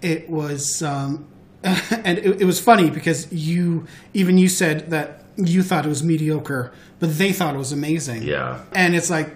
it 0.02 0.28
was 0.30 0.82
um, 0.82 1.26
and 1.62 2.18
it, 2.18 2.40
it 2.40 2.44
was 2.46 2.58
funny 2.58 2.90
because 2.90 3.30
you 3.32 3.86
even 4.14 4.38
you 4.38 4.48
said 4.48 4.90
that 4.90 5.24
you 5.36 5.62
thought 5.62 5.86
it 5.86 5.88
was 5.88 6.02
mediocre 6.02 6.72
but 6.98 7.16
they 7.18 7.32
thought 7.32 7.54
it 7.54 7.58
was 7.58 7.72
amazing 7.72 8.22
Yeah. 8.22 8.60
and 8.72 8.94
it's 8.94 9.10
like 9.10 9.34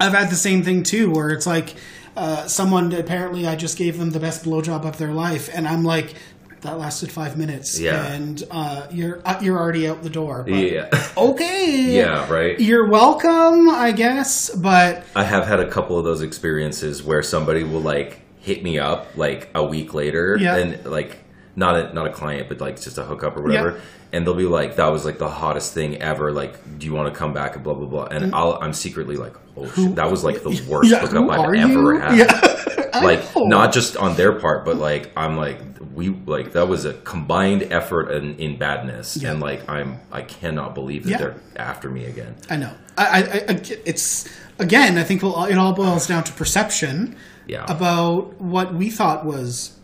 i've 0.00 0.12
had 0.12 0.30
the 0.30 0.36
same 0.36 0.62
thing 0.62 0.82
too 0.82 1.10
where 1.10 1.30
it's 1.30 1.46
like 1.46 1.74
uh, 2.16 2.46
someone 2.46 2.92
apparently 2.92 3.46
i 3.46 3.56
just 3.56 3.78
gave 3.78 3.98
them 3.98 4.10
the 4.10 4.20
best 4.20 4.44
blowjob 4.44 4.84
of 4.84 4.98
their 4.98 5.12
life 5.12 5.48
and 5.54 5.66
i'm 5.66 5.84
like 5.84 6.14
that 6.60 6.78
lasted 6.78 7.10
five 7.10 7.36
minutes 7.36 7.80
Yeah. 7.80 8.04
and 8.12 8.40
uh, 8.50 8.86
you're 8.92 9.20
uh, 9.24 9.38
you're 9.42 9.58
already 9.58 9.88
out 9.88 10.02
the 10.02 10.10
door 10.10 10.44
but, 10.46 10.54
yeah, 10.54 10.88
okay 11.16 11.96
yeah, 11.96 12.30
right. 12.30 12.58
you're 12.60 12.88
welcome 12.88 13.68
i 13.70 13.90
guess 13.92 14.50
but 14.54 15.04
I 15.16 15.24
have 15.24 15.46
had 15.46 15.60
a 15.60 15.68
couple 15.70 15.98
of 15.98 16.04
those 16.04 16.20
experiences 16.22 17.02
where 17.02 17.22
somebody 17.22 17.64
will 17.64 17.80
like 17.80 18.20
hit 18.40 18.62
me 18.62 18.78
up 18.78 19.06
like 19.16 19.48
a 19.54 19.64
week 19.64 19.94
later 19.94 20.36
Yeah. 20.38 20.56
and 20.56 20.84
like 20.84 21.18
not 21.54 21.76
a 21.76 21.92
not 21.92 22.06
a 22.06 22.10
client 22.10 22.48
but 22.48 22.60
like 22.60 22.80
just 22.80 22.98
a 22.98 23.04
hookup 23.04 23.36
or 23.36 23.42
whatever. 23.42 23.72
Yeah. 23.72 23.80
and 24.12 24.26
they'll 24.26 24.34
be 24.34 24.44
like 24.44 24.76
that 24.76 24.90
was 24.90 25.04
like 25.04 25.18
the 25.18 25.28
hottest 25.28 25.74
thing 25.74 26.00
ever. 26.00 26.32
Like 26.32 26.78
do 26.78 26.86
you 26.86 26.94
want 26.94 27.12
to 27.12 27.18
come 27.18 27.32
back? 27.32 27.54
and 27.54 27.64
blah 27.64 27.74
blah 27.74 27.86
blah. 27.86 28.04
And 28.06 28.26
mm-hmm. 28.26 28.34
I'll 28.34 28.58
I'm 28.60 28.72
secretly 28.72 29.16
like 29.16 29.34
oh 29.56 29.70
shit. 29.70 29.94
That 29.96 30.10
was 30.10 30.24
like 30.24 30.42
the 30.42 30.50
worst 30.68 30.90
yeah, 30.90 30.98
hookup 30.98 31.28
I've 31.30 31.54
ever 31.54 31.94
you? 31.94 32.00
had. 32.00 32.16
Yeah. 32.16 32.58
Like 32.92 33.34
know. 33.34 33.44
not 33.46 33.72
just 33.72 33.96
on 33.96 34.16
their 34.16 34.38
part 34.38 34.66
but 34.66 34.76
like 34.76 35.12
I'm 35.16 35.38
like 35.38 35.58
we 35.94 36.10
like 36.10 36.52
that 36.52 36.68
was 36.68 36.84
a 36.84 36.94
combined 36.94 37.64
effort 37.72 38.10
in, 38.10 38.36
in 38.36 38.58
badness. 38.58 39.16
And 39.16 39.40
like 39.40 39.68
I'm 39.68 40.00
I 40.10 40.22
cannot 40.22 40.74
believe 40.74 41.04
that 41.04 41.18
they're 41.18 41.40
after 41.56 41.90
me 41.90 42.04
again. 42.04 42.36
I 42.50 42.56
know. 42.56 42.72
I, 42.96 43.04
I, 43.04 43.44
I 43.48 43.60
it's 43.84 44.28
again. 44.58 44.98
I 44.98 45.04
think 45.04 45.22
we'll, 45.22 45.44
it 45.44 45.56
all 45.56 45.72
boils 45.72 46.06
down 46.06 46.24
to 46.24 46.32
perception 46.32 47.16
yeah. 47.46 47.64
about 47.68 48.40
what 48.40 48.74
we 48.74 48.90
thought 48.90 49.24
was 49.24 49.78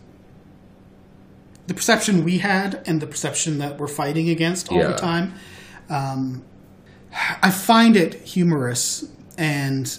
the 1.69 1.75
perception 1.75 2.23
we 2.25 2.39
had 2.39 2.81
and 2.87 2.99
the 2.99 3.05
perception 3.05 3.59
that 3.59 3.77
we're 3.79 3.87
fighting 3.87 4.27
against 4.27 4.71
all 4.71 4.79
Yeah. 4.79 4.87
the 4.87 4.95
time. 4.95 5.33
Um, 5.87 6.41
I 7.43 7.51
find 7.51 7.95
it 7.95 8.15
humorous 8.25 9.05
and 9.37 9.97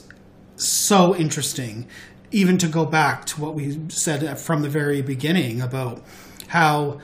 so 0.57 1.15
interesting, 1.15 1.87
even 2.33 2.59
to 2.59 2.67
go 2.67 2.85
back 2.85 3.25
to 3.27 3.41
what 3.41 3.55
we 3.55 3.79
said 3.89 4.37
from 4.39 4.63
the 4.63 4.69
very 4.69 5.01
beginning 5.01 5.61
about 5.61 6.05
how 6.49 6.99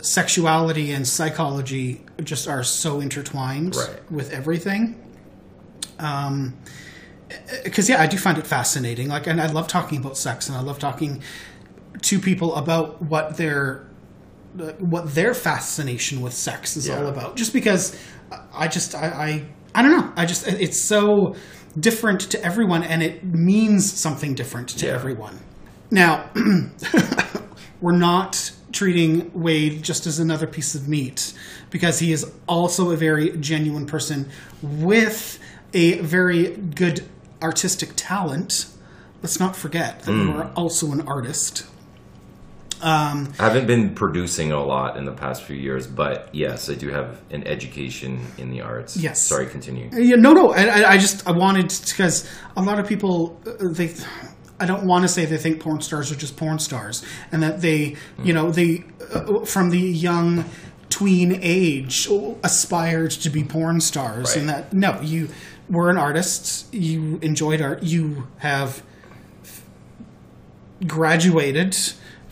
sexuality 0.00 0.92
and 0.92 1.06
psychology 1.06 2.04
just 2.22 2.46
are 2.46 2.62
so 2.62 3.00
intertwined 3.00 3.74
Right. 3.74 4.08
with 4.10 4.30
everything. 4.32 4.94
Because 7.64 7.88
yeah, 7.88 8.00
I 8.00 8.06
do 8.06 8.18
find 8.18 8.38
it 8.38 8.46
fascinating. 8.46 9.08
Like, 9.08 9.26
and 9.26 9.40
I 9.40 9.46
love 9.46 9.66
talking 9.66 9.98
about 9.98 10.16
sex, 10.16 10.48
and 10.48 10.56
I 10.56 10.60
love 10.60 10.78
talking 10.78 11.22
to 12.02 12.18
people 12.20 12.54
about 12.54 13.02
what 13.02 13.36
their 13.36 13.84
what 14.78 15.14
their 15.14 15.34
fascination 15.34 16.20
with 16.20 16.34
sex 16.34 16.76
is 16.76 16.88
all 16.88 17.06
about. 17.06 17.36
Just 17.36 17.52
because 17.52 17.96
I 18.52 18.68
just 18.68 18.94
I, 18.94 19.06
I 19.06 19.44
I 19.74 19.82
don't 19.82 19.92
know. 19.92 20.12
I 20.16 20.26
just 20.26 20.46
it's 20.46 20.80
so 20.80 21.34
different 21.78 22.20
to 22.32 22.44
everyone, 22.44 22.82
and 22.82 23.02
it 23.02 23.24
means 23.24 23.90
something 23.90 24.34
different 24.34 24.68
to 24.70 24.86
Yeah. 24.86 24.92
everyone. 24.92 25.40
Now, 25.90 26.30
we're 27.80 27.92
not 27.96 28.52
treating 28.72 29.30
Wade 29.34 29.82
just 29.82 30.06
as 30.06 30.18
another 30.18 30.46
piece 30.46 30.74
of 30.74 30.88
meat 30.88 31.34
because 31.70 31.98
he 31.98 32.12
is 32.12 32.30
also 32.46 32.90
a 32.90 32.96
very 32.96 33.36
genuine 33.36 33.86
person 33.86 34.28
with 34.62 35.38
a 35.74 35.98
very 36.00 36.56
good 36.56 37.04
artistic 37.42 37.90
talent. 37.96 38.66
Let's 39.22 39.38
not 39.38 39.54
forget 39.56 40.00
that 40.00 40.12
hmm. 40.12 40.28
you 40.28 40.32
are 40.32 40.50
also 40.56 40.92
an 40.92 41.02
artist. 41.02 41.66
I 42.82 43.26
haven't 43.38 43.66
been 43.66 43.94
producing 43.94 44.50
a 44.52 44.62
lot 44.62 44.96
in 44.96 45.04
the 45.04 45.12
past 45.12 45.44
few 45.44 45.56
years, 45.56 45.86
but 45.86 46.28
yes, 46.34 46.68
I 46.68 46.74
do 46.74 46.88
have 46.90 47.20
an 47.30 47.46
education 47.46 48.20
in 48.38 48.50
the 48.50 48.60
arts. 48.62 48.96
Yes. 48.96 49.22
Sorry, 49.22 49.46
continue. 49.46 49.88
Yeah, 49.92 50.16
no, 50.16 50.32
no. 50.32 50.52
I, 50.52 50.92
I- 50.92 50.98
just 50.98 51.26
I 51.26 51.32
wanted 51.32 51.72
because 51.88 52.28
a 52.56 52.62
lot 52.62 52.78
of 52.78 52.86
people 52.88 53.40
uh, 53.46 53.52
they. 53.70 53.94
I 54.60 54.66
don't 54.66 54.84
want 54.86 55.02
to 55.02 55.08
say 55.08 55.24
they 55.24 55.38
think 55.38 55.60
porn 55.60 55.80
stars 55.80 56.12
are 56.12 56.16
just 56.16 56.36
porn 56.36 56.58
stars, 56.60 57.04
and 57.32 57.42
that 57.42 57.62
they, 57.62 57.96
you 58.22 58.32
know, 58.32 58.52
they 58.52 58.84
uh, 59.12 59.44
from 59.44 59.70
the 59.70 59.80
young 59.80 60.44
tween 60.88 61.36
age 61.42 62.06
aspired 62.44 63.10
to 63.10 63.30
be 63.30 63.42
porn 63.42 63.80
stars, 63.80 64.36
and 64.36 64.48
that 64.48 64.72
no, 64.72 65.00
you 65.00 65.28
were 65.68 65.90
an 65.90 65.96
artist, 65.98 66.72
you 66.72 67.18
enjoyed 67.22 67.60
art, 67.60 67.82
you 67.82 68.28
have 68.38 68.82
graduated 70.86 71.76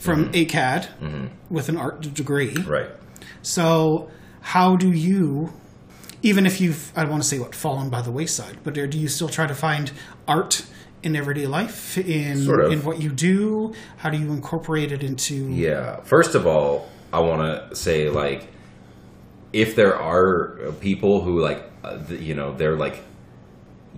from 0.01 0.33
ACAD 0.33 1.31
with 1.49 1.69
an 1.69 1.77
art 1.77 2.01
degree. 2.15 2.55
Right. 2.55 2.89
So, 3.43 4.11
how 4.41 4.77
do 4.77 4.91
you, 4.91 5.53
even 6.23 6.47
if 6.47 6.61
you've, 6.61 6.93
I 6.97 7.03
don't 7.03 7.11
want 7.11 7.23
to 7.23 7.29
say 7.29 7.39
what, 7.39 7.55
fallen 7.55 7.91
by 7.91 8.03
the 8.03 8.11
wayside, 8.11 8.59
but 8.65 8.75
do 8.75 8.99
you 8.99 9.09
still 9.09 9.29
try 9.29 9.47
to 9.47 9.55
find 9.55 9.93
art 10.27 10.65
in 11.03 11.17
everyday 11.17 11.47
life, 11.47 11.97
in, 11.99 12.45
Sort 12.45 12.65
of. 12.65 12.73
in 12.73 12.85
what 12.85 13.01
you 13.01 13.11
do? 13.11 13.75
How 13.99 14.11
do 14.11 14.19
you 14.19 14.33
incorporate 14.33 14.93
it 14.93 15.03
into. 15.03 15.35
Yeah. 15.35 15.97
First 16.03 16.35
of 16.35 16.47
all, 16.47 16.89
I 17.13 17.21
want 17.21 17.71
to 17.71 17.77
say 17.77 18.09
like, 18.11 18.49
if 19.53 19.77
there 19.77 19.97
are 19.97 20.73
people 20.81 21.23
who 21.23 21.41
like, 21.41 21.65
uh, 21.83 21.99
you 22.09 22.35
know, 22.35 22.55
they're 22.55 22.77
like 22.77 23.03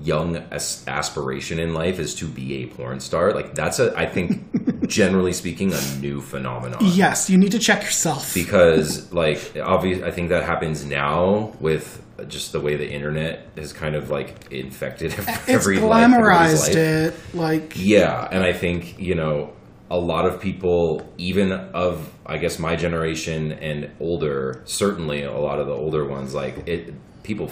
young 0.00 0.36
as- 0.50 0.84
aspiration 0.88 1.58
in 1.58 1.74
life 1.74 1.98
is 1.98 2.14
to 2.16 2.26
be 2.26 2.62
a 2.62 2.66
porn 2.66 2.98
star. 3.00 3.32
Like 3.32 3.54
that's 3.54 3.78
a, 3.78 3.96
I 3.96 4.06
think, 4.06 4.86
generally 4.88 5.32
speaking, 5.32 5.72
a 5.72 5.80
new 6.00 6.20
phenomenon. 6.20 6.78
Yes, 6.82 7.28
you 7.30 7.38
need 7.38 7.52
to 7.52 7.58
check 7.58 7.82
yourself. 7.82 8.34
because 8.34 9.12
like 9.12 9.40
obvious 9.62 10.02
i 10.02 10.10
think 10.10 10.28
that 10.30 10.44
happens 10.44 10.84
now 10.84 11.52
with 11.60 12.02
just 12.28 12.52
the 12.52 12.60
way 12.60 12.76
the 12.76 12.88
internet 12.90 13.46
has 13.56 13.72
kind 13.72 13.94
of 13.94 14.10
like 14.10 14.50
infected 14.52 15.12
every, 15.48 15.76
it's 15.76 15.84
glamorized 15.84 16.68
life. 16.74 16.76
it. 16.76 17.14
Like, 17.34 17.72
yeah 17.76 18.28
and 18.30 18.42
i 18.42 18.52
think 18.52 18.98
you 18.98 19.14
know 19.14 19.52
a 19.90 19.98
lot 19.98 20.24
of 20.26 20.40
people 20.40 21.06
even 21.18 21.52
of 21.52 22.10
i 22.26 22.38
guess 22.38 22.58
my 22.58 22.76
generation 22.76 23.52
and 23.52 23.90
older 24.00 24.62
certainly 24.64 25.22
a 25.22 25.32
lot 25.38 25.58
of 25.58 25.66
the 25.66 25.74
older 25.74 26.04
ones 26.04 26.34
like 26.34 26.66
it 26.66 26.94
people 27.22 27.50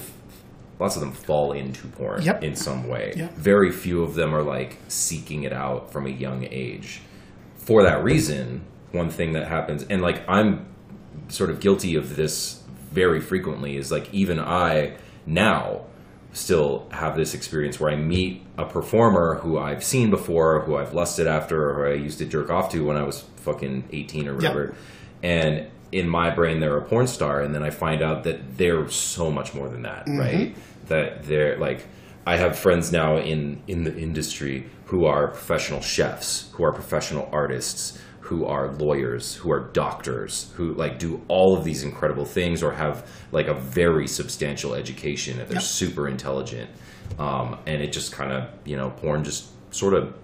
lots 0.81 0.97
of 0.97 1.01
them 1.03 1.13
fall 1.13 1.53
into 1.53 1.87
porn 1.89 2.23
Yep. 2.23 2.43
in 2.43 2.57
some 2.57 2.89
way 2.89 3.13
Yep. 3.17 3.35
very 3.37 3.71
few 3.71 4.03
of 4.03 4.15
them 4.15 4.35
are 4.35 4.43
like 4.43 4.79
seeking 4.89 5.45
it 5.45 5.53
out 5.53 5.93
from 5.93 6.07
a 6.07 6.11
young 6.11 6.47
age 6.51 7.01
for 7.57 7.83
that 7.85 8.03
reason 8.03 8.63
one 8.93 9.11
thing 9.11 9.35
that 9.35 9.47
happens 9.47 9.85
and 9.91 10.03
like 10.03 10.23
i'm 10.29 10.67
sort 11.29 11.51
of 11.51 11.61
guilty 11.61 11.95
of 11.95 12.17
this 12.17 12.63
very 12.93 13.21
frequently 13.21 13.77
is 13.77 13.93
like 13.93 14.13
even 14.13 14.41
I 14.41 14.97
now 15.27 15.83
still 16.33 16.89
have 16.91 17.15
this 17.17 17.35
experience 17.35 17.79
where 17.79 17.93
I 17.93 17.97
meet 17.97 18.43
a 18.59 18.65
performer 18.65 19.37
who 19.37 19.59
I've 19.59 19.85
seen 19.85 20.11
before, 20.11 20.61
who 20.63 20.77
I've 20.77 20.93
lusted 20.93 21.27
after, 21.29 21.71
or 21.71 21.75
who 21.75 21.93
I 21.93 21.95
used 21.95 22.19
to 22.19 22.25
jerk 22.25 22.51
off 22.51 22.71
to 22.73 22.85
when 22.85 22.97
I 22.97 23.05
was 23.05 23.21
fucking 23.37 23.85
18 23.93 24.27
or 24.29 24.35
whatever. 24.35 24.75
And 25.23 25.69
in 25.93 26.09
my 26.09 26.31
brain, 26.31 26.61
they're 26.61 26.77
a 26.79 26.83
porn 26.85 27.07
star. 27.07 27.41
And 27.43 27.55
then 27.55 27.63
I 27.63 27.71
find 27.71 28.03
out 28.03 28.25
that 28.25 28.57
they're 28.59 28.89
so 28.89 29.31
much 29.31 29.55
more 29.55 29.69
than 29.69 29.83
that, 29.83 30.05
right? 30.09 30.55
That 30.89 31.25
they're 31.25 31.57
like, 31.59 31.87
I 32.27 32.37
have 32.37 32.59
friends 32.59 32.93
now 32.93 33.17
in, 33.17 33.63
in 33.67 33.85
the 33.85 33.97
industry 33.97 34.67
who 34.87 35.05
are 35.07 35.29
professional 35.29 35.81
chefs, 35.81 36.51
who 36.53 36.65
are 36.65 36.73
professional 36.73 37.29
artists, 37.33 37.99
who 38.21 38.45
are 38.45 38.71
lawyers, 38.73 39.35
who 39.37 39.51
are 39.51 39.61
doctors, 39.73 40.53
who 40.55 40.75
like 40.75 40.99
do 40.99 41.21
all 41.29 41.57
of 41.57 41.65
these 41.65 41.83
incredible 41.83 42.25
things 42.25 42.63
or 42.63 42.73
have 42.73 43.05
like 43.33 43.49
a 43.49 43.55
very 43.55 44.07
substantial 44.07 44.75
education 44.75 45.41
and 45.41 45.49
they're 45.49 45.55
Yep. 45.57 45.63
super 45.63 46.07
intelligent. 46.09 46.71
Um, 47.19 47.59
and 47.67 47.83
it 47.83 47.93
just 47.93 48.13
kind 48.13 48.31
of, 48.33 48.49
you 48.65 48.77
know, 48.77 48.91
porn 48.91 49.25
just 49.25 49.49
sort 49.75 49.95
of 49.95 50.15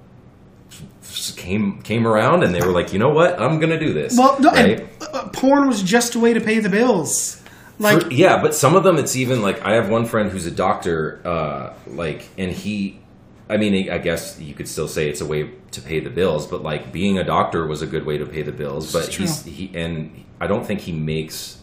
came 1.37 1.81
came 1.83 2.07
around 2.07 2.43
and 2.43 2.55
they 2.55 2.61
were 2.61 2.73
like, 2.73 2.93
you 2.93 2.99
know 2.99 3.11
what, 3.11 3.41
I'm 3.41 3.59
gonna 3.59 3.79
do 3.79 3.93
this. 3.93 4.17
well, 4.19 4.39
no, 4.41 4.51
right? 4.51 4.81
and, 4.81 4.89
uh, 5.13 5.29
porn 5.33 5.67
was 5.69 5.83
just 5.83 6.15
a 6.15 6.19
way 6.19 6.33
to 6.33 6.41
pay 6.41 6.59
the 6.59 6.69
bills. 6.69 7.43
Like, 7.79 8.03
For- 8.05 8.13
yeah, 8.13 8.41
but 8.41 8.55
some 8.55 8.75
of 8.75 8.85
them 8.85 8.97
it's 8.97 9.17
even 9.17 9.43
like 9.43 9.63
I 9.65 9.73
have 9.75 9.89
one 9.89 10.07
friend 10.07 10.31
who's 10.31 10.47
a 10.47 10.51
doctor, 10.51 11.21
uh, 11.25 11.75
like, 11.87 12.27
and 12.39 12.51
he, 12.51 12.99
I 13.51 13.59
mean, 13.59 13.91
I 13.91 13.99
guess 13.99 14.41
you 14.41 14.55
could 14.55 14.67
still 14.67 14.89
say 14.89 15.09
it's 15.09 15.21
a 15.21 15.27
way 15.27 15.51
to 15.73 15.81
pay 15.83 16.01
the 16.01 16.11
bills, 16.11 16.47
but 16.47 16.63
like 16.63 16.91
being 16.91 17.19
a 17.19 17.25
doctor 17.25 17.67
was 17.67 17.83
a 17.83 17.87
good 17.87 18.07
way 18.07 18.19
to 18.19 18.27
pay 18.27 18.43
the 18.43 18.53
bills. 18.53 18.93
But 18.93 19.09
he's 19.13 19.45
he 19.45 19.71
and 19.75 20.25
I 20.41 20.47
don't 20.47 20.67
think 20.67 20.81
he 20.81 20.93
makes. 20.93 21.59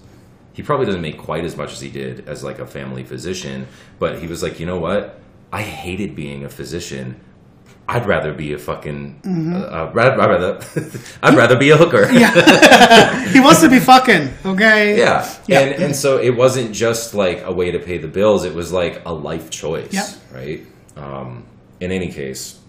He 0.54 0.62
probably 0.62 0.86
doesn't 0.86 1.02
make 1.02 1.18
quite 1.18 1.46
as 1.46 1.58
much 1.58 1.74
as 1.74 1.82
he 1.82 1.90
did 1.90 2.28
as 2.30 2.44
like 2.44 2.60
a 2.60 2.68
family 2.68 3.04
physician, 3.04 3.68
but 3.98 4.20
he 4.20 4.28
was 4.28 4.44
like, 4.44 4.60
you 4.60 4.68
know 4.68 4.80
what? 4.80 5.20
I 5.52 5.64
hated 5.64 6.16
being 6.16 6.46
a 6.46 6.50
physician. 6.50 7.20
I'd 7.88 8.06
rather 8.06 8.34
be 8.34 8.54
a 8.54 8.58
fucking. 8.58 9.22
Mm-hmm. 9.24 9.56
Uh, 9.56 9.60
uh, 9.60 9.92
rather, 9.94 10.22
I'd 10.22 10.30
rather. 10.30 10.66
I'd 11.24 11.36
rather 11.36 11.58
be 11.58 11.70
a 11.72 11.78
hooker. 11.78 12.10
yeah, 12.12 13.30
he 13.34 13.40
wants 13.40 13.62
to 13.62 13.70
be 13.70 13.80
fucking, 13.80 14.30
okay? 14.46 14.98
Yeah. 14.98 15.30
Yeah. 15.48 15.60
And 15.60 15.84
and 15.84 15.96
so 15.96 16.18
it 16.18 16.36
wasn't 16.36 16.74
just 16.74 17.14
like 17.14 17.44
a 17.44 17.52
way 17.52 17.72
to 17.72 17.80
pay 17.80 17.98
the 17.98 18.08
bills, 18.08 18.46
it 18.46 18.54
was 18.54 18.72
like 18.72 19.02
a 19.06 19.14
life 19.14 19.50
choice. 19.50 19.94
Yep. 19.94 20.06
Right? 20.34 20.66
Um 20.96 21.46
in 21.80 21.92
any 21.92 22.10
case. 22.12 22.60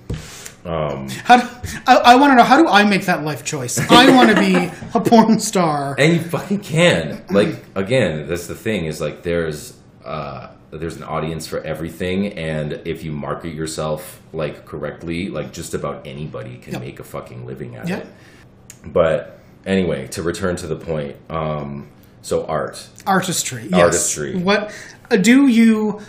How 0.65 1.37
do, 1.37 1.49
I, 1.87 1.97
I 1.97 2.17
want 2.17 2.31
to 2.31 2.37
know 2.37 2.43
how 2.43 2.57
do 2.57 2.67
I 2.67 2.85
make 2.85 3.05
that 3.05 3.23
life 3.23 3.45
choice? 3.45 3.79
I 3.91 4.17
want 4.17 4.31
to 4.31 4.37
be 4.41 4.55
a 4.95 5.01
porn 5.01 5.39
star. 5.39 5.95
And 5.99 6.15
you 6.15 6.21
fucking 6.21 6.61
can. 6.61 7.23
Like 7.31 7.63
again, 7.75 8.27
that's 8.27 8.47
the 8.47 8.55
thing, 8.55 8.87
is 8.87 9.01
like 9.01 9.23
there's 9.23 9.77
uh 10.05 10.49
there's 10.79 10.97
an 10.97 11.05
audience 11.05 11.47
for 11.47 11.61
everything 11.63 12.27
and 12.39 12.81
if 12.85 13.03
you 13.05 13.13
market 13.13 13.55
yourself 13.55 14.21
like 14.33 14.65
correctly, 14.67 15.29
like 15.29 15.53
just 15.53 15.75
about 15.75 16.07
anybody 16.07 16.57
can 16.59 16.73
Yep. 16.75 16.83
make 16.83 17.01
a 17.01 17.05
fucking 17.05 17.47
living 17.47 17.77
at 17.77 17.89
Yep. 17.89 18.03
it. 18.03 18.07
But 18.93 19.39
anyway, 19.67 20.07
to 20.09 20.23
return 20.23 20.57
to 20.57 20.67
the 20.67 20.77
point, 20.77 21.17
um 21.31 21.89
so 22.23 22.47
art. 22.47 22.87
Artistry. 23.07 23.65
Yes. 23.71 23.81
Artistry. 23.81 24.37
What 24.37 24.73
uh, 25.11 25.17
do 25.17 25.47
you? 25.47 26.01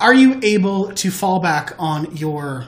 Are 0.00 0.14
you 0.14 0.40
able 0.42 0.92
to 0.92 1.10
fall 1.10 1.40
back 1.40 1.74
on 1.78 2.16
your 2.16 2.66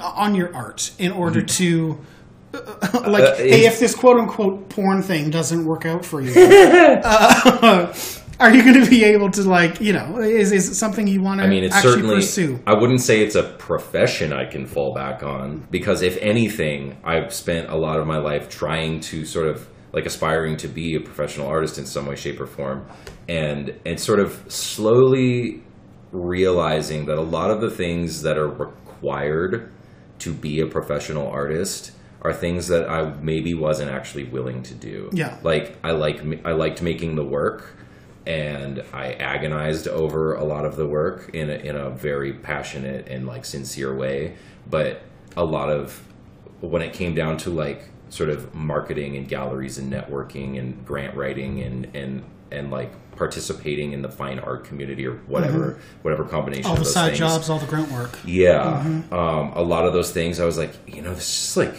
on 0.00 0.34
your 0.34 0.54
art 0.54 0.92
in 0.98 1.12
order 1.12 1.42
to? 1.42 1.98
uh, 2.54 2.58
like, 3.08 3.22
Uh, 3.24 3.36
hey, 3.36 3.66
if 3.66 3.78
this 3.80 3.94
quote 3.94 4.18
unquote 4.18 4.68
porn 4.68 5.02
thing 5.02 5.30
doesn't 5.30 5.64
work 5.64 5.84
out 5.84 6.04
for 6.04 6.20
you, 6.20 6.32
uh, 7.04 7.92
are 8.38 8.54
you 8.54 8.62
going 8.62 8.82
to 8.82 8.88
be 8.88 9.04
able 9.04 9.30
to, 9.30 9.42
like, 9.42 9.80
you 9.80 9.92
know, 9.92 10.18
is, 10.18 10.52
is 10.52 10.68
it 10.68 10.74
something 10.74 11.06
you 11.06 11.22
want 11.22 11.40
to 11.40 11.46
I 11.46 11.48
mean, 11.48 11.64
it's 11.64 11.80
certainly. 11.80 12.16
pursue? 12.16 12.60
I 12.66 12.74
wouldn't 12.74 13.00
say 13.00 13.20
it's 13.20 13.34
a 13.34 13.42
profession 13.42 14.32
I 14.32 14.46
can 14.46 14.66
fall 14.66 14.94
back 14.94 15.22
on 15.22 15.66
because, 15.70 16.02
if 16.02 16.16
anything, 16.18 16.98
I've 17.04 17.32
spent 17.32 17.70
a 17.70 17.76
lot 17.76 17.98
of 17.98 18.06
my 18.06 18.18
life 18.18 18.48
trying 18.48 19.00
to 19.00 19.24
sort 19.24 19.48
of 19.48 19.68
like 19.92 20.04
aspiring 20.04 20.58
to 20.58 20.68
be 20.68 20.94
a 20.94 21.00
professional 21.00 21.46
artist 21.46 21.78
in 21.78 21.86
some 21.86 22.06
way, 22.06 22.16
shape, 22.16 22.40
or 22.40 22.46
form, 22.46 22.86
and 23.28 23.74
and 23.86 23.98
sort 23.98 24.20
of 24.20 24.44
slowly 24.48 25.62
realizing 26.12 27.06
that 27.06 27.18
a 27.18 27.22
lot 27.22 27.50
of 27.50 27.60
the 27.60 27.70
things 27.70 28.22
that 28.22 28.36
are 28.36 28.48
required 28.48 29.72
to 30.18 30.32
be 30.32 30.60
a 30.60 30.66
professional 30.66 31.28
artist 31.28 31.92
are 32.22 32.32
things 32.32 32.68
that 32.68 32.88
I 32.88 33.14
maybe 33.20 33.54
wasn't 33.54 33.90
actually 33.90 34.24
willing 34.24 34.62
to 34.64 34.74
do. 34.74 35.10
Yeah. 35.12 35.38
Like 35.42 35.76
I 35.82 35.92
like 35.92 36.20
I 36.44 36.52
liked 36.52 36.82
making 36.82 37.16
the 37.16 37.24
work 37.24 37.76
and 38.26 38.82
I 38.92 39.12
agonized 39.12 39.86
over 39.88 40.34
a 40.34 40.44
lot 40.44 40.64
of 40.64 40.76
the 40.76 40.86
work 40.86 41.30
in 41.32 41.48
a, 41.48 41.54
in 41.54 41.76
a 41.76 41.90
very 41.90 42.32
passionate 42.32 43.08
and 43.08 43.26
like 43.26 43.44
sincere 43.44 43.94
way, 43.94 44.36
but 44.68 45.02
a 45.36 45.44
lot 45.44 45.70
of 45.70 46.02
when 46.60 46.82
it 46.82 46.92
came 46.92 47.14
down 47.14 47.36
to 47.38 47.50
like 47.50 47.88
sort 48.08 48.30
of 48.30 48.54
marketing 48.54 49.16
and 49.16 49.28
galleries 49.28 49.78
and 49.78 49.92
networking 49.92 50.58
and 50.58 50.84
grant 50.84 51.16
writing 51.16 51.60
and 51.62 51.88
and 51.94 52.24
and 52.52 52.70
like 52.70 52.92
participating 53.16 53.92
in 53.92 54.02
the 54.02 54.08
fine 54.08 54.38
art 54.38 54.64
community 54.64 55.06
or 55.06 55.16
whatever 55.26 55.78
whatever 56.02 56.24
combination 56.24 56.62
Mm-hmm. 56.64 56.70
All 56.70 56.72
of 56.74 56.78
the 56.78 56.84
those 56.84 56.94
side 56.94 57.06
things. 57.08 57.18
jobs, 57.18 57.50
all 57.50 57.58
the 57.58 57.66
grunt 57.66 57.90
work. 57.92 58.18
Yeah. 58.24 58.80
Um, 59.10 59.52
a 59.54 59.62
lot 59.62 59.86
of 59.86 59.92
those 59.92 60.12
things, 60.12 60.38
I 60.40 60.44
was 60.44 60.56
like, 60.58 60.72
you 60.86 61.02
know, 61.02 61.14
this 61.14 61.50
is 61.50 61.56
like, 61.56 61.74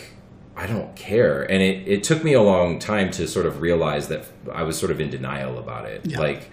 I 0.58 0.66
don't 0.66 0.96
care. 0.96 1.44
And 1.44 1.62
it, 1.62 1.88
it 1.88 2.04
took 2.04 2.24
me 2.24 2.34
a 2.34 2.42
long 2.42 2.80
time 2.80 3.12
to 3.12 3.28
sort 3.28 3.46
of 3.46 3.62
realize 3.62 4.08
that 4.08 4.26
I 4.52 4.64
was 4.64 4.78
sort 4.78 4.92
of 4.92 5.00
in 5.00 5.10
denial 5.12 5.60
about 5.60 5.86
it. 5.86 6.02
Yeah. 6.06 6.20
Like, 6.20 6.50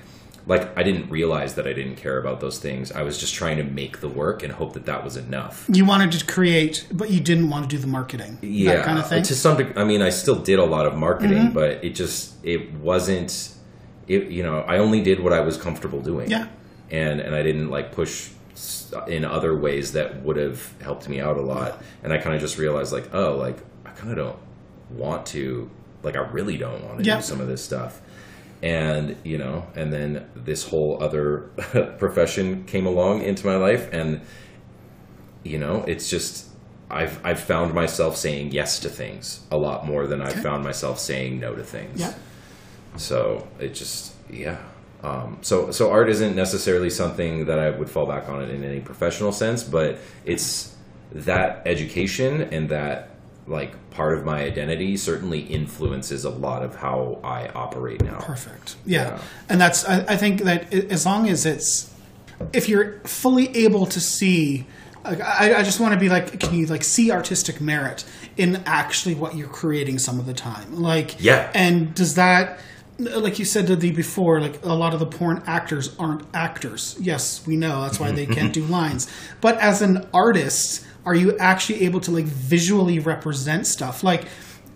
like 0.46 0.76
I 0.76 0.82
didn't 0.82 1.08
realize 1.10 1.54
that 1.54 1.66
I 1.66 1.72
didn't 1.72 1.96
care 1.96 2.18
about 2.18 2.38
those 2.40 2.58
things. 2.58 2.92
I 2.92 3.02
was 3.02 3.16
just 3.18 3.34
trying 3.34 3.56
to 3.56 3.62
make 3.64 4.00
the 4.00 4.08
work 4.10 4.42
and 4.42 4.52
hope 4.52 4.74
that 4.74 4.84
that 4.84 5.02
was 5.02 5.16
enough. 5.16 5.64
You 5.72 5.86
wanted 5.86 6.12
to 6.12 6.26
create, 6.26 6.86
but 6.92 7.08
you 7.08 7.20
didn't 7.20 7.48
want 7.48 7.68
to 7.70 7.74
do 7.76 7.80
the 7.80 7.86
marketing. 7.88 8.36
Yeah, 8.42 8.74
that 8.76 8.84
kind 8.84 8.98
of 8.98 9.08
thing. 9.08 9.22
To 9.22 9.34
some 9.34 9.56
degree, 9.56 9.72
I 9.74 9.84
mean, 9.84 10.02
I 10.02 10.10
still 10.10 10.34
did 10.36 10.58
a 10.58 10.64
lot 10.66 10.84
of 10.86 10.94
marketing, 10.96 11.38
Mm-hmm. 11.38 11.54
but 11.54 11.82
it 11.82 11.94
just 11.94 12.34
it 12.44 12.74
wasn't. 12.74 13.54
It 14.06 14.24
you 14.30 14.42
know, 14.42 14.60
I 14.60 14.76
only 14.78 15.00
did 15.02 15.18
what 15.20 15.32
I 15.32 15.40
was 15.40 15.56
comfortable 15.56 16.02
doing. 16.02 16.30
Yeah. 16.30 16.48
and 16.90 17.20
and 17.20 17.34
I 17.34 17.42
didn't 17.42 17.70
like 17.70 17.92
push 17.92 18.28
in 19.08 19.24
other 19.24 19.56
ways 19.56 19.92
that 19.92 20.22
would 20.22 20.36
have 20.36 20.72
helped 20.82 21.08
me 21.08 21.20
out 21.20 21.38
a 21.38 21.40
lot. 21.42 21.82
And 22.02 22.12
I 22.12 22.18
kind 22.18 22.34
of 22.34 22.40
just 22.42 22.58
realized 22.58 22.92
like, 22.92 23.14
oh, 23.14 23.36
like 23.36 23.56
kind 24.04 24.18
of 24.18 24.24
don't 24.26 24.38
want 24.98 25.26
to. 25.26 25.70
Like 26.02 26.16
I 26.16 26.20
really 26.20 26.58
don't 26.58 26.84
want 26.84 26.98
to 26.98 27.04
Yeah. 27.04 27.16
do 27.16 27.22
some 27.22 27.40
of 27.40 27.48
this 27.48 27.64
stuff. 27.64 28.00
And 28.62 29.16
you 29.24 29.38
know, 29.38 29.66
and 29.74 29.92
then 29.92 30.26
this 30.34 30.68
whole 30.68 31.02
other 31.02 31.38
profession 31.98 32.64
came 32.64 32.86
along 32.86 33.22
into 33.22 33.46
my 33.46 33.56
life, 33.56 33.88
and 33.92 34.20
you 35.42 35.58
know, 35.58 35.82
it's 35.86 36.08
just 36.08 36.46
I've 36.90 37.18
I've 37.24 37.40
found 37.40 37.74
myself 37.74 38.16
saying 38.16 38.52
yes 38.52 38.78
to 38.80 38.88
things 38.88 39.40
a 39.50 39.56
lot 39.56 39.86
more 39.86 40.06
than 40.06 40.22
I've 40.22 40.42
found 40.42 40.64
myself 40.64 40.98
saying 40.98 41.40
no 41.40 41.54
to 41.54 41.62
things. 41.64 42.00
Yeah. 42.00 42.14
So 42.96 43.46
it 43.58 43.74
just 43.74 44.14
yeah. 44.30 44.58
Um, 45.02 45.38
so 45.42 45.70
so 45.70 45.90
art 45.90 46.08
isn't 46.08 46.34
necessarily 46.34 46.88
something 46.88 47.44
that 47.46 47.58
I 47.58 47.68
would 47.70 47.90
fall 47.90 48.06
back 48.06 48.28
on 48.30 48.40
it 48.42 48.48
in 48.50 48.64
any 48.64 48.80
professional 48.80 49.32
sense, 49.32 49.62
but 49.62 49.98
it's 50.24 50.74
that 51.12 51.62
education 51.66 52.42
and 52.52 52.70
that 52.70 53.10
like 53.46 53.90
part 53.90 54.16
of 54.16 54.24
my 54.24 54.42
identity 54.42 54.96
certainly 54.96 55.40
influences 55.40 56.24
a 56.24 56.30
lot 56.30 56.62
of 56.62 56.76
how 56.76 57.20
I 57.22 57.48
operate 57.48 58.02
now. 58.02 58.18
Perfect. 58.18 58.76
Yeah. 58.86 59.02
Yeah. 59.02 59.22
And 59.48 59.60
that's, 59.60 59.84
I, 59.86 60.04
I 60.08 60.16
think 60.16 60.42
that 60.42 60.72
as 60.72 61.04
long 61.04 61.28
as 61.28 61.44
it's, 61.44 61.92
if 62.52 62.68
you're 62.68 63.00
fully 63.00 63.54
able 63.56 63.86
to 63.86 64.00
see, 64.00 64.66
like, 65.04 65.20
I, 65.20 65.56
I 65.56 65.62
just 65.62 65.78
want 65.78 65.92
to 65.94 66.00
be 66.00 66.08
like, 66.08 66.40
can 66.40 66.54
you 66.54 66.66
like 66.66 66.82
see 66.82 67.10
artistic 67.10 67.60
merit 67.60 68.04
in 68.36 68.62
actually 68.66 69.14
what 69.14 69.36
you're 69.36 69.48
creating 69.48 69.98
some 69.98 70.18
of 70.18 70.26
the 70.26 70.34
time? 70.34 70.76
Like, 70.76 71.22
Yeah. 71.22 71.50
And 71.54 71.94
does 71.94 72.14
that, 72.14 72.58
like 72.98 73.38
you 73.38 73.44
said 73.44 73.66
to 73.66 73.76
the 73.76 73.90
before, 73.90 74.40
like 74.40 74.64
a 74.64 74.72
lot 74.72 74.94
of 74.94 75.00
the 75.00 75.06
porn 75.06 75.42
actors 75.46 75.94
aren't 75.98 76.24
actors. 76.32 76.96
Yes, 77.00 77.46
we 77.46 77.56
know 77.56 77.82
that's 77.82 78.00
why 78.00 78.12
they 78.12 78.26
can't 78.26 78.52
do 78.54 78.64
lines. 78.64 79.10
But 79.40 79.58
as 79.58 79.82
an 79.82 80.08
artist, 80.14 80.86
are 81.06 81.14
you 81.14 81.36
actually 81.38 81.84
able 81.84 82.00
to 82.00 82.10
like 82.10 82.24
visually 82.24 82.98
represent 82.98 83.66
stuff? 83.66 84.02
Like, 84.02 84.26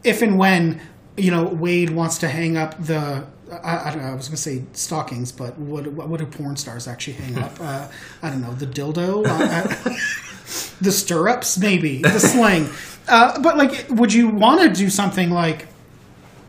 if 0.04 0.22
and 0.22 0.38
when 0.38 0.80
you 1.16 1.30
know 1.30 1.44
Wade 1.44 1.90
wants 1.90 2.18
to 2.18 2.28
hang 2.28 2.56
up 2.56 2.82
the. 2.82 3.26
I, 3.50 3.88
I 3.88 3.90
don't 3.90 4.02
know. 4.02 4.10
I 4.10 4.14
was 4.14 4.28
going 4.28 4.36
to 4.36 4.42
say 4.42 4.62
stockings, 4.74 5.32
but 5.32 5.58
what 5.58 5.86
what 5.86 6.20
do 6.20 6.26
porn 6.26 6.56
stars 6.56 6.86
actually 6.86 7.14
hang 7.14 7.38
up? 7.38 7.58
Uh, 7.60 7.88
I 8.22 8.30
don't 8.30 8.42
know. 8.42 8.52
The 8.52 8.66
dildo, 8.66 9.24
uh, 9.26 10.76
the 10.80 10.92
stirrups, 10.92 11.58
maybe 11.58 12.02
the 12.02 12.18
sling. 12.20 12.68
Uh, 13.08 13.40
but 13.40 13.56
like, 13.56 13.86
would 13.88 14.12
you 14.12 14.28
want 14.28 14.60
to 14.60 14.68
do 14.68 14.90
something 14.90 15.30
like, 15.30 15.66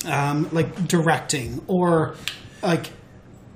um, 0.05 0.49
like 0.51 0.88
directing 0.88 1.63
or 1.67 2.15
like? 2.61 2.91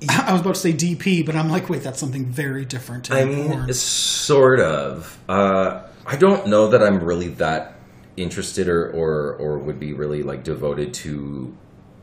I 0.10 0.34
was 0.34 0.42
about 0.42 0.56
to 0.56 0.62
say 0.62 0.74
DP, 0.74 1.26
but 1.26 1.36
I'm 1.36 1.50
like, 1.50 1.70
wait, 1.70 1.82
that's 1.82 2.00
something 2.00 2.26
very 2.26 2.66
different. 2.66 3.10
I 3.10 3.24
mean, 3.24 3.48
porn. 3.48 3.70
it's 3.70 3.80
sort 3.80 4.60
of. 4.60 5.18
Uh, 5.30 5.84
I 6.06 6.16
don't 6.16 6.48
know 6.48 6.68
that 6.68 6.84
I'm 6.84 7.04
really 7.04 7.30
that 7.30 7.76
interested 8.16 8.68
or, 8.68 8.92
or 8.92 9.36
or 9.36 9.58
would 9.58 9.80
be 9.80 9.94
really 9.94 10.24
like 10.24 10.44
devoted 10.44 10.94
to 10.94 11.56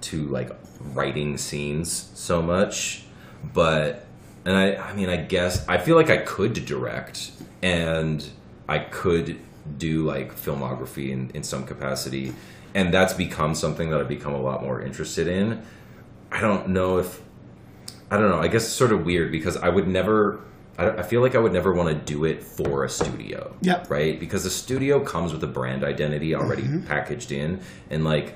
to 0.03 0.27
like 0.29 0.51
writing 0.81 1.37
scenes 1.39 2.11
so 2.15 2.43
much, 2.43 3.05
but 3.55 4.07
and 4.45 4.57
I 4.57 4.77
I 4.77 4.95
mean 4.95 5.09
I 5.09 5.17
guess 5.17 5.67
I 5.69 5.79
feel 5.79 5.97
like 5.97 6.11
I 6.11 6.19
could 6.19 6.65
direct 6.65 7.31
and 7.63 8.27
I 8.69 8.79
could 8.79 9.39
do 9.77 10.05
like 10.05 10.35
filmography 10.35 11.11
in, 11.11 11.31
in 11.35 11.43
some 11.43 11.65
capacity 11.65 12.33
and 12.75 12.93
that's 12.95 13.13
become 13.13 13.55
something 13.55 13.91
that 13.91 14.01
I've 14.01 14.09
become 14.09 14.33
a 14.33 14.41
lot 14.41 14.63
more 14.63 14.81
interested 14.81 15.27
in. 15.27 15.63
I 16.31 16.41
don't 16.41 16.69
know 16.69 16.99
if 16.99 17.21
I 18.11 18.17
don't 18.17 18.31
know. 18.31 18.41
I 18.41 18.49
guess 18.49 18.65
it's 18.65 18.73
sort 18.73 18.93
of 18.93 19.05
weird 19.05 19.31
because 19.31 19.57
I 19.57 19.69
would 19.69 19.87
never. 19.87 20.41
I, 20.81 21.01
I 21.01 21.03
feel 21.03 21.21
like 21.21 21.35
I 21.35 21.39
would 21.39 21.53
never 21.53 21.75
want 21.75 21.91
to 21.91 22.13
do 22.13 22.25
it 22.25 22.43
for 22.43 22.85
a 22.85 22.89
studio. 22.89 23.55
Yep. 23.61 23.91
Right? 23.91 24.19
Because 24.19 24.45
the 24.45 24.51
studio 24.51 25.01
comes 25.01 25.33
with 25.33 25.45
a 25.45 25.47
brand 25.47 25.85
identity 25.85 26.35
already 26.35 26.67
packaged 26.87 27.33
in, 27.33 27.61
and 27.91 28.03
like, 28.03 28.35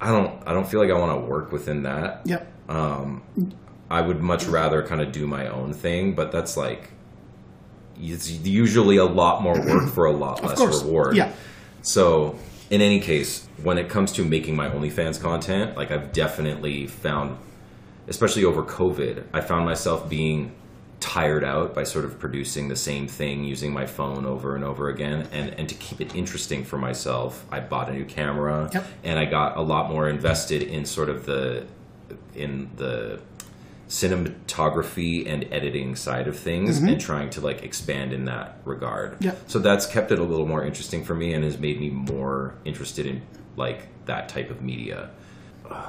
I 0.00 0.10
don't. 0.10 0.42
I 0.46 0.52
don't 0.52 0.66
feel 0.66 0.80
like 0.80 0.90
I 0.90 0.98
want 0.98 1.20
to 1.20 1.26
work 1.26 1.52
within 1.52 1.84
that. 1.84 2.22
yep. 2.24 2.50
Um, 2.68 3.22
I 3.90 4.00
would 4.00 4.20
much 4.20 4.44
rather 4.46 4.82
kind 4.82 5.00
of 5.00 5.12
do 5.12 5.26
my 5.26 5.46
own 5.48 5.72
thing, 5.72 6.14
but 6.14 6.32
that's 6.32 6.56
like. 6.56 6.90
It's 7.96 8.28
usually 8.28 8.96
a 8.96 9.04
lot 9.04 9.40
more 9.40 9.54
work 9.54 9.88
for 9.94 10.06
a 10.06 10.12
lot 10.12 10.42
less 10.42 10.60
reward. 10.82 11.16
Yeah. 11.16 11.32
So, 11.82 12.36
in 12.70 12.80
any 12.80 12.98
case, 12.98 13.46
when 13.62 13.78
it 13.78 13.88
comes 13.88 14.10
to 14.12 14.24
making 14.24 14.56
my 14.56 14.68
OnlyFans 14.68 15.20
content, 15.20 15.76
like 15.76 15.92
I've 15.92 16.12
definitely 16.12 16.88
found, 16.88 17.38
especially 18.08 18.44
over 18.44 18.64
COVID, 18.64 19.26
I 19.32 19.42
found 19.42 19.64
myself 19.64 20.08
being 20.08 20.56
tired 21.00 21.44
out 21.44 21.74
by 21.74 21.84
sort 21.84 22.04
of 22.04 22.18
producing 22.18 22.68
the 22.68 22.76
same 22.76 23.06
thing 23.06 23.44
using 23.44 23.72
my 23.72 23.86
phone 23.86 24.24
over 24.24 24.54
and 24.54 24.64
over 24.64 24.88
again. 24.88 25.28
And, 25.32 25.50
and 25.50 25.68
to 25.68 25.74
keep 25.74 26.00
it 26.00 26.14
interesting 26.14 26.64
for 26.64 26.78
myself, 26.78 27.44
I 27.50 27.60
bought 27.60 27.88
a 27.88 27.92
new 27.92 28.04
camera 28.04 28.70
Yep. 28.72 28.86
and 29.04 29.18
I 29.18 29.24
got 29.26 29.56
a 29.56 29.60
lot 29.62 29.90
more 29.90 30.08
invested 30.08 30.62
in 30.62 30.84
sort 30.84 31.08
of 31.08 31.26
the, 31.26 31.66
in 32.34 32.70
the, 32.76 33.20
cinematography 33.86 35.30
and 35.30 35.46
editing 35.52 35.94
side 35.94 36.26
of 36.26 36.38
things 36.38 36.78
and 36.78 37.00
trying 37.00 37.28
to 37.30 37.40
like 37.40 37.62
expand 37.62 38.12
in 38.12 38.24
that 38.24 38.58
regard. 38.64 39.12
Mm-hmm. 39.12 39.24
Yeah. 39.24 39.34
So 39.46 39.58
that's 39.58 39.86
kept 39.86 40.10
it 40.10 40.18
a 40.18 40.22
little 40.22 40.46
more 40.46 40.64
interesting 40.64 41.04
for 41.04 41.14
me 41.14 41.34
and 41.34 41.44
has 41.44 41.58
made 41.58 41.78
me 41.78 41.90
more 41.90 42.54
interested 42.64 43.06
in 43.06 43.22
like 43.56 43.88
that 44.06 44.28
type 44.28 44.50
of 44.50 44.62
media. 44.62 45.10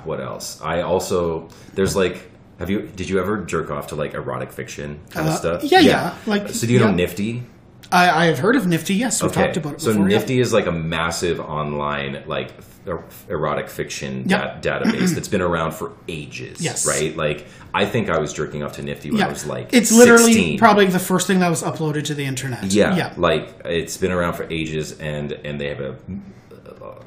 What 0.04 0.20
else? 0.20 0.62
I 0.62 0.82
also 0.82 1.50
there's 1.74 1.96
like 1.96 2.30
have 2.60 2.70
you 2.70 2.84
did 2.84 3.10
you 3.10 3.20
ever 3.20 3.38
jerk 3.44 3.70
off 3.72 3.88
to 3.88 3.96
like 3.96 4.14
erotic 4.14 4.52
fiction 4.52 5.00
kind 5.10 5.28
Uh, 5.28 5.32
of 5.32 5.38
stuff? 5.38 5.64
yeah, 5.64 5.80
yeah, 5.80 6.16
like, 6.26 6.50
so 6.50 6.66
do 6.68 6.74
you 6.74 6.80
know. 6.80 6.92
Nifty? 6.92 7.44
I, 7.92 8.10
I 8.24 8.26
have 8.26 8.40
heard 8.40 8.56
of 8.56 8.66
Nifty. 8.66 8.96
Yes, 8.96 9.22
we've 9.22 9.32
talked 9.32 9.58
about 9.58 9.74
it 9.76 9.82
so 9.82 9.92
before. 9.92 10.10
yeah. 10.10 10.18
Nifty 10.18 10.40
is 10.40 10.52
like 10.52 10.66
a 10.66 10.72
massive 10.72 11.40
online 11.40 12.24
like 12.26 12.52
er- 12.88 13.04
erotic 13.30 13.70
fiction 13.70 14.28
Yep. 14.28 14.62
da- 14.64 14.80
database 14.80 15.10
that's 15.14 15.28
been 15.28 15.42
around 15.42 15.74
for 15.74 15.92
ages. 16.08 16.60
Yes. 16.62 16.88
Right? 16.88 17.16
Like 17.16 17.46
I 17.76 17.86
think 17.86 18.10
I 18.10 18.18
was 18.18 18.34
jerking 18.34 18.64
off 18.64 18.74
to 18.74 18.82
Nifty 18.82 19.12
when 19.12 19.22
I 19.22 19.28
was 19.28 19.46
like 19.46 19.72
it's 19.72 19.92
literally 19.92 20.34
16. 20.34 20.58
probably 20.58 20.88
the 20.88 20.98
first 21.00 21.28
thing 21.28 21.40
that 21.42 21.50
was 21.50 21.62
uploaded 21.62 22.06
to 22.06 22.16
the 22.16 22.26
internet. 22.26 22.64
Yeah, 22.66 22.96
yeah, 22.96 23.14
like 23.18 23.50
it's 23.66 23.98
been 23.98 24.12
around 24.12 24.34
for 24.34 24.48
ages, 24.52 24.98
and 25.00 25.32
and 25.34 25.62
they 25.62 25.70
have 25.70 25.80
a. 25.82 25.96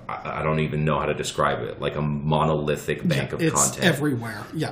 I 0.09 0.41
I 0.41 0.43
don't 0.43 0.61
even 0.61 0.85
know 0.85 0.99
how 0.99 1.07
to 1.07 1.15
describe 1.15 1.61
it. 1.69 1.81
Like 1.81 1.97
a 1.97 2.03
monolithic 2.03 3.07
bank 3.07 3.33
of 3.33 3.41
it's 3.43 3.55
content, 3.55 3.85
everywhere. 3.85 4.45
Yeah, 4.55 4.69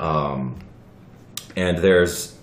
and 1.56 1.78
there's 1.78 2.36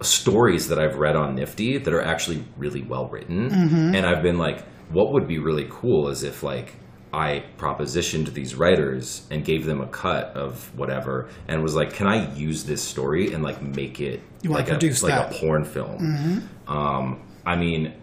stories 0.00 0.68
that 0.68 0.78
I've 0.78 0.96
read 0.96 1.16
on 1.16 1.34
Nifty 1.34 1.78
that 1.78 1.92
are 1.92 2.02
actually 2.02 2.44
really 2.56 2.82
well 2.82 3.08
written, 3.08 3.50
Mm-hmm. 3.50 3.94
and 3.94 4.06
I've 4.06 4.22
been 4.22 4.38
like, 4.38 4.62
what 4.90 5.12
would 5.12 5.26
be 5.26 5.38
really 5.38 5.66
cool 5.70 6.08
is 6.08 6.22
if 6.22 6.42
like 6.42 6.74
I 7.12 7.44
propositioned 7.56 8.32
these 8.34 8.54
writers 8.54 9.26
and 9.30 9.44
gave 9.44 9.64
them 9.64 9.80
a 9.80 9.86
cut 9.86 10.26
of 10.36 10.70
whatever, 10.78 11.28
and 11.48 11.62
was 11.62 11.74
like, 11.74 11.94
can 11.94 12.06
I 12.06 12.32
use 12.34 12.64
this 12.64 12.82
story 12.82 13.32
and 13.32 13.42
like 13.42 13.62
make 13.62 14.00
it 14.00 14.20
like 14.44 14.68
a 14.68 14.72
like 14.72 14.80
that. 14.80 15.30
Mm-hmm. 15.32 15.34
a 15.34 15.38
porn 15.38 15.64
film? 15.64 16.48
Um, 16.68 17.22
I 17.46 17.56
mean, 17.56 17.94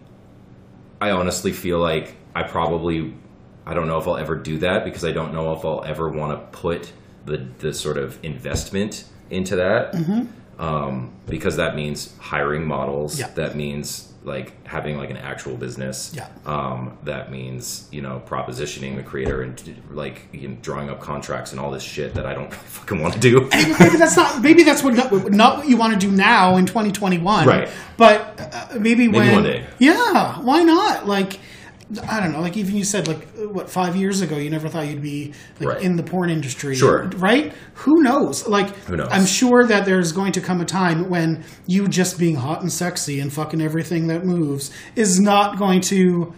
I 1.00 1.10
honestly 1.12 1.52
feel 1.52 1.78
like 1.80 2.16
I 2.34 2.42
probably 2.42 3.14
I 3.66 3.74
don't 3.74 3.88
know 3.88 3.98
if 3.98 4.06
I'll 4.06 4.16
ever 4.16 4.36
do 4.36 4.58
that 4.58 4.84
because 4.84 5.04
I 5.04 5.12
don't 5.12 5.32
know 5.34 5.52
if 5.52 5.64
I'll 5.64 5.84
ever 5.84 6.08
want 6.08 6.32
to 6.32 6.58
put 6.58 6.92
the 7.24 7.38
the 7.58 7.74
sort 7.74 7.98
of 7.98 8.18
investment 8.24 9.04
into 9.30 9.56
that. 9.56 9.94
Um, 10.58 11.12
because 11.26 11.56
that 11.56 11.76
means 11.76 12.16
hiring 12.18 12.66
models. 12.66 13.18
Mm-hmm. 13.18 13.28
Yeah. 13.28 13.46
That 13.46 13.56
means 13.56 14.12
like 14.24 14.66
having 14.66 14.96
like 14.96 15.10
an 15.10 15.16
actual 15.18 15.56
business. 15.56 16.12
Yeah. 16.14 16.28
Um, 16.46 16.96
that 17.04 17.30
means 17.30 17.88
you 17.92 18.00
know 18.02 18.22
propositioning 18.26 18.96
the 18.96 19.02
creator 19.02 19.42
and 19.42 19.82
like 19.90 20.28
you 20.32 20.48
know, 20.48 20.56
drawing 20.62 20.88
up 20.88 21.00
contracts 21.00 21.52
and 21.52 21.60
all 21.60 21.70
this 21.70 21.82
shit 21.82 22.14
that 22.14 22.26
I 22.26 22.34
don't 22.34 22.52
fucking 22.76 23.00
want 23.00 23.14
to 23.14 23.20
do. 23.20 23.48
maybe 23.50 23.96
that's 23.96 24.16
not. 24.16 24.42
Maybe 24.42 24.62
that's 24.62 24.82
what 24.82 24.94
not, 24.94 25.30
not 25.30 25.58
what 25.58 25.68
you 25.68 25.76
want 25.76 25.92
to 25.92 25.98
do 25.98 26.10
now 26.10 26.56
in 26.56 26.66
2021. 26.66 27.46
Right. 27.46 27.68
But 27.96 28.34
uh, 28.38 28.78
maybe 28.78 29.08
when 29.08 29.32
one 29.32 29.42
day. 29.44 29.66
Yeah, 29.78 30.40
why 30.40 30.62
not? 30.62 31.06
Like. 31.06 31.38
I 32.08 32.18
don't 32.20 32.32
know. 32.32 32.40
Like 32.40 32.56
even 32.56 32.74
you 32.76 32.82
said, 32.84 33.06
like 33.06 33.28
what 33.38 33.70
five 33.70 33.94
years 33.94 34.20
ago, 34.20 34.36
you 34.36 34.50
never 34.50 34.68
thought 34.68 34.88
you'd 34.88 35.02
be 35.02 35.32
like 35.60 35.68
Right. 35.68 35.82
in 35.82 35.94
the 35.96 36.02
porn 36.02 36.30
industry, 36.30 36.74
Sure. 36.74 37.08
Right? 37.16 37.52
Who 37.74 38.02
knows? 38.02 38.46
Like, 38.48 38.74
Who 38.86 38.96
knows? 38.96 39.08
I'm 39.12 39.24
sure 39.26 39.64
that 39.66 39.84
there's 39.84 40.10
going 40.12 40.32
to 40.32 40.40
come 40.40 40.60
a 40.60 40.64
time 40.64 41.08
when 41.08 41.44
you 41.66 41.86
just 41.86 42.18
being 42.18 42.34
hot 42.36 42.60
and 42.60 42.72
sexy 42.72 43.20
and 43.20 43.32
fucking 43.32 43.60
everything 43.60 44.08
that 44.08 44.24
moves 44.24 44.72
is 44.96 45.20
not 45.20 45.58
going 45.58 45.80
to 45.82 46.32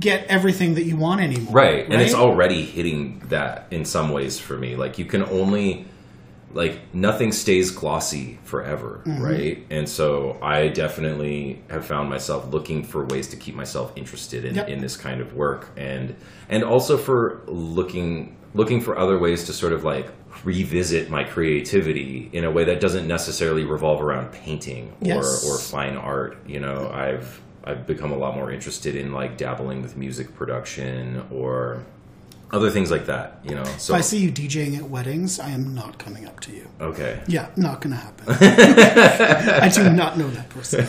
get 0.00 0.24
everything 0.28 0.74
that 0.74 0.84
you 0.84 0.96
want 0.96 1.20
anymore. 1.20 1.52
right 1.52 1.84
and 1.90 2.00
it's 2.00 2.14
already 2.14 2.64
hitting 2.64 3.20
that 3.28 3.66
in 3.70 3.84
some 3.84 4.10
ways 4.10 4.38
for 4.38 4.56
me 4.56 4.76
like 4.76 4.98
you 4.98 5.04
can 5.04 5.22
only 5.24 5.86
like 6.54 6.94
nothing 6.94 7.32
stays 7.32 7.70
glossy 7.70 8.38
forever 8.44 9.02
mm-hmm. 9.04 9.22
right 9.22 9.66
and 9.70 9.88
so 9.88 10.38
i 10.42 10.68
definitely 10.68 11.60
have 11.68 11.84
found 11.84 12.08
myself 12.08 12.46
looking 12.52 12.82
for 12.84 13.04
ways 13.06 13.28
to 13.28 13.36
keep 13.36 13.54
myself 13.54 13.92
interested 13.96 14.44
in, 14.44 14.54
Yep. 14.54 14.68
in 14.68 14.80
this 14.80 14.96
kind 14.96 15.20
of 15.20 15.34
work 15.34 15.68
and 15.76 16.14
and 16.48 16.62
also 16.64 16.96
for 16.96 17.42
looking 17.46 18.36
looking 18.54 18.80
for 18.80 18.96
other 18.98 19.18
ways 19.18 19.44
to 19.46 19.52
sort 19.52 19.72
of 19.72 19.82
like 19.84 20.08
revisit 20.44 21.10
my 21.10 21.24
creativity 21.24 22.28
in 22.32 22.44
a 22.44 22.50
way 22.50 22.64
that 22.64 22.80
doesn't 22.80 23.06
necessarily 23.06 23.64
revolve 23.64 24.00
around 24.02 24.30
painting 24.32 24.88
or 25.00 25.06
Yes. 25.06 25.44
or 25.48 25.58
fine 25.58 25.96
art 25.96 26.36
you 26.46 26.60
know 26.60 26.90
i've 26.92 27.40
i've 27.64 27.86
become 27.86 28.12
a 28.12 28.16
lot 28.16 28.34
more 28.36 28.50
interested 28.52 28.94
in 28.96 29.12
like 29.12 29.36
dabbling 29.36 29.82
with 29.82 29.96
music 29.96 30.34
production 30.34 31.24
or 31.32 31.84
other 32.56 32.70
things 32.70 32.90
like 32.90 33.06
that 33.06 33.26
you 33.48 33.54
know 33.58 33.64
so 33.78 33.94
If 33.94 33.98
I 33.98 34.02
see 34.02 34.18
you 34.24 34.30
DJing 34.30 34.76
at 34.80 34.86
weddings, 34.96 35.30
I 35.40 35.50
am 35.50 35.74
not 35.74 35.98
coming 36.04 36.24
up 36.30 36.38
to 36.46 36.50
you. 36.58 36.66
okay 36.90 37.12
Yeah, 37.26 37.46
not 37.56 37.80
going 37.80 37.94
to 37.98 38.02
happen. 38.06 38.24
I 39.66 39.68
do 39.68 39.82
not 40.02 40.12
know 40.18 40.28
that 40.38 40.48
person. 40.56 40.80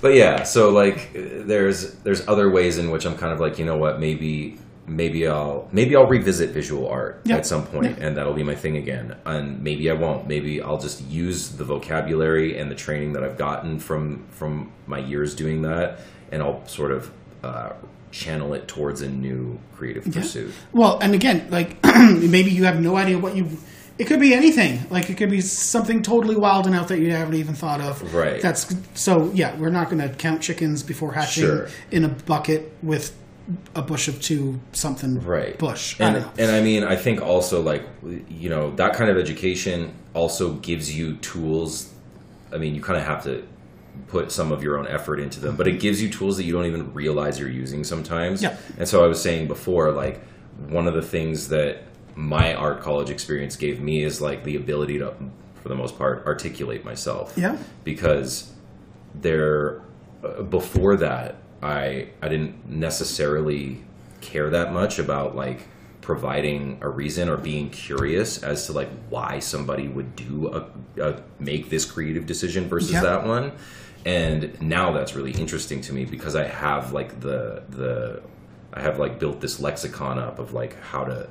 but 0.00 0.14
yeah 0.14 0.42
so 0.44 0.70
like 0.70 1.10
there's 1.14 1.92
there's 2.04 2.26
other 2.28 2.50
ways 2.50 2.78
in 2.78 2.90
which 2.90 3.04
i'm 3.06 3.16
kind 3.16 3.32
of 3.32 3.40
like 3.40 3.58
you 3.58 3.64
know 3.64 3.76
what 3.84 3.98
maybe 4.00 4.58
maybe 4.88 5.26
I'll 5.26 5.68
maybe 5.72 5.96
I'll 5.96 6.06
revisit 6.06 6.50
visual 6.50 6.86
art 6.88 7.20
Yeah. 7.24 7.38
at 7.38 7.44
some 7.46 7.66
point, 7.66 7.98
and 7.98 8.16
that'll 8.16 8.34
be 8.42 8.44
my 8.44 8.54
thing 8.54 8.76
again. 8.76 9.16
And 9.24 9.60
maybe 9.60 9.90
I 9.90 9.94
won't. 9.94 10.28
Maybe 10.28 10.62
I'll 10.62 10.78
just 10.78 11.02
use 11.24 11.48
the 11.60 11.64
vocabulary 11.64 12.56
and 12.56 12.70
the 12.70 12.76
training 12.76 13.12
that 13.14 13.24
I've 13.24 13.36
gotten 13.36 13.80
from 13.80 14.24
from 14.30 14.70
my 14.86 14.98
years 15.00 15.34
doing 15.34 15.62
that, 15.62 15.98
and 16.30 16.40
I'll 16.40 16.64
sort 16.68 16.92
of 16.92 17.10
uh, 17.42 17.70
channel 18.10 18.54
it 18.54 18.66
towards 18.68 19.02
a 19.02 19.08
new 19.08 19.58
creative 19.76 20.04
pursuit. 20.10 20.52
Well, 20.72 20.98
and 21.00 21.14
again, 21.14 21.48
like 21.50 21.76
maybe 21.84 22.50
you 22.50 22.64
have 22.64 22.80
no 22.80 22.96
idea 22.96 23.18
what 23.18 23.36
you. 23.36 23.48
It 23.98 24.06
could 24.06 24.20
be 24.20 24.34
anything. 24.34 24.80
Like 24.90 25.08
it 25.08 25.16
could 25.16 25.30
be 25.30 25.40
something 25.40 26.02
totally 26.02 26.36
wild 26.36 26.66
and 26.66 26.74
out 26.74 26.88
that 26.88 26.98
you 26.98 27.10
haven't 27.12 27.34
even 27.34 27.54
thought 27.54 27.80
of. 27.80 28.14
Right. 28.14 28.42
That's 28.42 28.74
so. 28.94 29.30
Yeah, 29.32 29.56
we're 29.56 29.70
not 29.70 29.88
going 29.90 30.06
to 30.06 30.14
count 30.14 30.42
chickens 30.42 30.82
before 30.82 31.12
hatching 31.12 31.44
Sure. 31.44 31.68
in 31.90 32.04
a 32.04 32.08
bucket 32.08 32.72
with 32.82 33.16
a 33.74 33.80
bush 33.82 34.08
of 34.08 34.20
two 34.20 34.60
something. 34.72 35.22
right 35.24 35.56
Bush. 35.58 35.96
And 36.00 36.16
don't 36.16 36.38
and 36.40 36.50
i 36.50 36.60
mean 36.60 36.82
i 36.82 36.96
think 36.96 37.22
also 37.22 37.62
like 37.62 37.84
you 38.28 38.50
know 38.50 38.74
that 38.74 38.94
kind 38.94 39.08
of 39.08 39.16
education 39.16 39.94
also 40.14 40.54
gives 40.54 40.92
you 40.92 41.14
tools 41.18 41.92
i 42.52 42.58
mean 42.58 42.74
you 42.74 42.82
kind 42.82 42.98
of 42.98 43.06
have 43.06 43.22
to 43.22 43.46
put 44.08 44.30
some 44.30 44.52
of 44.52 44.62
your 44.62 44.78
own 44.78 44.86
effort 44.86 45.18
into 45.18 45.40
them 45.40 45.56
but 45.56 45.66
it 45.66 45.80
gives 45.80 46.00
you 46.02 46.08
tools 46.08 46.36
that 46.36 46.44
you 46.44 46.52
don't 46.52 46.66
even 46.66 46.92
realize 46.94 47.38
you're 47.40 47.48
using 47.48 47.82
sometimes 47.84 48.42
Yeah. 48.42 48.56
and 48.78 48.88
so 48.88 49.04
i 49.04 49.06
was 49.08 49.20
saying 49.20 49.48
before 49.48 49.90
like 49.92 50.20
one 50.68 50.86
of 50.86 50.94
the 50.94 51.02
things 51.02 51.48
that 51.48 51.82
my 52.14 52.54
art 52.54 52.80
college 52.80 53.10
experience 53.10 53.56
gave 53.56 53.80
me 53.80 54.02
is 54.04 54.20
like 54.20 54.44
the 54.44 54.56
ability 54.56 54.98
to 54.98 55.12
for 55.62 55.68
the 55.68 55.74
most 55.74 55.98
part 55.98 56.24
articulate 56.26 56.84
myself 56.84 57.32
Yeah. 57.36 57.58
because 57.84 58.52
there 59.14 59.82
uh, 60.24 60.42
before 60.42 60.96
that 60.96 61.36
i 61.62 62.08
i 62.22 62.28
didn't 62.28 62.68
necessarily 62.68 63.82
care 64.20 64.50
that 64.50 64.72
much 64.72 64.98
about 64.98 65.34
like 65.36 65.62
providing 66.00 66.78
a 66.82 66.88
reason 66.88 67.28
or 67.28 67.36
being 67.36 67.68
curious 67.70 68.42
as 68.42 68.66
to 68.66 68.72
like 68.72 68.88
why 69.10 69.40
somebody 69.40 69.88
would 69.88 70.14
do 70.14 70.48
a, 70.48 71.00
a 71.02 71.20
make 71.40 71.68
this 71.68 71.84
creative 71.84 72.26
decision 72.26 72.68
versus 72.68 72.92
Yeah. 72.92 73.02
that 73.02 73.26
one 73.26 73.52
and 74.06 74.60
now 74.62 74.92
that's 74.92 75.14
really 75.14 75.32
interesting 75.32 75.80
to 75.82 75.92
me 75.92 76.04
because 76.04 76.34
i 76.34 76.44
have 76.44 76.92
like 76.92 77.20
the 77.20 77.62
the 77.68 78.22
i 78.72 78.80
have 78.80 78.98
like 78.98 79.18
built 79.18 79.40
this 79.40 79.60
lexicon 79.60 80.18
up 80.18 80.38
of 80.38 80.54
like 80.54 80.80
how 80.80 81.04
to 81.04 81.28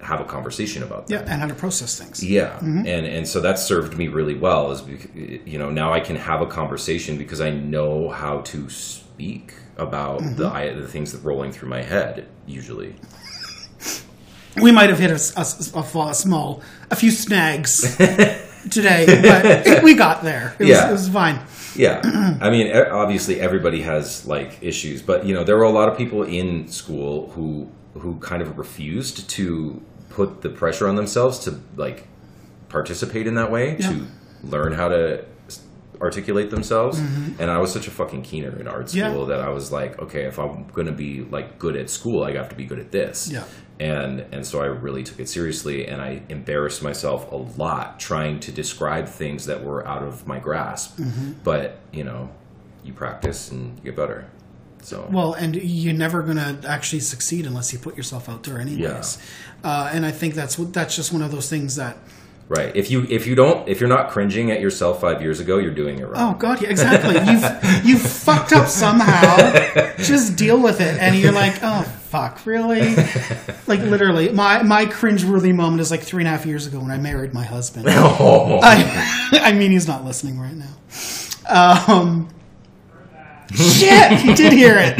have 0.00 0.20
a 0.20 0.24
conversation 0.24 0.82
about 0.82 1.06
that 1.06 1.26
yeah, 1.26 1.32
and 1.32 1.40
how 1.40 1.46
to 1.46 1.54
process 1.54 1.98
things. 1.98 2.22
yeah, 2.22 2.50
mm-hmm. 2.56 2.86
and 2.86 3.06
and 3.06 3.26
so 3.26 3.40
that 3.40 3.58
served 3.58 3.96
me 3.96 4.08
really 4.08 4.34
well. 4.34 4.70
Is 4.70 4.82
you 5.14 5.58
know 5.58 5.70
now 5.70 5.92
I 5.92 6.00
can 6.00 6.16
have 6.16 6.42
a 6.42 6.46
conversation 6.46 7.16
because 7.16 7.40
I 7.40 7.50
know 7.50 8.10
how 8.10 8.42
to 8.42 8.68
speak 8.68 9.54
about 9.76 10.18
the 10.18 10.44
mm-hmm. 10.44 10.56
I, 10.56 10.68
the 10.70 10.86
things 10.86 11.12
that 11.12 11.18
are 11.18 11.26
rolling 11.26 11.52
through 11.52 11.68
my 11.70 11.82
head 11.82 12.26
usually. 12.46 12.96
We 14.60 14.72
might 14.72 14.88
have 14.90 14.98
hit 14.98 15.10
a, 15.10 15.32
a 15.36 15.42
a 15.78 16.08
a 16.10 16.14
small, 16.14 16.62
a 16.90 16.96
few 16.96 17.12
snags 17.12 17.96
today, 18.70 19.06
but 19.06 19.84
we 19.84 19.94
got 19.94 20.24
there. 20.24 20.56
It 20.58 20.64
was, 20.64 20.68
Yeah. 20.68 20.88
it 20.88 20.92
was 20.92 21.08
fine. 21.08 21.38
Yeah, 21.76 22.00
I 22.40 22.50
mean, 22.50 22.74
obviously 22.76 23.40
everybody 23.40 23.82
has 23.82 24.26
like 24.26 24.58
issues, 24.62 25.02
but 25.02 25.24
you 25.26 25.34
know 25.34 25.44
there 25.44 25.56
were 25.56 25.64
a 25.64 25.70
lot 25.70 25.88
of 25.88 25.96
people 25.98 26.22
in 26.22 26.68
school 26.68 27.30
who 27.30 27.70
who 27.94 28.18
kind 28.20 28.42
of 28.42 28.58
refused 28.58 29.28
to 29.30 29.82
put 30.10 30.40
the 30.42 30.48
pressure 30.50 30.86
on 30.88 30.94
themselves 30.96 31.38
to 31.40 31.60
like 31.76 32.06
participate 32.68 33.26
in 33.26 33.34
that 33.34 33.50
way 33.50 33.76
Yeah. 33.78 33.88
to 33.90 34.06
learn 34.44 34.72
how 34.72 34.88
to 34.88 35.24
articulate 36.00 36.50
themselves. 36.50 37.00
And 37.40 37.50
I 37.50 37.58
was 37.58 37.72
such 37.72 37.88
a 37.88 37.90
fucking 37.90 38.22
keener 38.22 38.56
in 38.60 38.68
art 38.68 38.86
Mm-hmm. 38.86 38.98
Yeah. 38.98 39.10
school 39.10 39.26
that 39.26 39.40
I 39.40 39.48
was 39.48 39.72
like, 39.72 39.98
okay, 40.00 40.24
if 40.26 40.38
I'm 40.38 40.68
going 40.68 40.86
to 40.86 40.92
be 40.92 41.22
like 41.22 41.58
good 41.58 41.74
at 41.76 41.90
school, 41.90 42.22
I 42.22 42.32
have 42.34 42.48
to 42.50 42.54
be 42.54 42.64
good 42.64 42.78
at 42.78 42.92
this. 42.92 43.28
Yeah. 43.32 43.44
And 43.80 44.26
and 44.32 44.44
so 44.44 44.60
I 44.60 44.66
really 44.66 45.04
took 45.04 45.20
it 45.20 45.28
seriously, 45.28 45.86
and 45.86 46.02
I 46.02 46.22
embarrassed 46.28 46.82
myself 46.82 47.30
a 47.30 47.36
lot 47.36 48.00
trying 48.00 48.40
to 48.40 48.52
describe 48.52 49.06
things 49.06 49.46
that 49.46 49.62
were 49.62 49.86
out 49.86 50.02
of 50.02 50.26
my 50.26 50.40
grasp. 50.40 50.98
Mm-hmm. 50.98 51.32
But 51.44 51.78
you 51.92 52.02
know, 52.02 52.30
you 52.84 52.92
practice 52.92 53.50
and 53.50 53.76
you 53.78 53.84
get 53.84 53.96
better. 53.96 54.26
So 54.82 55.08
Well, 55.10 55.34
and 55.34 55.54
you're 55.54 55.94
never 55.94 56.22
going 56.22 56.36
to 56.36 56.58
actually 56.66 57.00
succeed 57.00 57.46
unless 57.46 57.72
you 57.72 57.78
put 57.78 57.96
yourself 57.96 58.28
out 58.28 58.42
there, 58.44 58.58
anyways. 58.58 59.18
Uh, 59.62 59.90
and 59.92 60.06
I 60.06 60.10
think 60.10 60.34
that's 60.34 60.56
that's 60.56 60.96
just 60.96 61.12
one 61.12 61.22
of 61.22 61.30
those 61.30 61.48
things 61.48 61.76
that. 61.76 61.98
right, 62.48 62.74
if 62.74 62.90
you 62.90 63.06
if 63.08 63.26
you 63.26 63.34
don't 63.34 63.68
if 63.68 63.80
you're 63.80 63.88
not 63.88 64.10
cringing 64.10 64.50
at 64.50 64.60
yourself 64.60 65.00
five 65.00 65.20
years 65.22 65.38
ago, 65.38 65.58
you're 65.58 65.74
doing 65.74 65.98
it 65.98 66.04
wrong. 66.04 66.34
Oh. 66.34 66.38
God, 66.38 66.62
yeah, 66.62 66.70
exactly. 66.70 67.14
You've 67.14 67.86
you've 67.86 68.02
fucked 68.02 68.52
up 68.52 68.68
somehow. 68.68 69.36
Just 69.98 70.36
deal 70.36 70.60
with 70.60 70.80
it, 70.80 70.98
and 70.98 71.16
you're 71.16 71.32
like, 71.32 71.58
oh 71.62 71.97
fuck, 72.08 72.44
really? 72.46 72.94
Like 73.66 73.80
literally, 73.80 74.30
my 74.30 74.62
my 74.62 74.86
cringeworthy 74.86 75.54
moment 75.54 75.82
is 75.82 75.90
like 75.90 76.00
three 76.00 76.22
and 76.22 76.28
a 76.28 76.30
half 76.30 76.46
years 76.46 76.66
ago 76.66 76.80
when 76.80 76.90
I 76.90 76.96
married 76.96 77.34
my 77.34 77.44
husband. 77.44 77.86
Oh, 77.90 78.60
I, 78.62 79.28
I 79.32 79.52
mean, 79.52 79.72
he's 79.72 79.86
not 79.86 80.06
listening 80.06 80.40
right 80.40 80.54
now. 80.54 80.74
Um, 81.46 82.30
shit, 83.54 84.12
he 84.20 84.32
did 84.32 84.54
hear 84.54 84.76
it. 84.78 84.98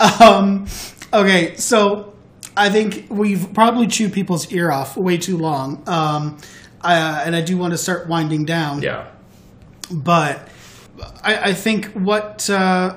um, 0.20 0.66
okay, 1.12 1.56
so 1.56 2.12
I 2.54 2.68
think 2.68 3.06
we've 3.08 3.52
probably 3.54 3.86
chewed 3.86 4.12
people's 4.12 4.52
ear 4.52 4.70
off 4.70 4.94
way 4.98 5.16
too 5.16 5.38
long, 5.38 5.82
um, 5.88 6.36
uh, 6.82 7.22
and 7.24 7.34
I 7.34 7.40
do 7.40 7.56
want 7.56 7.72
to 7.72 7.78
start 7.78 8.08
winding 8.08 8.44
down. 8.44 8.82
yeah. 8.82 9.06
But 9.90 10.48
I, 11.22 11.50
I 11.50 11.52
think 11.54 11.86
what 11.92 12.50
uh, 12.50 12.96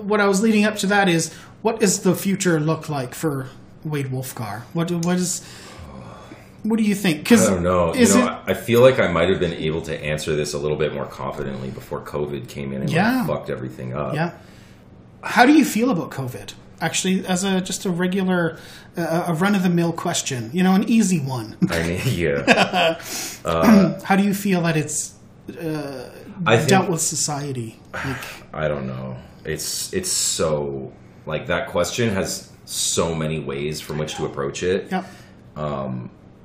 what 0.00 0.20
I 0.20 0.26
was 0.26 0.40
leading 0.42 0.64
up 0.64 0.76
to 0.76 0.86
that 0.88 1.08
is 1.08 1.32
what 1.62 1.80
does 1.80 2.02
the 2.02 2.14
future 2.14 2.60
look 2.60 2.88
like 2.88 3.14
for 3.14 3.48
Wade 3.84 4.06
Wolfgar? 4.06 4.62
What 4.72 4.88
do- 4.88 4.98
what 4.98 5.16
is 5.18 5.42
what 6.62 6.78
do 6.78 6.82
you 6.82 6.94
think? 6.96 7.18
Because 7.18 7.48
I 7.48 7.54
don't 7.54 7.62
know. 7.62 7.94
You 7.94 8.08
know, 8.08 8.26
it, 8.26 8.50
I 8.50 8.54
feel 8.54 8.80
like 8.80 8.98
I 8.98 9.06
might 9.06 9.28
have 9.28 9.38
been 9.38 9.52
able 9.52 9.82
to 9.82 10.04
answer 10.04 10.34
this 10.34 10.52
a 10.52 10.58
little 10.58 10.76
bit 10.76 10.92
more 10.92 11.06
confidently 11.06 11.70
before 11.70 12.00
COVID 12.00 12.48
came 12.48 12.72
in 12.72 12.82
and 12.82 12.92
like, 12.92 13.26
fucked 13.26 13.50
everything 13.50 13.94
up. 13.94 14.14
Yeah. 14.14 14.32
How 15.22 15.46
do 15.46 15.52
you 15.52 15.64
feel 15.64 15.90
about 15.90 16.10
COVID? 16.10 16.54
Actually, 16.80 17.24
as 17.26 17.44
a 17.44 17.60
just 17.60 17.86
a 17.86 17.90
regular, 17.90 18.58
uh, 18.96 19.24
a 19.28 19.34
run 19.34 19.54
of 19.54 19.62
the 19.62 19.70
mill 19.70 19.92
question, 19.92 20.50
you 20.52 20.62
know, 20.62 20.74
an 20.74 20.84
easy 20.88 21.20
one. 21.20 21.56
I 21.70 21.82
mean, 21.82 22.00
yeah. 22.04 23.00
How 24.04 24.16
do 24.16 24.24
you 24.24 24.34
feel 24.34 24.60
that 24.62 24.76
it's 24.76 25.14
I 26.44 26.56
think 26.58 26.68
dealt 26.68 26.90
with 26.90 27.00
society? 27.00 27.78
Like, 27.94 28.16
I 28.52 28.68
don't 28.68 28.86
know. 28.86 29.16
It's 29.46 29.92
it's 29.92 30.10
so 30.10 30.92
like 31.24 31.46
that 31.46 31.68
question 31.68 32.10
has 32.10 32.50
so 32.64 33.14
many 33.14 33.38
ways 33.38 33.80
from 33.80 33.98
which 33.98 34.16
to 34.16 34.26
approach 34.26 34.62
it. 34.62 34.90
yeah, 34.90 35.04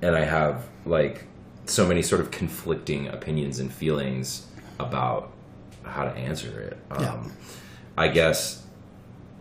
and 0.01 0.15
I 0.15 0.23
have 0.23 0.67
like 0.85 1.25
so 1.65 1.87
many 1.87 2.01
sort 2.01 2.21
of 2.21 2.31
conflicting 2.31 3.07
opinions 3.07 3.59
and 3.59 3.71
feelings 3.71 4.47
about 4.79 5.31
how 5.83 6.05
to 6.05 6.11
answer 6.11 6.59
it. 6.59 6.77
Um, 6.91 7.01
Yeah. 7.03 7.23
I 7.97 8.07
guess 8.07 8.63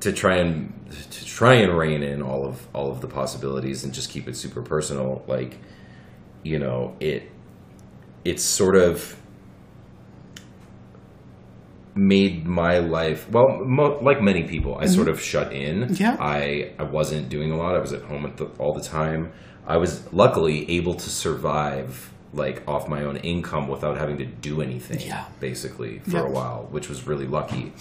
to 0.00 0.12
try 0.12 0.36
and 0.36 0.72
to 1.10 1.24
try 1.24 1.54
and 1.54 1.76
rein 1.76 2.02
in 2.02 2.22
all 2.22 2.46
of 2.46 2.66
all 2.74 2.90
of 2.90 3.00
the 3.00 3.06
possibilities 3.06 3.84
and 3.84 3.92
just 3.92 4.10
keep 4.10 4.26
it 4.28 4.36
super 4.36 4.62
personal, 4.62 5.22
like 5.26 5.58
you 6.42 6.58
know, 6.58 6.96
it 7.00 7.30
it's 8.24 8.42
sort 8.42 8.76
of 8.76 9.16
made 11.94 12.46
my 12.46 12.78
life 12.78 13.28
well 13.30 13.48
mo- 13.64 13.98
like 14.00 14.20
many 14.22 14.44
people 14.44 14.76
i 14.78 14.86
sort 14.86 15.08
of 15.08 15.20
shut 15.20 15.52
in 15.52 15.80
Mm-hmm. 15.82 15.94
Yeah. 16.02 16.16
i 16.20 16.72
i 16.78 16.82
wasn't 16.84 17.28
doing 17.28 17.50
a 17.50 17.56
lot 17.56 17.74
i 17.74 17.78
was 17.80 17.92
at 17.92 18.02
home 18.02 18.24
at 18.26 18.36
the, 18.36 18.46
all 18.58 18.72
the 18.74 18.82
time 18.82 19.32
i 19.66 19.76
was 19.76 20.04
luckily 20.12 20.70
able 20.70 20.94
to 20.94 21.10
survive 21.10 22.12
like 22.32 22.62
off 22.68 22.86
my 22.88 23.02
own 23.02 23.16
income 23.16 23.66
without 23.66 23.98
having 23.98 24.16
to 24.18 24.24
do 24.26 24.62
anything 24.62 25.00
Yeah. 25.00 25.24
basically 25.40 25.98
for 26.00 26.10
Yeah. 26.18 26.26
a 26.28 26.30
while 26.30 26.68
which 26.70 26.88
was 26.88 27.06
really 27.08 27.26
lucky 27.26 27.72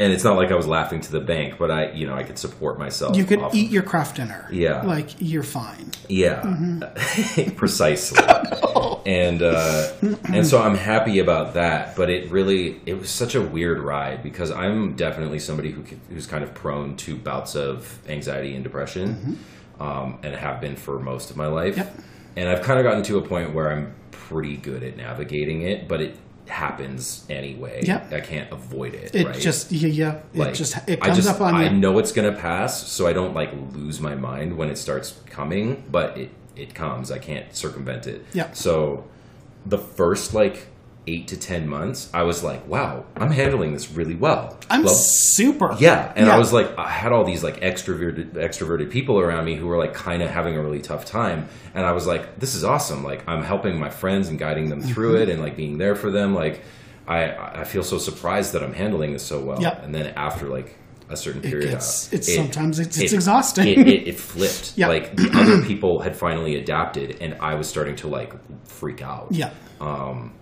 and 0.00 0.12
it's 0.12 0.22
not 0.22 0.36
like 0.36 0.52
i 0.52 0.54
was 0.54 0.68
laughing 0.68 1.00
to 1.00 1.10
the 1.10 1.20
bank 1.20 1.54
but 1.58 1.72
i 1.72 1.90
you 1.92 2.06
know 2.06 2.14
i 2.14 2.22
could 2.22 2.38
support 2.38 2.78
myself 2.78 3.16
you 3.16 3.24
could 3.24 3.40
eat 3.52 3.66
of- 3.66 3.72
your 3.72 3.82
Kraft 3.82 4.14
Dinner. 4.16 4.48
Yeah. 4.52 4.82
like 4.82 5.10
you're 5.18 5.42
fine. 5.42 5.90
yeah, 6.08 6.40
Mm-hmm. 6.42 7.50
precisely. 7.56 8.22
and 9.08 9.42
uh, 9.42 9.90
and 10.32 10.46
so 10.46 10.60
I'm 10.60 10.76
happy 10.76 11.18
about 11.18 11.54
that. 11.54 11.96
But 11.96 12.10
it 12.10 12.30
really 12.30 12.78
it 12.84 12.94
was 12.94 13.08
such 13.08 13.34
a 13.34 13.40
weird 13.40 13.80
ride 13.80 14.22
because 14.22 14.50
I'm 14.50 14.96
definitely 14.96 15.38
somebody 15.38 15.70
who 15.70 15.82
who's 16.10 16.26
kind 16.26 16.44
of 16.44 16.52
prone 16.54 16.96
to 16.98 17.16
bouts 17.16 17.56
of 17.56 17.98
anxiety 18.06 18.54
and 18.54 18.62
depression, 18.62 19.38
um, 19.80 20.18
and 20.22 20.34
have 20.34 20.60
been 20.60 20.76
for 20.76 21.00
most 21.00 21.30
of 21.30 21.36
my 21.36 21.46
life. 21.46 21.76
Mm-hmm. 21.76 21.96
Yep. 21.96 22.04
And 22.36 22.48
I've 22.50 22.62
kind 22.62 22.78
of 22.78 22.84
gotten 22.84 23.02
to 23.04 23.18
a 23.18 23.22
point 23.22 23.54
where 23.54 23.72
I'm 23.72 23.94
pretty 24.10 24.58
good 24.58 24.82
at 24.82 24.96
navigating 24.96 25.62
it, 25.62 25.88
but 25.88 26.02
it 26.02 26.14
happens 26.46 27.24
anyway. 27.30 27.80
Yep. 27.84 28.12
I 28.12 28.20
can't 28.20 28.52
avoid 28.52 28.94
it. 28.94 29.14
It 29.14 29.26
right? 29.26 29.40
just 29.40 29.72
yeah, 29.72 30.20
yeah 30.34 30.48
it 30.48 30.52
just 30.52 30.76
it 30.86 31.02
I 31.02 31.06
comes 31.06 31.16
just 31.16 31.28
up 31.30 31.40
on 31.40 31.54
I 31.54 31.64
you. 31.64 31.78
know 31.78 31.98
it's 31.98 32.12
gonna 32.12 32.32
pass, 32.32 32.86
so 32.86 33.06
I 33.06 33.14
don't 33.14 33.32
like 33.32 33.52
lose 33.72 34.00
my 34.00 34.14
mind 34.14 34.56
when 34.56 34.68
it 34.68 34.76
starts 34.76 35.18
coming, 35.30 35.82
but 35.90 36.18
it 36.18 36.30
it 36.58 36.74
comes. 36.74 37.10
I 37.10 37.18
can't 37.18 37.54
circumvent 37.54 38.06
it. 38.06 38.24
Yeah. 38.32 38.50
So 38.52 39.04
the 39.66 39.78
first 39.78 40.34
like 40.34 40.68
eight 41.06 41.26
to 41.28 41.36
ten 41.38 41.66
months, 41.66 42.10
I 42.12 42.22
was 42.24 42.44
like, 42.44 42.66
wow, 42.68 43.04
I'm 43.16 43.30
handling 43.30 43.72
this 43.72 43.90
really 43.90 44.14
well. 44.14 44.58
I'm 44.68 44.82
Well, 44.84 44.92
super. 44.94 45.74
yeah, 45.78 46.12
and 46.14 46.26
Yeah. 46.26 46.34
I 46.34 46.38
was 46.38 46.52
like, 46.52 46.76
I 46.78 46.88
had 46.90 47.12
all 47.12 47.24
these 47.24 47.42
like 47.42 47.60
extroverted 47.60 48.32
extroverted 48.32 48.90
people 48.90 49.18
around 49.18 49.46
me 49.46 49.54
who 49.54 49.66
were 49.66 49.78
like 49.78 49.94
kind 49.94 50.22
of 50.22 50.28
having 50.30 50.54
a 50.56 50.62
really 50.62 50.80
tough 50.82 51.04
time, 51.06 51.48
and 51.74 51.86
I 51.86 51.92
was 51.92 52.06
like, 52.06 52.38
this 52.38 52.54
is 52.54 52.62
awesome. 52.62 53.02
Like 53.04 53.26
I'm 53.26 53.42
helping 53.42 53.78
my 53.80 53.88
friends 53.90 54.28
and 54.28 54.38
guiding 54.38 54.68
them 54.68 54.82
through 54.82 55.14
Mm-hmm. 55.14 55.22
it, 55.22 55.28
and 55.30 55.40
like 55.42 55.56
being 55.56 55.78
there 55.78 55.94
for 55.96 56.10
them. 56.10 56.34
Like 56.34 56.62
I 57.06 57.32
I 57.60 57.64
feel 57.64 57.82
so 57.84 57.96
surprised 57.96 58.52
that 58.52 58.62
I'm 58.62 58.74
handling 58.74 59.14
this 59.14 59.22
so 59.24 59.40
well. 59.40 59.62
Yeah. 59.62 59.80
And 59.82 59.94
then 59.94 60.08
after 60.14 60.46
like 60.48 60.76
a 61.10 61.16
certain 61.16 61.42
It 61.44 61.50
period, 61.50 61.70
gets- 61.70 62.12
uh, 62.12 62.16
it's 62.16 62.28
it- 62.28 62.34
sometimes 62.36 62.78
it's, 62.78 62.98
it's 62.98 63.12
it- 63.12 63.16
exhausting. 63.16 63.66
It, 63.66 64.08
it, 64.08 64.18
flipped. 64.20 64.74
Yeah. 64.76 64.88
Like 64.88 65.16
the 65.16 65.30
other 65.34 65.62
people 65.64 66.00
had 66.00 66.16
finally 66.16 66.56
adapted, 66.56 67.16
and 67.20 67.34
I 67.40 67.54
was 67.54 67.68
starting 67.68 67.96
to 67.96 68.08
like 68.08 68.32
freak 68.66 69.02
out. 69.02 69.28
yeah. 69.30 69.50
Um, 69.80 70.32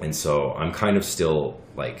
and 0.00 0.14
so 0.14 0.52
I'm 0.54 0.72
kind 0.72 0.96
of 0.96 1.04
still 1.04 1.60
like 1.76 2.00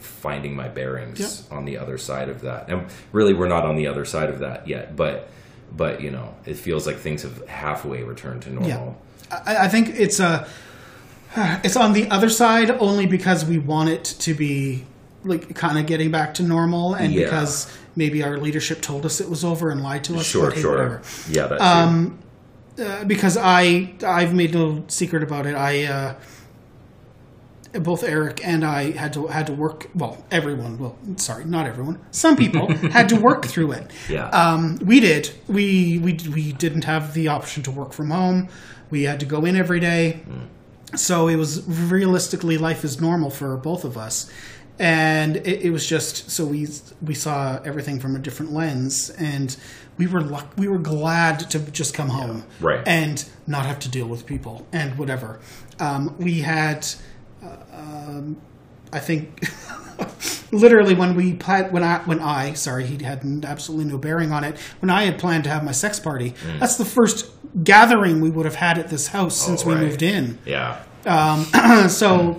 finding 0.00 0.56
my 0.56 0.68
bearings 0.68 1.20
Yep. 1.20 1.58
on 1.58 1.64
the 1.64 1.78
other 1.78 1.98
side 1.98 2.28
of 2.28 2.40
that. 2.42 2.68
And 2.70 2.86
really 3.12 3.34
we're 3.34 3.48
not 3.48 3.64
on 3.64 3.76
the 3.76 3.86
other 3.86 4.04
side 4.04 4.30
of 4.30 4.38
that 4.40 4.66
yet, 4.66 4.96
but 4.96 5.28
but 5.76 6.00
you 6.00 6.10
know, 6.10 6.34
it 6.46 6.54
feels 6.56 6.86
like 6.86 6.96
things 6.96 7.22
have 7.22 7.46
halfway 7.46 8.02
returned 8.02 8.42
to 8.42 8.50
normal. 8.50 8.96
I, 9.30 9.56
I 9.66 9.68
think 9.68 9.90
it's 9.90 10.18
a 10.18 10.48
it's 11.36 11.76
on 11.76 11.92
the 11.92 12.08
other 12.10 12.30
side 12.30 12.70
only 12.70 13.06
because 13.06 13.44
we 13.44 13.58
want 13.58 13.90
it 13.90 14.04
to 14.20 14.34
be 14.34 14.86
like 15.28 15.54
kind 15.54 15.78
of 15.78 15.86
getting 15.86 16.10
back 16.10 16.34
to 16.34 16.42
normal 16.42 16.94
and 16.94 17.12
Yeah. 17.12 17.24
because 17.24 17.66
maybe 17.94 18.22
our 18.22 18.38
leadership 18.38 18.80
told 18.80 19.04
us 19.06 19.20
it 19.20 19.28
was 19.28 19.44
over 19.44 19.70
and 19.70 19.82
lied 19.82 20.04
to 20.04 20.16
us. 20.16 20.26
Sure, 20.26 20.50
hey, 20.50 20.60
sure. 20.60 20.72
whatever. 20.72 21.02
Yeah, 21.30 21.46
that's 21.46 21.62
Um, 21.62 22.18
Uh, 22.78 23.04
because 23.04 23.36
I 23.36 23.90
I've 24.06 24.32
made 24.34 24.54
no 24.54 24.84
secret 24.86 25.22
about 25.24 25.46
it. 25.46 25.54
I 25.56 25.84
uh, 25.84 26.14
both 27.80 28.02
Eric 28.02 28.40
and 28.44 28.64
I 28.64 28.92
had 28.92 29.12
to 29.14 29.26
had 29.26 29.46
to 29.48 29.52
work. 29.52 29.88
Well, 29.94 30.24
everyone. 30.30 30.78
Well, 30.78 30.96
sorry, 31.16 31.44
not 31.44 31.66
everyone. 31.66 31.98
Some 32.10 32.36
people 32.36 32.72
had 32.92 33.08
to 33.10 33.16
work 33.16 33.44
through 33.46 33.72
it. 33.72 33.90
Yeah. 34.08 34.28
Um, 34.30 34.78
we 34.82 35.00
did. 35.00 35.30
We 35.48 35.98
we 35.98 36.18
we 36.32 36.52
didn't 36.52 36.84
have 36.84 37.14
the 37.14 37.28
option 37.28 37.62
to 37.64 37.70
work 37.70 37.92
from 37.92 38.10
home. 38.10 38.48
We 38.90 39.02
had 39.02 39.20
to 39.20 39.26
go 39.26 39.44
in 39.44 39.54
every 39.56 39.80
day. 39.80 40.20
So 40.94 41.28
it 41.28 41.36
was 41.36 41.62
realistically 41.68 42.56
life 42.56 42.82
is 42.84 42.98
normal 43.00 43.28
for 43.28 43.56
both 43.58 43.84
of 43.84 43.98
us, 43.98 44.30
and 44.78 45.36
it, 45.38 45.62
it 45.62 45.70
was 45.70 45.86
just 45.86 46.30
so 46.30 46.44
we 46.44 46.68
we 47.02 47.14
saw 47.14 47.60
everything 47.64 47.98
from 48.00 48.16
a 48.16 48.18
different 48.18 48.52
lens, 48.52 49.10
and 49.10 49.56
we 49.96 50.06
were 50.06 50.20
luck, 50.20 50.52
we 50.56 50.68
were 50.68 50.78
glad 50.78 51.40
to 51.50 51.58
just 51.70 51.94
come 51.94 52.08
home, 52.08 52.44
Right. 52.60 52.86
and 52.86 53.24
not 53.46 53.66
have 53.66 53.80
to 53.80 53.88
deal 53.88 54.06
with 54.06 54.26
people 54.26 54.66
and 54.72 54.96
whatever. 54.96 55.40
Um, 55.80 56.14
we 56.18 56.40
had, 56.40 56.86
uh, 57.42 57.56
um, 57.72 58.36
I 58.92 59.00
think, 59.00 59.42
literally 60.52 60.94
when 60.94 61.14
we 61.14 61.34
planned 61.34 61.72
when 61.72 61.82
I 61.82 61.98
when 62.00 62.20
I 62.20 62.52
sorry 62.54 62.86
he 62.86 63.02
had 63.04 63.44
absolutely 63.44 63.86
no 63.90 63.98
bearing 63.98 64.32
on 64.32 64.44
it 64.44 64.56
when 64.80 64.90
I 64.90 65.04
had 65.04 65.18
planned 65.18 65.44
to 65.44 65.50
have 65.50 65.64
my 65.64 65.72
sex 65.72 65.98
party. 66.00 66.34
That's 66.58 66.76
the 66.76 66.84
first 66.84 67.30
gathering 67.64 68.20
we 68.20 68.30
would 68.30 68.44
have 68.46 68.54
had 68.54 68.78
at 68.78 68.88
this 68.88 69.08
house 69.08 69.36
since 69.36 69.64
we 69.64 69.74
right. 69.74 69.82
moved 69.82 70.02
in 70.02 70.38
yeah. 70.44 70.82
so 71.88 72.30
uh, 72.30 72.34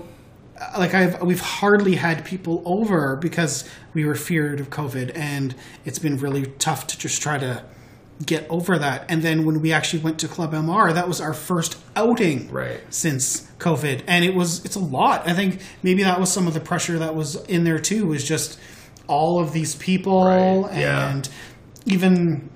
like 0.77 0.93
I've 0.93 1.21
we've 1.21 1.39
hardly 1.41 1.95
had 1.95 2.25
people 2.25 2.61
over 2.65 3.15
because 3.15 3.67
we 3.93 4.05
were 4.05 4.15
feared 4.15 4.59
of 4.59 4.69
COVID, 4.69 5.11
and 5.15 5.55
it's 5.85 5.99
been 5.99 6.17
really 6.17 6.47
tough 6.59 6.87
to 6.87 6.97
just 6.97 7.21
try 7.21 7.37
to 7.37 7.63
get 8.25 8.45
over 8.49 8.77
that. 8.77 9.05
And 9.07 9.21
then 9.21 9.45
when 9.45 9.61
we 9.61 9.71
actually 9.71 10.01
went 10.03 10.19
to 10.19 10.27
Club 10.27 10.51
MR, 10.53 10.93
that 10.93 11.07
was 11.07 11.21
our 11.21 11.33
first 11.33 11.77
outing 11.95 12.51
Right. 12.51 12.81
since 12.89 13.47
COVID, 13.59 14.03
and 14.07 14.25
it 14.25 14.35
was 14.35 14.63
it's 14.65 14.75
a 14.75 14.79
lot. 14.79 15.27
I 15.27 15.33
think 15.33 15.61
maybe 15.83 16.03
that 16.03 16.19
was 16.19 16.31
some 16.31 16.47
of 16.47 16.53
the 16.53 16.59
pressure 16.59 16.99
that 16.99 17.15
was 17.15 17.35
in 17.45 17.63
there 17.63 17.79
too. 17.79 18.07
Was 18.07 18.23
just 18.23 18.59
all 19.07 19.39
of 19.39 19.53
these 19.53 19.75
people 19.75 20.25
Right, 20.25 20.77
yeah. 20.79 21.09
and 21.11 21.29
even 21.85 22.41
to 22.41 22.49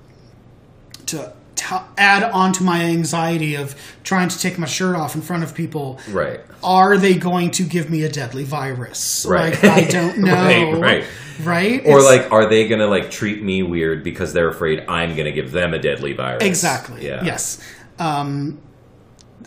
t- 1.68 1.76
add 1.98 2.22
on 2.24 2.52
to 2.52 2.62
my 2.62 2.82
anxiety 2.84 3.54
of 3.54 3.74
trying 4.02 4.28
to 4.28 4.38
take 4.38 4.58
my 4.58 4.66
shirt 4.66 4.96
off 4.96 5.14
in 5.14 5.22
front 5.22 5.42
of 5.42 5.54
people 5.54 5.98
Right. 6.10 6.40
are 6.62 6.96
they 6.98 7.14
going 7.14 7.50
to 7.52 7.62
give 7.64 7.90
me 7.90 8.02
a 8.04 8.08
deadly 8.10 8.44
virus? 8.44 9.24
Right. 9.28 9.52
Like 9.62 9.64
I 9.64 9.84
don't 9.84 10.18
know. 10.28 10.32
Right, 10.34 10.80
right. 10.80 11.04
Right? 11.42 11.80
Or 11.86 11.98
It's- 11.98 12.04
like, 12.04 12.32
are 12.32 12.48
they 12.48 12.68
gonna 12.68 12.86
like 12.86 13.10
treat 13.10 13.42
me 13.42 13.62
weird 13.62 14.04
because 14.04 14.32
they're 14.32 14.48
afraid 14.50 14.84
I'm 14.88 15.16
gonna 15.16 15.32
give 15.32 15.50
them 15.52 15.74
a 15.74 15.78
deadly 15.78 16.12
virus? 16.12 16.44
exactly. 16.44 17.06
Yeah. 17.06 17.24
Yes. 17.24 17.60
Um, 17.98 18.60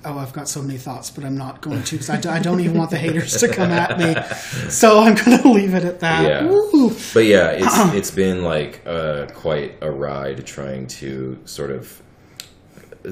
oh, 0.05 0.17
I've 0.17 0.33
got 0.33 0.47
so 0.49 0.61
many 0.61 0.77
thoughts, 0.77 1.09
but 1.09 1.23
I'm 1.23 1.37
not 1.37 1.61
going 1.61 1.83
to 1.83 1.97
because 1.97 2.09
I 2.25 2.39
don't 2.39 2.59
even 2.59 2.77
want 2.77 2.91
the 2.91 2.97
haters 2.97 3.37
to 3.39 3.47
come 3.47 3.71
at 3.71 3.97
me. 3.99 4.15
So 4.69 4.99
I'm 4.99 5.15
going 5.15 5.41
to 5.41 5.49
leave 5.49 5.73
it 5.73 5.85
at 5.85 5.99
that. 6.01 6.23
Yeah. 6.23 6.43
Woo. 6.45 6.93
But 7.13 7.25
yeah, 7.25 7.51
it's 7.51 7.77
it's 7.95 8.11
been 8.11 8.43
like 8.43 8.81
uh, 8.85 9.27
quite 9.33 9.77
a 9.81 9.89
ride 9.89 10.45
trying 10.45 10.87
to 10.87 11.39
sort 11.45 11.71
of 11.71 12.01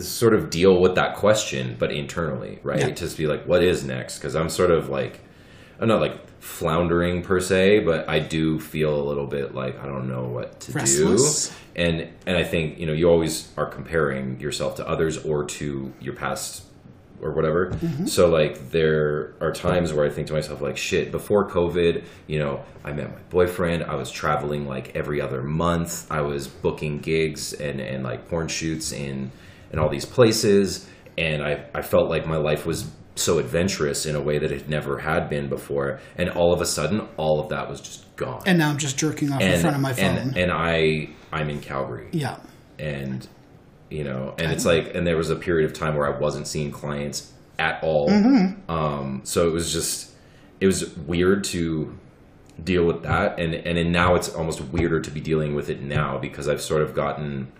sort 0.01 0.33
of 0.33 0.49
deal 0.49 0.79
with 0.79 0.95
that 0.95 1.15
question, 1.15 1.75
but 1.77 1.91
internally, 1.91 2.59
right? 2.63 2.79
Yeah. 2.79 2.89
Just 2.89 3.17
be 3.17 3.27
like, 3.27 3.45
what 3.47 3.63
is 3.63 3.83
next? 3.83 4.17
Because 4.17 4.35
I'm 4.35 4.49
sort 4.49 4.71
of 4.71 4.89
like, 4.89 5.19
I'm 5.79 5.87
not 5.87 6.01
like 6.01 6.19
floundering 6.45 7.23
per 7.23 7.39
se, 7.39 7.79
but 7.79 8.07
I 8.07 8.19
do 8.19 8.59
feel 8.59 8.95
a 8.95 9.03
little 9.03 9.25
bit 9.25 9.55
like 9.55 9.79
I 9.79 9.87
don't 9.87 10.07
know 10.07 10.25
what 10.25 10.59
to 10.61 10.73
Restless? 10.73 11.49
do. 11.49 11.55
And 11.75 12.09
and 12.27 12.37
I 12.37 12.43
think 12.43 12.77
you 12.77 12.85
know 12.85 12.93
you 12.93 13.09
always 13.09 13.51
are 13.57 13.65
comparing 13.65 14.39
yourself 14.39 14.75
to 14.75 14.87
others 14.87 15.17
or 15.25 15.45
to 15.45 15.91
your 15.99 16.13
past 16.13 16.63
or 17.21 17.31
whatever. 17.31 17.71
Mm-hmm. 17.71 18.05
So 18.05 18.29
like 18.29 18.69
there 18.69 19.33
are 19.41 19.51
times 19.51 19.91
where 19.91 20.05
I 20.05 20.09
think 20.09 20.27
to 20.27 20.33
myself 20.33 20.61
like 20.61 20.77
shit, 20.77 21.11
before 21.11 21.49
COVID, 21.49 22.03
you 22.27 22.39
know, 22.39 22.63
I 22.83 22.93
met 22.93 23.09
my 23.09 23.21
boyfriend, 23.29 23.83
I 23.83 23.95
was 23.95 24.11
traveling 24.11 24.67
like 24.67 24.95
every 24.95 25.19
other 25.21 25.41
month. 25.41 26.09
I 26.11 26.21
was 26.21 26.47
booking 26.47 26.99
gigs 26.99 27.53
and 27.53 27.81
and 27.81 28.03
like 28.03 28.29
porn 28.29 28.47
shoots 28.47 28.91
in 28.91 29.31
in 29.71 29.79
all 29.79 29.89
these 29.89 30.05
places 30.05 30.87
and 31.17 31.41
I 31.43 31.65
I 31.73 31.81
felt 31.81 32.09
like 32.09 32.25
my 32.27 32.37
life 32.37 32.65
was 32.65 32.89
so 33.15 33.39
adventurous 33.39 34.05
in 34.05 34.15
a 34.15 34.21
way 34.21 34.37
that 34.39 34.51
it 34.51 34.67
never 34.67 34.99
had 34.99 35.29
been 35.29 35.47
before 35.47 35.99
and 36.17 36.29
all 36.29 36.53
of 36.53 36.61
a 36.61 36.65
sudden 36.65 37.07
all 37.17 37.39
of 37.39 37.49
that 37.49 37.69
was 37.69 37.79
just 37.79 38.13
gone. 38.17 38.41
And 38.45 38.57
now 38.59 38.69
I'm 38.69 38.77
just 38.77 38.97
jerking 38.97 39.31
off 39.31 39.41
in 39.41 39.59
front 39.61 39.75
of 39.75 39.81
my 39.81 39.93
phone. 39.93 40.17
and, 40.17 40.37
and 40.37 40.51
I 40.51 41.09
I'm 41.31 41.49
in 41.49 41.59
Calgary 41.61 42.09
yeah. 42.11 42.37
and 42.79 43.27
you 43.89 44.03
know 44.03 44.33
and 44.37 44.51
it's 44.51 44.65
like 44.65 44.93
and 44.95 45.05
there 45.07 45.15
was 45.17 45.29
a 45.29 45.35
period 45.35 45.69
of 45.69 45.77
time 45.77 45.95
where 45.95 46.11
i 46.11 46.17
wasn't 46.19 46.47
seeing 46.47 46.71
clients 46.71 47.31
at 47.59 47.81
all 47.83 48.09
Mm-hmm. 48.09 48.69
um 48.69 49.21
so 49.23 49.47
it 49.47 49.53
was 49.53 49.71
just 49.71 50.11
it 50.59 50.65
was 50.65 50.89
weird 50.97 51.43
to 51.45 51.95
deal 52.63 52.83
with 52.85 53.03
that 53.03 53.39
and 53.39 53.53
and 53.53 53.77
then 53.77 53.91
now 53.91 54.15
it's 54.15 54.29
almost 54.33 54.59
weirder 54.61 54.99
to 55.01 55.11
be 55.11 55.21
dealing 55.21 55.53
with 55.55 55.69
it 55.69 55.81
now 55.81 56.17
because 56.17 56.49
i've 56.49 56.61
sort 56.61 56.81
of 56.81 56.93
gotten 56.95 57.51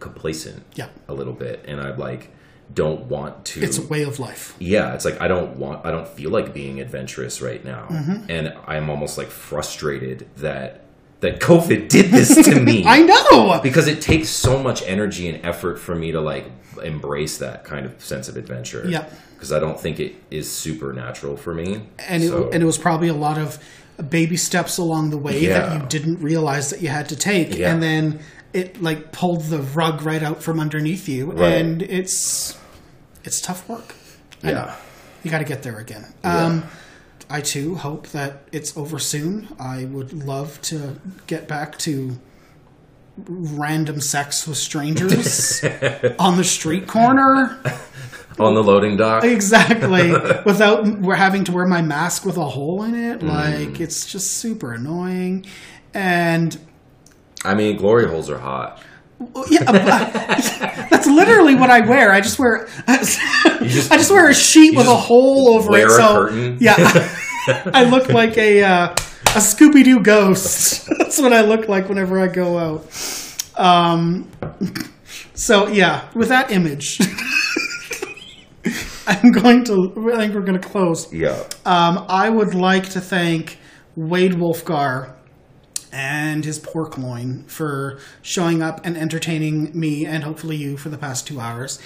complacent 0.00 0.62
Yeah. 0.74 0.88
a 1.08 1.14
little 1.14 1.32
bit 1.34 1.64
and 1.68 1.80
i 1.80 1.94
like 1.94 2.30
don't 2.72 3.02
want 3.06 3.44
to 3.46 3.62
It's 3.62 3.78
a 3.78 3.82
way 3.86 4.02
of 4.02 4.18
life. 4.18 4.54
yeah 4.58 4.94
it's 4.94 5.04
like 5.04 5.20
i 5.20 5.28
don't 5.28 5.56
want 5.56 5.84
i 5.86 5.90
don't 5.90 6.08
feel 6.08 6.30
like 6.30 6.52
being 6.54 6.80
adventurous 6.80 7.40
right 7.42 7.64
now 7.64 7.86
Mm-hmm. 7.90 8.30
and 8.30 8.54
i'm 8.66 8.88
almost 8.90 9.18
like 9.18 9.28
frustrated 9.28 10.28
that 10.36 10.84
that 11.20 11.38
covid 11.40 11.88
did 11.88 12.06
this 12.10 12.34
to 12.46 12.58
me 12.60 12.84
I 12.86 13.02
know. 13.02 13.60
because 13.62 13.86
it 13.88 14.00
takes 14.00 14.28
so 14.30 14.62
much 14.62 14.82
energy 14.82 15.28
and 15.28 15.44
effort 15.44 15.78
for 15.78 15.94
me 15.94 16.12
to 16.12 16.20
like 16.20 16.46
embrace 16.82 17.36
that 17.38 17.64
kind 17.64 17.84
of 17.84 18.02
sense 18.02 18.26
of 18.28 18.38
adventure. 18.38 18.84
Yeah. 18.88 19.06
Because 19.34 19.52
I 19.52 19.58
don't 19.58 19.78
think 19.78 20.00
it 20.00 20.14
is 20.30 20.50
supernatural 20.50 21.36
for 21.36 21.52
me. 21.52 21.82
and 21.98 22.22
So- 22.22 22.44
it, 22.48 22.54
and 22.54 22.62
it 22.62 22.66
was 22.66 22.78
probably 22.78 23.08
a 23.08 23.14
lot 23.14 23.36
of 23.36 23.58
baby 24.08 24.38
steps 24.38 24.78
along 24.78 25.10
the 25.10 25.18
way 25.18 25.44
that 25.46 25.74
you 25.82 25.86
didn't 25.88 26.22
realize 26.22 26.70
that 26.70 26.80
you 26.80 26.88
had 26.88 27.06
to 27.10 27.16
take 27.16 27.54
Yeah. 27.54 27.70
and 27.70 27.82
then 27.82 28.20
it 28.52 28.82
like 28.82 29.12
pulled 29.12 29.42
the 29.44 29.58
rug 29.58 30.02
right 30.02 30.22
out 30.22 30.42
from 30.42 30.58
underneath 30.60 31.08
you 31.08 31.32
Right. 31.32 31.54
and 31.60 31.82
it's 31.82 32.58
it's 33.24 33.40
tough 33.40 33.68
work 33.68 33.94
I 34.42 34.48
know. 34.48 34.52
yeah. 34.52 34.76
you 35.22 35.30
got 35.30 35.38
to 35.38 35.44
get 35.44 35.62
there 35.62 35.78
again 35.78 36.06
Yeah. 36.24 36.44
um 36.46 36.64
i 37.28 37.40
too 37.40 37.76
hope 37.76 38.08
that 38.08 38.42
it's 38.52 38.76
over 38.76 38.98
soon 38.98 39.48
i 39.60 39.84
would 39.84 40.12
love 40.12 40.60
to 40.62 40.98
get 41.26 41.46
back 41.46 41.78
to 41.80 42.18
random 43.28 44.00
sex 44.00 44.46
with 44.46 44.56
strangers 44.56 45.62
on 46.18 46.36
the 46.36 46.44
street 46.44 46.86
corner 46.86 47.58
On 48.38 48.54
the 48.54 48.62
loading 48.62 48.96
dock. 48.96 49.22
Exactly. 49.22 50.12
Without 50.46 50.86
we're 50.86 51.16
having 51.16 51.44
to 51.44 51.52
wear 51.52 51.66
my 51.66 51.82
mask 51.82 52.24
with 52.24 52.38
a 52.38 52.46
hole 52.46 52.82
in 52.84 52.92
Mm. 52.94 53.16
it. 53.16 53.22
Like, 53.22 53.80
it's 53.82 54.06
just 54.10 54.38
super 54.38 54.72
annoying. 54.72 55.44
And 55.92 56.58
I 57.44 57.54
mean, 57.54 57.76
glory 57.76 58.06
holes 58.08 58.28
are 58.30 58.38
hot. 58.38 58.82
yeah, 59.50 59.64
but- 59.64 60.86
that's 60.90 61.06
literally 61.06 61.54
what 61.54 61.70
I 61.70 61.80
wear. 61.86 62.12
I 62.12 62.20
just 62.20 62.38
wear 62.38 62.68
I 62.86 62.98
just 63.62 64.10
wear 64.10 64.28
a 64.28 64.34
sheet 64.34 64.76
with 64.76 64.86
a 64.86 64.96
hole 64.96 65.54
over 65.56 65.70
wear 65.70 65.86
it. 65.86 65.90
a 65.90 65.94
So 65.94 66.14
curtain? 66.14 66.58
yeah, 66.60 66.74
I 67.74 67.84
look 67.84 68.08
like 68.08 68.36
a 68.38 68.62
uh, 68.62 68.88
a 68.90 69.40
Scooby 69.40 69.84
Doo 69.84 70.00
ghost. 70.00 70.88
that's 70.98 71.18
what 71.20 71.32
I 71.32 71.42
look 71.42 71.68
like 71.68 71.88
whenever 71.88 72.18
I 72.18 72.28
go 72.28 72.58
out. 72.58 72.86
Um, 73.56 74.30
so 75.34 75.68
yeah, 75.68 76.08
with 76.14 76.28
that 76.28 76.50
image. 76.50 76.98
I'm 79.06 79.32
going 79.32 79.64
to. 79.64 79.92
I 80.14 80.18
think 80.18 80.34
we're 80.34 80.42
going 80.42 80.60
to 80.60 80.68
close. 80.68 81.12
Yeah. 81.12 81.42
Um, 81.64 82.04
I 82.08 82.28
would 82.30 82.54
like 82.54 82.88
to 82.90 83.00
thank 83.00 83.58
Wade 83.96 84.34
Wolfgar 84.34 85.14
and 85.92 86.44
his 86.44 86.58
pork 86.58 86.96
loin 86.98 87.44
for 87.44 87.98
showing 88.22 88.62
up 88.62 88.84
and 88.84 88.96
entertaining 88.96 89.78
me 89.78 90.06
and 90.06 90.24
hopefully 90.24 90.56
you 90.56 90.76
for 90.76 90.88
the 90.88 90.98
past 90.98 91.26
two 91.26 91.40
hours. 91.40 91.78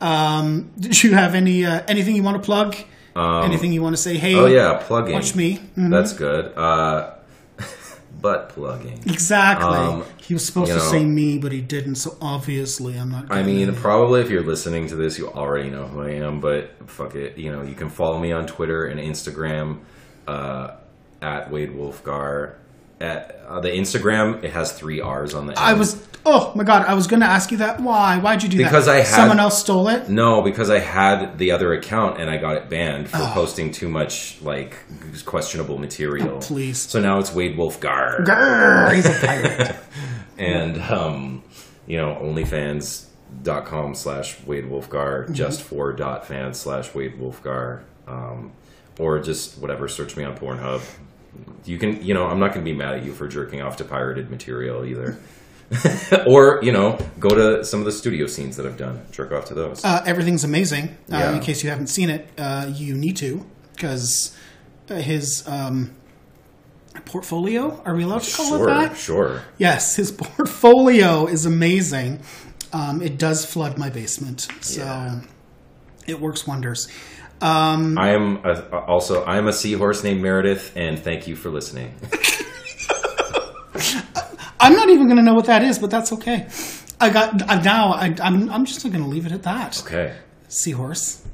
Um, 0.00 0.70
did 0.78 1.02
you 1.02 1.14
have 1.14 1.34
any 1.34 1.64
uh, 1.64 1.82
anything 1.88 2.16
you 2.16 2.22
want 2.22 2.36
to 2.36 2.42
plug? 2.44 2.76
anything 3.16 3.72
you 3.72 3.82
want 3.82 3.94
to 3.96 4.00
say? 4.00 4.16
Hey, 4.16 4.34
Oh 4.34 4.46
yeah, 4.46 4.78
plugging. 4.82 5.12
watch 5.14 5.34
me. 5.34 5.58
Mhm. 5.76 5.90
That's 5.90 6.12
good. 6.14 6.56
Uh, 6.56 7.14
butt 8.20 8.50
plugging. 8.50 8.98
Exactly. 9.06 9.68
Um, 9.76 10.04
he 10.18 10.32
was 10.34 10.46
supposed 10.46 10.70
to 10.70 10.78
know- 10.78 10.82
say 10.84 11.04
me, 11.04 11.36
but 11.38 11.52
he 11.52 11.60
didn't. 11.60 11.96
So 11.96 12.16
obviously, 12.22 12.96
I'm 12.96 13.10
not. 13.10 13.26
I 13.30 13.42
mean, 13.42 13.74
probably 13.74 14.20
if 14.22 14.30
you're 14.30 14.42
listening 14.44 14.86
to 14.88 14.96
this, 14.96 15.18
you 15.18 15.28
already 15.28 15.68
know 15.70 15.86
who 15.86 16.00
I 16.02 16.10
am. 16.12 16.40
But 16.40 16.70
fuck 16.88 17.14
it, 17.14 17.36
you 17.36 17.50
know, 17.52 17.62
you 17.62 17.74
can 17.74 17.90
follow 17.90 18.18
me 18.18 18.32
on 18.32 18.46
Twitter 18.46 18.86
and 18.86 18.98
Instagram 19.00 19.80
uh, 20.26 20.76
at 21.20 21.50
Wade 21.50 21.70
Wolfgar. 21.70 22.54
At 23.00 23.40
uh, 23.48 23.60
the 23.60 23.70
Instagram, 23.70 24.44
it 24.44 24.52
has 24.52 24.72
three 24.72 25.00
R's 25.00 25.32
on 25.34 25.46
the. 25.46 25.58
I 25.58 25.72
was. 25.72 26.06
Oh 26.26 26.52
my 26.54 26.64
god! 26.64 26.84
I 26.86 26.92
was 26.92 27.06
going 27.06 27.20
to 27.20 27.26
ask 27.26 27.50
you 27.50 27.56
that. 27.58 27.80
Why? 27.80 28.18
Why'd 28.18 28.42
you 28.42 28.50
do 28.50 28.58
Because 28.58 28.72
that? 28.72 28.78
Because 28.80 28.88
I 28.88 28.96
had- 28.96 29.06
someone 29.16 29.40
else 29.40 29.58
stole 29.58 29.88
it. 29.88 30.10
No, 30.10 30.42
because 30.42 30.68
I 30.68 30.80
had 30.80 31.38
the 31.38 31.52
other 31.52 31.72
account 31.72 32.20
and 32.20 32.28
I 32.28 32.36
got 32.36 32.56
it 32.56 32.68
banned 32.68 33.08
for 33.08 33.16
Oh. 33.16 33.30
posting 33.32 33.72
too 33.72 33.88
much 33.88 34.36
like 34.42 34.76
questionable 35.24 35.78
material. 35.78 36.40
please. 36.40 36.78
So 36.78 37.00
now 37.00 37.18
it's 37.20 37.32
Wade 37.34 37.56
Wolfgar. 37.56 38.22
Grrr, 38.26 38.94
he's 38.94 39.06
a 39.06 39.26
pirate. 39.26 39.76
and 40.38 40.78
um, 40.82 41.42
you 41.86 41.96
know 41.96 42.16
onlyfans.com 42.22 43.94
slash 43.94 44.36
wade 44.44 44.64
wolfgar 44.64 45.24
Mm-hmm. 45.24 45.32
just 45.34 45.62
for 45.62 45.92
dot 45.92 46.26
fans 46.26 46.58
slash 46.60 46.94
wade 46.94 47.18
wolfgar 47.18 47.82
um, 48.06 48.52
or 48.98 49.18
just 49.20 49.58
whatever 49.58 49.88
search 49.88 50.16
me 50.16 50.24
on 50.24 50.36
pornhub 50.36 50.82
you 51.64 51.78
can 51.78 52.02
you 52.02 52.14
know 52.14 52.24
i'm 52.26 52.38
not 52.38 52.52
going 52.52 52.64
to 52.64 52.70
be 52.70 52.76
mad 52.76 52.94
at 52.96 53.04
you 53.04 53.12
for 53.12 53.28
jerking 53.28 53.60
off 53.62 53.76
to 53.76 53.84
pirated 53.84 54.30
material 54.30 54.84
either 54.84 55.18
or 56.26 56.58
you 56.62 56.72
know 56.72 56.98
go 57.18 57.28
to 57.28 57.64
some 57.64 57.78
of 57.80 57.86
the 57.86 57.92
studio 57.92 58.26
scenes 58.26 58.56
that 58.56 58.66
i've 58.66 58.76
done 58.76 59.00
jerk 59.12 59.30
off 59.32 59.44
to 59.44 59.54
those 59.54 59.84
uh, 59.84 60.02
everything's 60.04 60.42
amazing. 60.44 60.96
Uh, 61.12 61.32
In 61.34 61.40
case 61.40 61.62
you 61.62 61.70
haven't 61.70 61.86
seen 61.86 62.10
it, 62.10 62.28
uh, 62.38 62.66
you 62.74 62.94
need 62.94 63.16
to 63.18 63.46
because 63.74 64.36
his 64.88 65.44
um, 65.46 65.92
portfolio. 67.04 67.80
Are 67.84 67.94
we 67.94 68.02
allowed 68.04 68.22
to 68.22 68.36
call 68.36 68.62
it 68.62 68.66
that? 68.66 68.96
sure 68.96 69.42
Yes, 69.58 69.96
his 70.00 70.10
portfolio 70.12 71.26
is 71.26 71.46
amazing. 71.46 72.20
Um, 72.72 73.02
it 73.02 73.18
does 73.18 73.44
flood 73.44 73.78
my 73.78 73.90
basement, 73.90 74.48
so 74.60 74.82
Yeah. 74.82 75.20
it 76.06 76.20
works 76.20 76.46
wonders. 76.46 76.88
I 77.98 78.10
am 78.10 78.36
a, 78.44 78.78
also 78.86 79.24
i'm 79.24 79.48
a 79.48 79.52
seahorse 79.52 80.04
named 80.04 80.20
meredith 80.20 80.72
and 80.76 80.98
thank 80.98 81.26
you 81.26 81.34
for 81.34 81.50
listening 81.50 81.94
I'm 84.60 84.74
not 84.74 84.90
even 84.90 85.06
going 85.06 85.16
to 85.16 85.22
know 85.22 85.32
what 85.34 85.46
that 85.46 85.62
is, 85.62 85.78
but 85.78 85.90
that's 85.90 86.12
okay. 86.12 86.46
I 87.00 87.08
got 87.08 87.48
uh, 87.48 87.60
now. 87.62 87.92
I, 87.92 88.14
I'm 88.22 88.50
I'm 88.50 88.66
just 88.66 88.82
going 88.82 89.02
to 89.02 89.08
leave 89.08 89.24
it 89.24 89.32
at 89.32 89.42
that. 89.44 89.80
okay 89.82 90.16
Seahorse. 90.48 91.24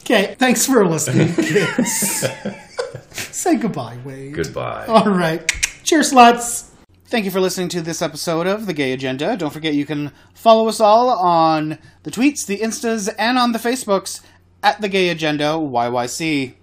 okay, 0.00 0.34
thanks 0.38 0.66
for 0.66 0.84
listening, 0.86 1.32
kids. 1.34 2.26
Say 3.12 3.56
goodbye, 3.56 3.98
Wade. 4.04 4.34
goodbye 4.34 4.86
All 4.86 5.08
right. 5.08 5.46
Cheers, 5.84 6.12
sluts. 6.12 6.71
Thank 7.12 7.26
you 7.26 7.30
for 7.30 7.42
listening 7.42 7.68
to 7.68 7.82
this 7.82 8.00
episode 8.00 8.46
of 8.46 8.64
The 8.64 8.72
Gay 8.72 8.94
Agenda. 8.94 9.36
Don't 9.36 9.52
forget 9.52 9.74
you 9.74 9.84
can 9.84 10.12
follow 10.32 10.66
us 10.66 10.80
all 10.80 11.10
on 11.10 11.76
the 12.04 12.10
tweets, 12.10 12.46
the 12.46 12.56
Instas, 12.60 13.14
and 13.18 13.36
on 13.36 13.52
the 13.52 13.58
Facebooks 13.58 14.22
at 14.62 14.80
The 14.80 14.88
Gay 14.88 15.10
Agenda 15.10 15.44
YYC. 15.58 16.54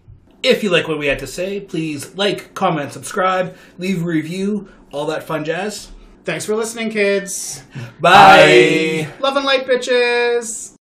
If 0.41 0.63
you 0.63 0.71
like 0.71 0.87
what 0.87 0.97
we 0.97 1.05
had 1.05 1.19
to 1.19 1.27
say, 1.27 1.59
please 1.59 2.15
like, 2.15 2.55
comment, 2.55 2.93
subscribe, 2.93 3.55
leave 3.77 4.01
a 4.01 4.05
review, 4.05 4.69
all 4.91 5.05
that 5.05 5.21
fun 5.21 5.45
jazz. 5.45 5.91
Thanks 6.23 6.47
for 6.47 6.55
listening, 6.55 6.89
kids. 6.89 7.61
Bye. 7.99 9.07
Love 9.19 9.37
and 9.37 9.45
light, 9.45 9.67
bitches. 9.67 10.78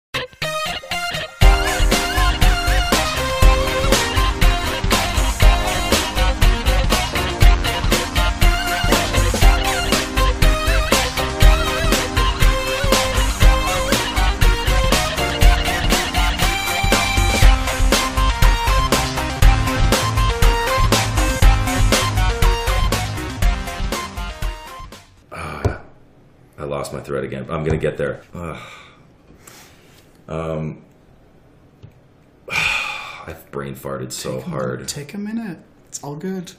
Lost 26.75 26.93
my 26.93 26.99
thread 26.99 27.23
again. 27.23 27.47
I'm 27.49 27.63
gonna 27.63 27.77
get 27.77 27.97
there. 27.97 28.21
Um, 30.27 30.81
I've 32.49 33.45
brain 33.51 33.75
farted 33.75 34.11
so 34.11 34.41
hard. 34.41 34.87
Take 34.87 35.13
a 35.13 35.19
minute. 35.19 35.59
It's 35.87 36.03
all 36.03 36.15
good. 36.15 36.53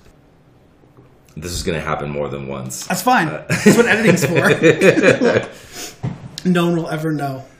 This 1.37 1.51
is 1.51 1.65
gonna 1.65 1.81
happen 1.81 2.09
more 2.09 2.29
than 2.29 2.47
once. 2.47 2.87
That's 2.87 3.03
fine. 3.03 3.27
That's 3.27 3.77
what 3.77 3.87
editing's 3.87 4.25
for. 4.25 4.49
no 6.49 6.67
one 6.67 6.77
will 6.77 6.89
ever 6.89 7.11
know. 7.11 7.45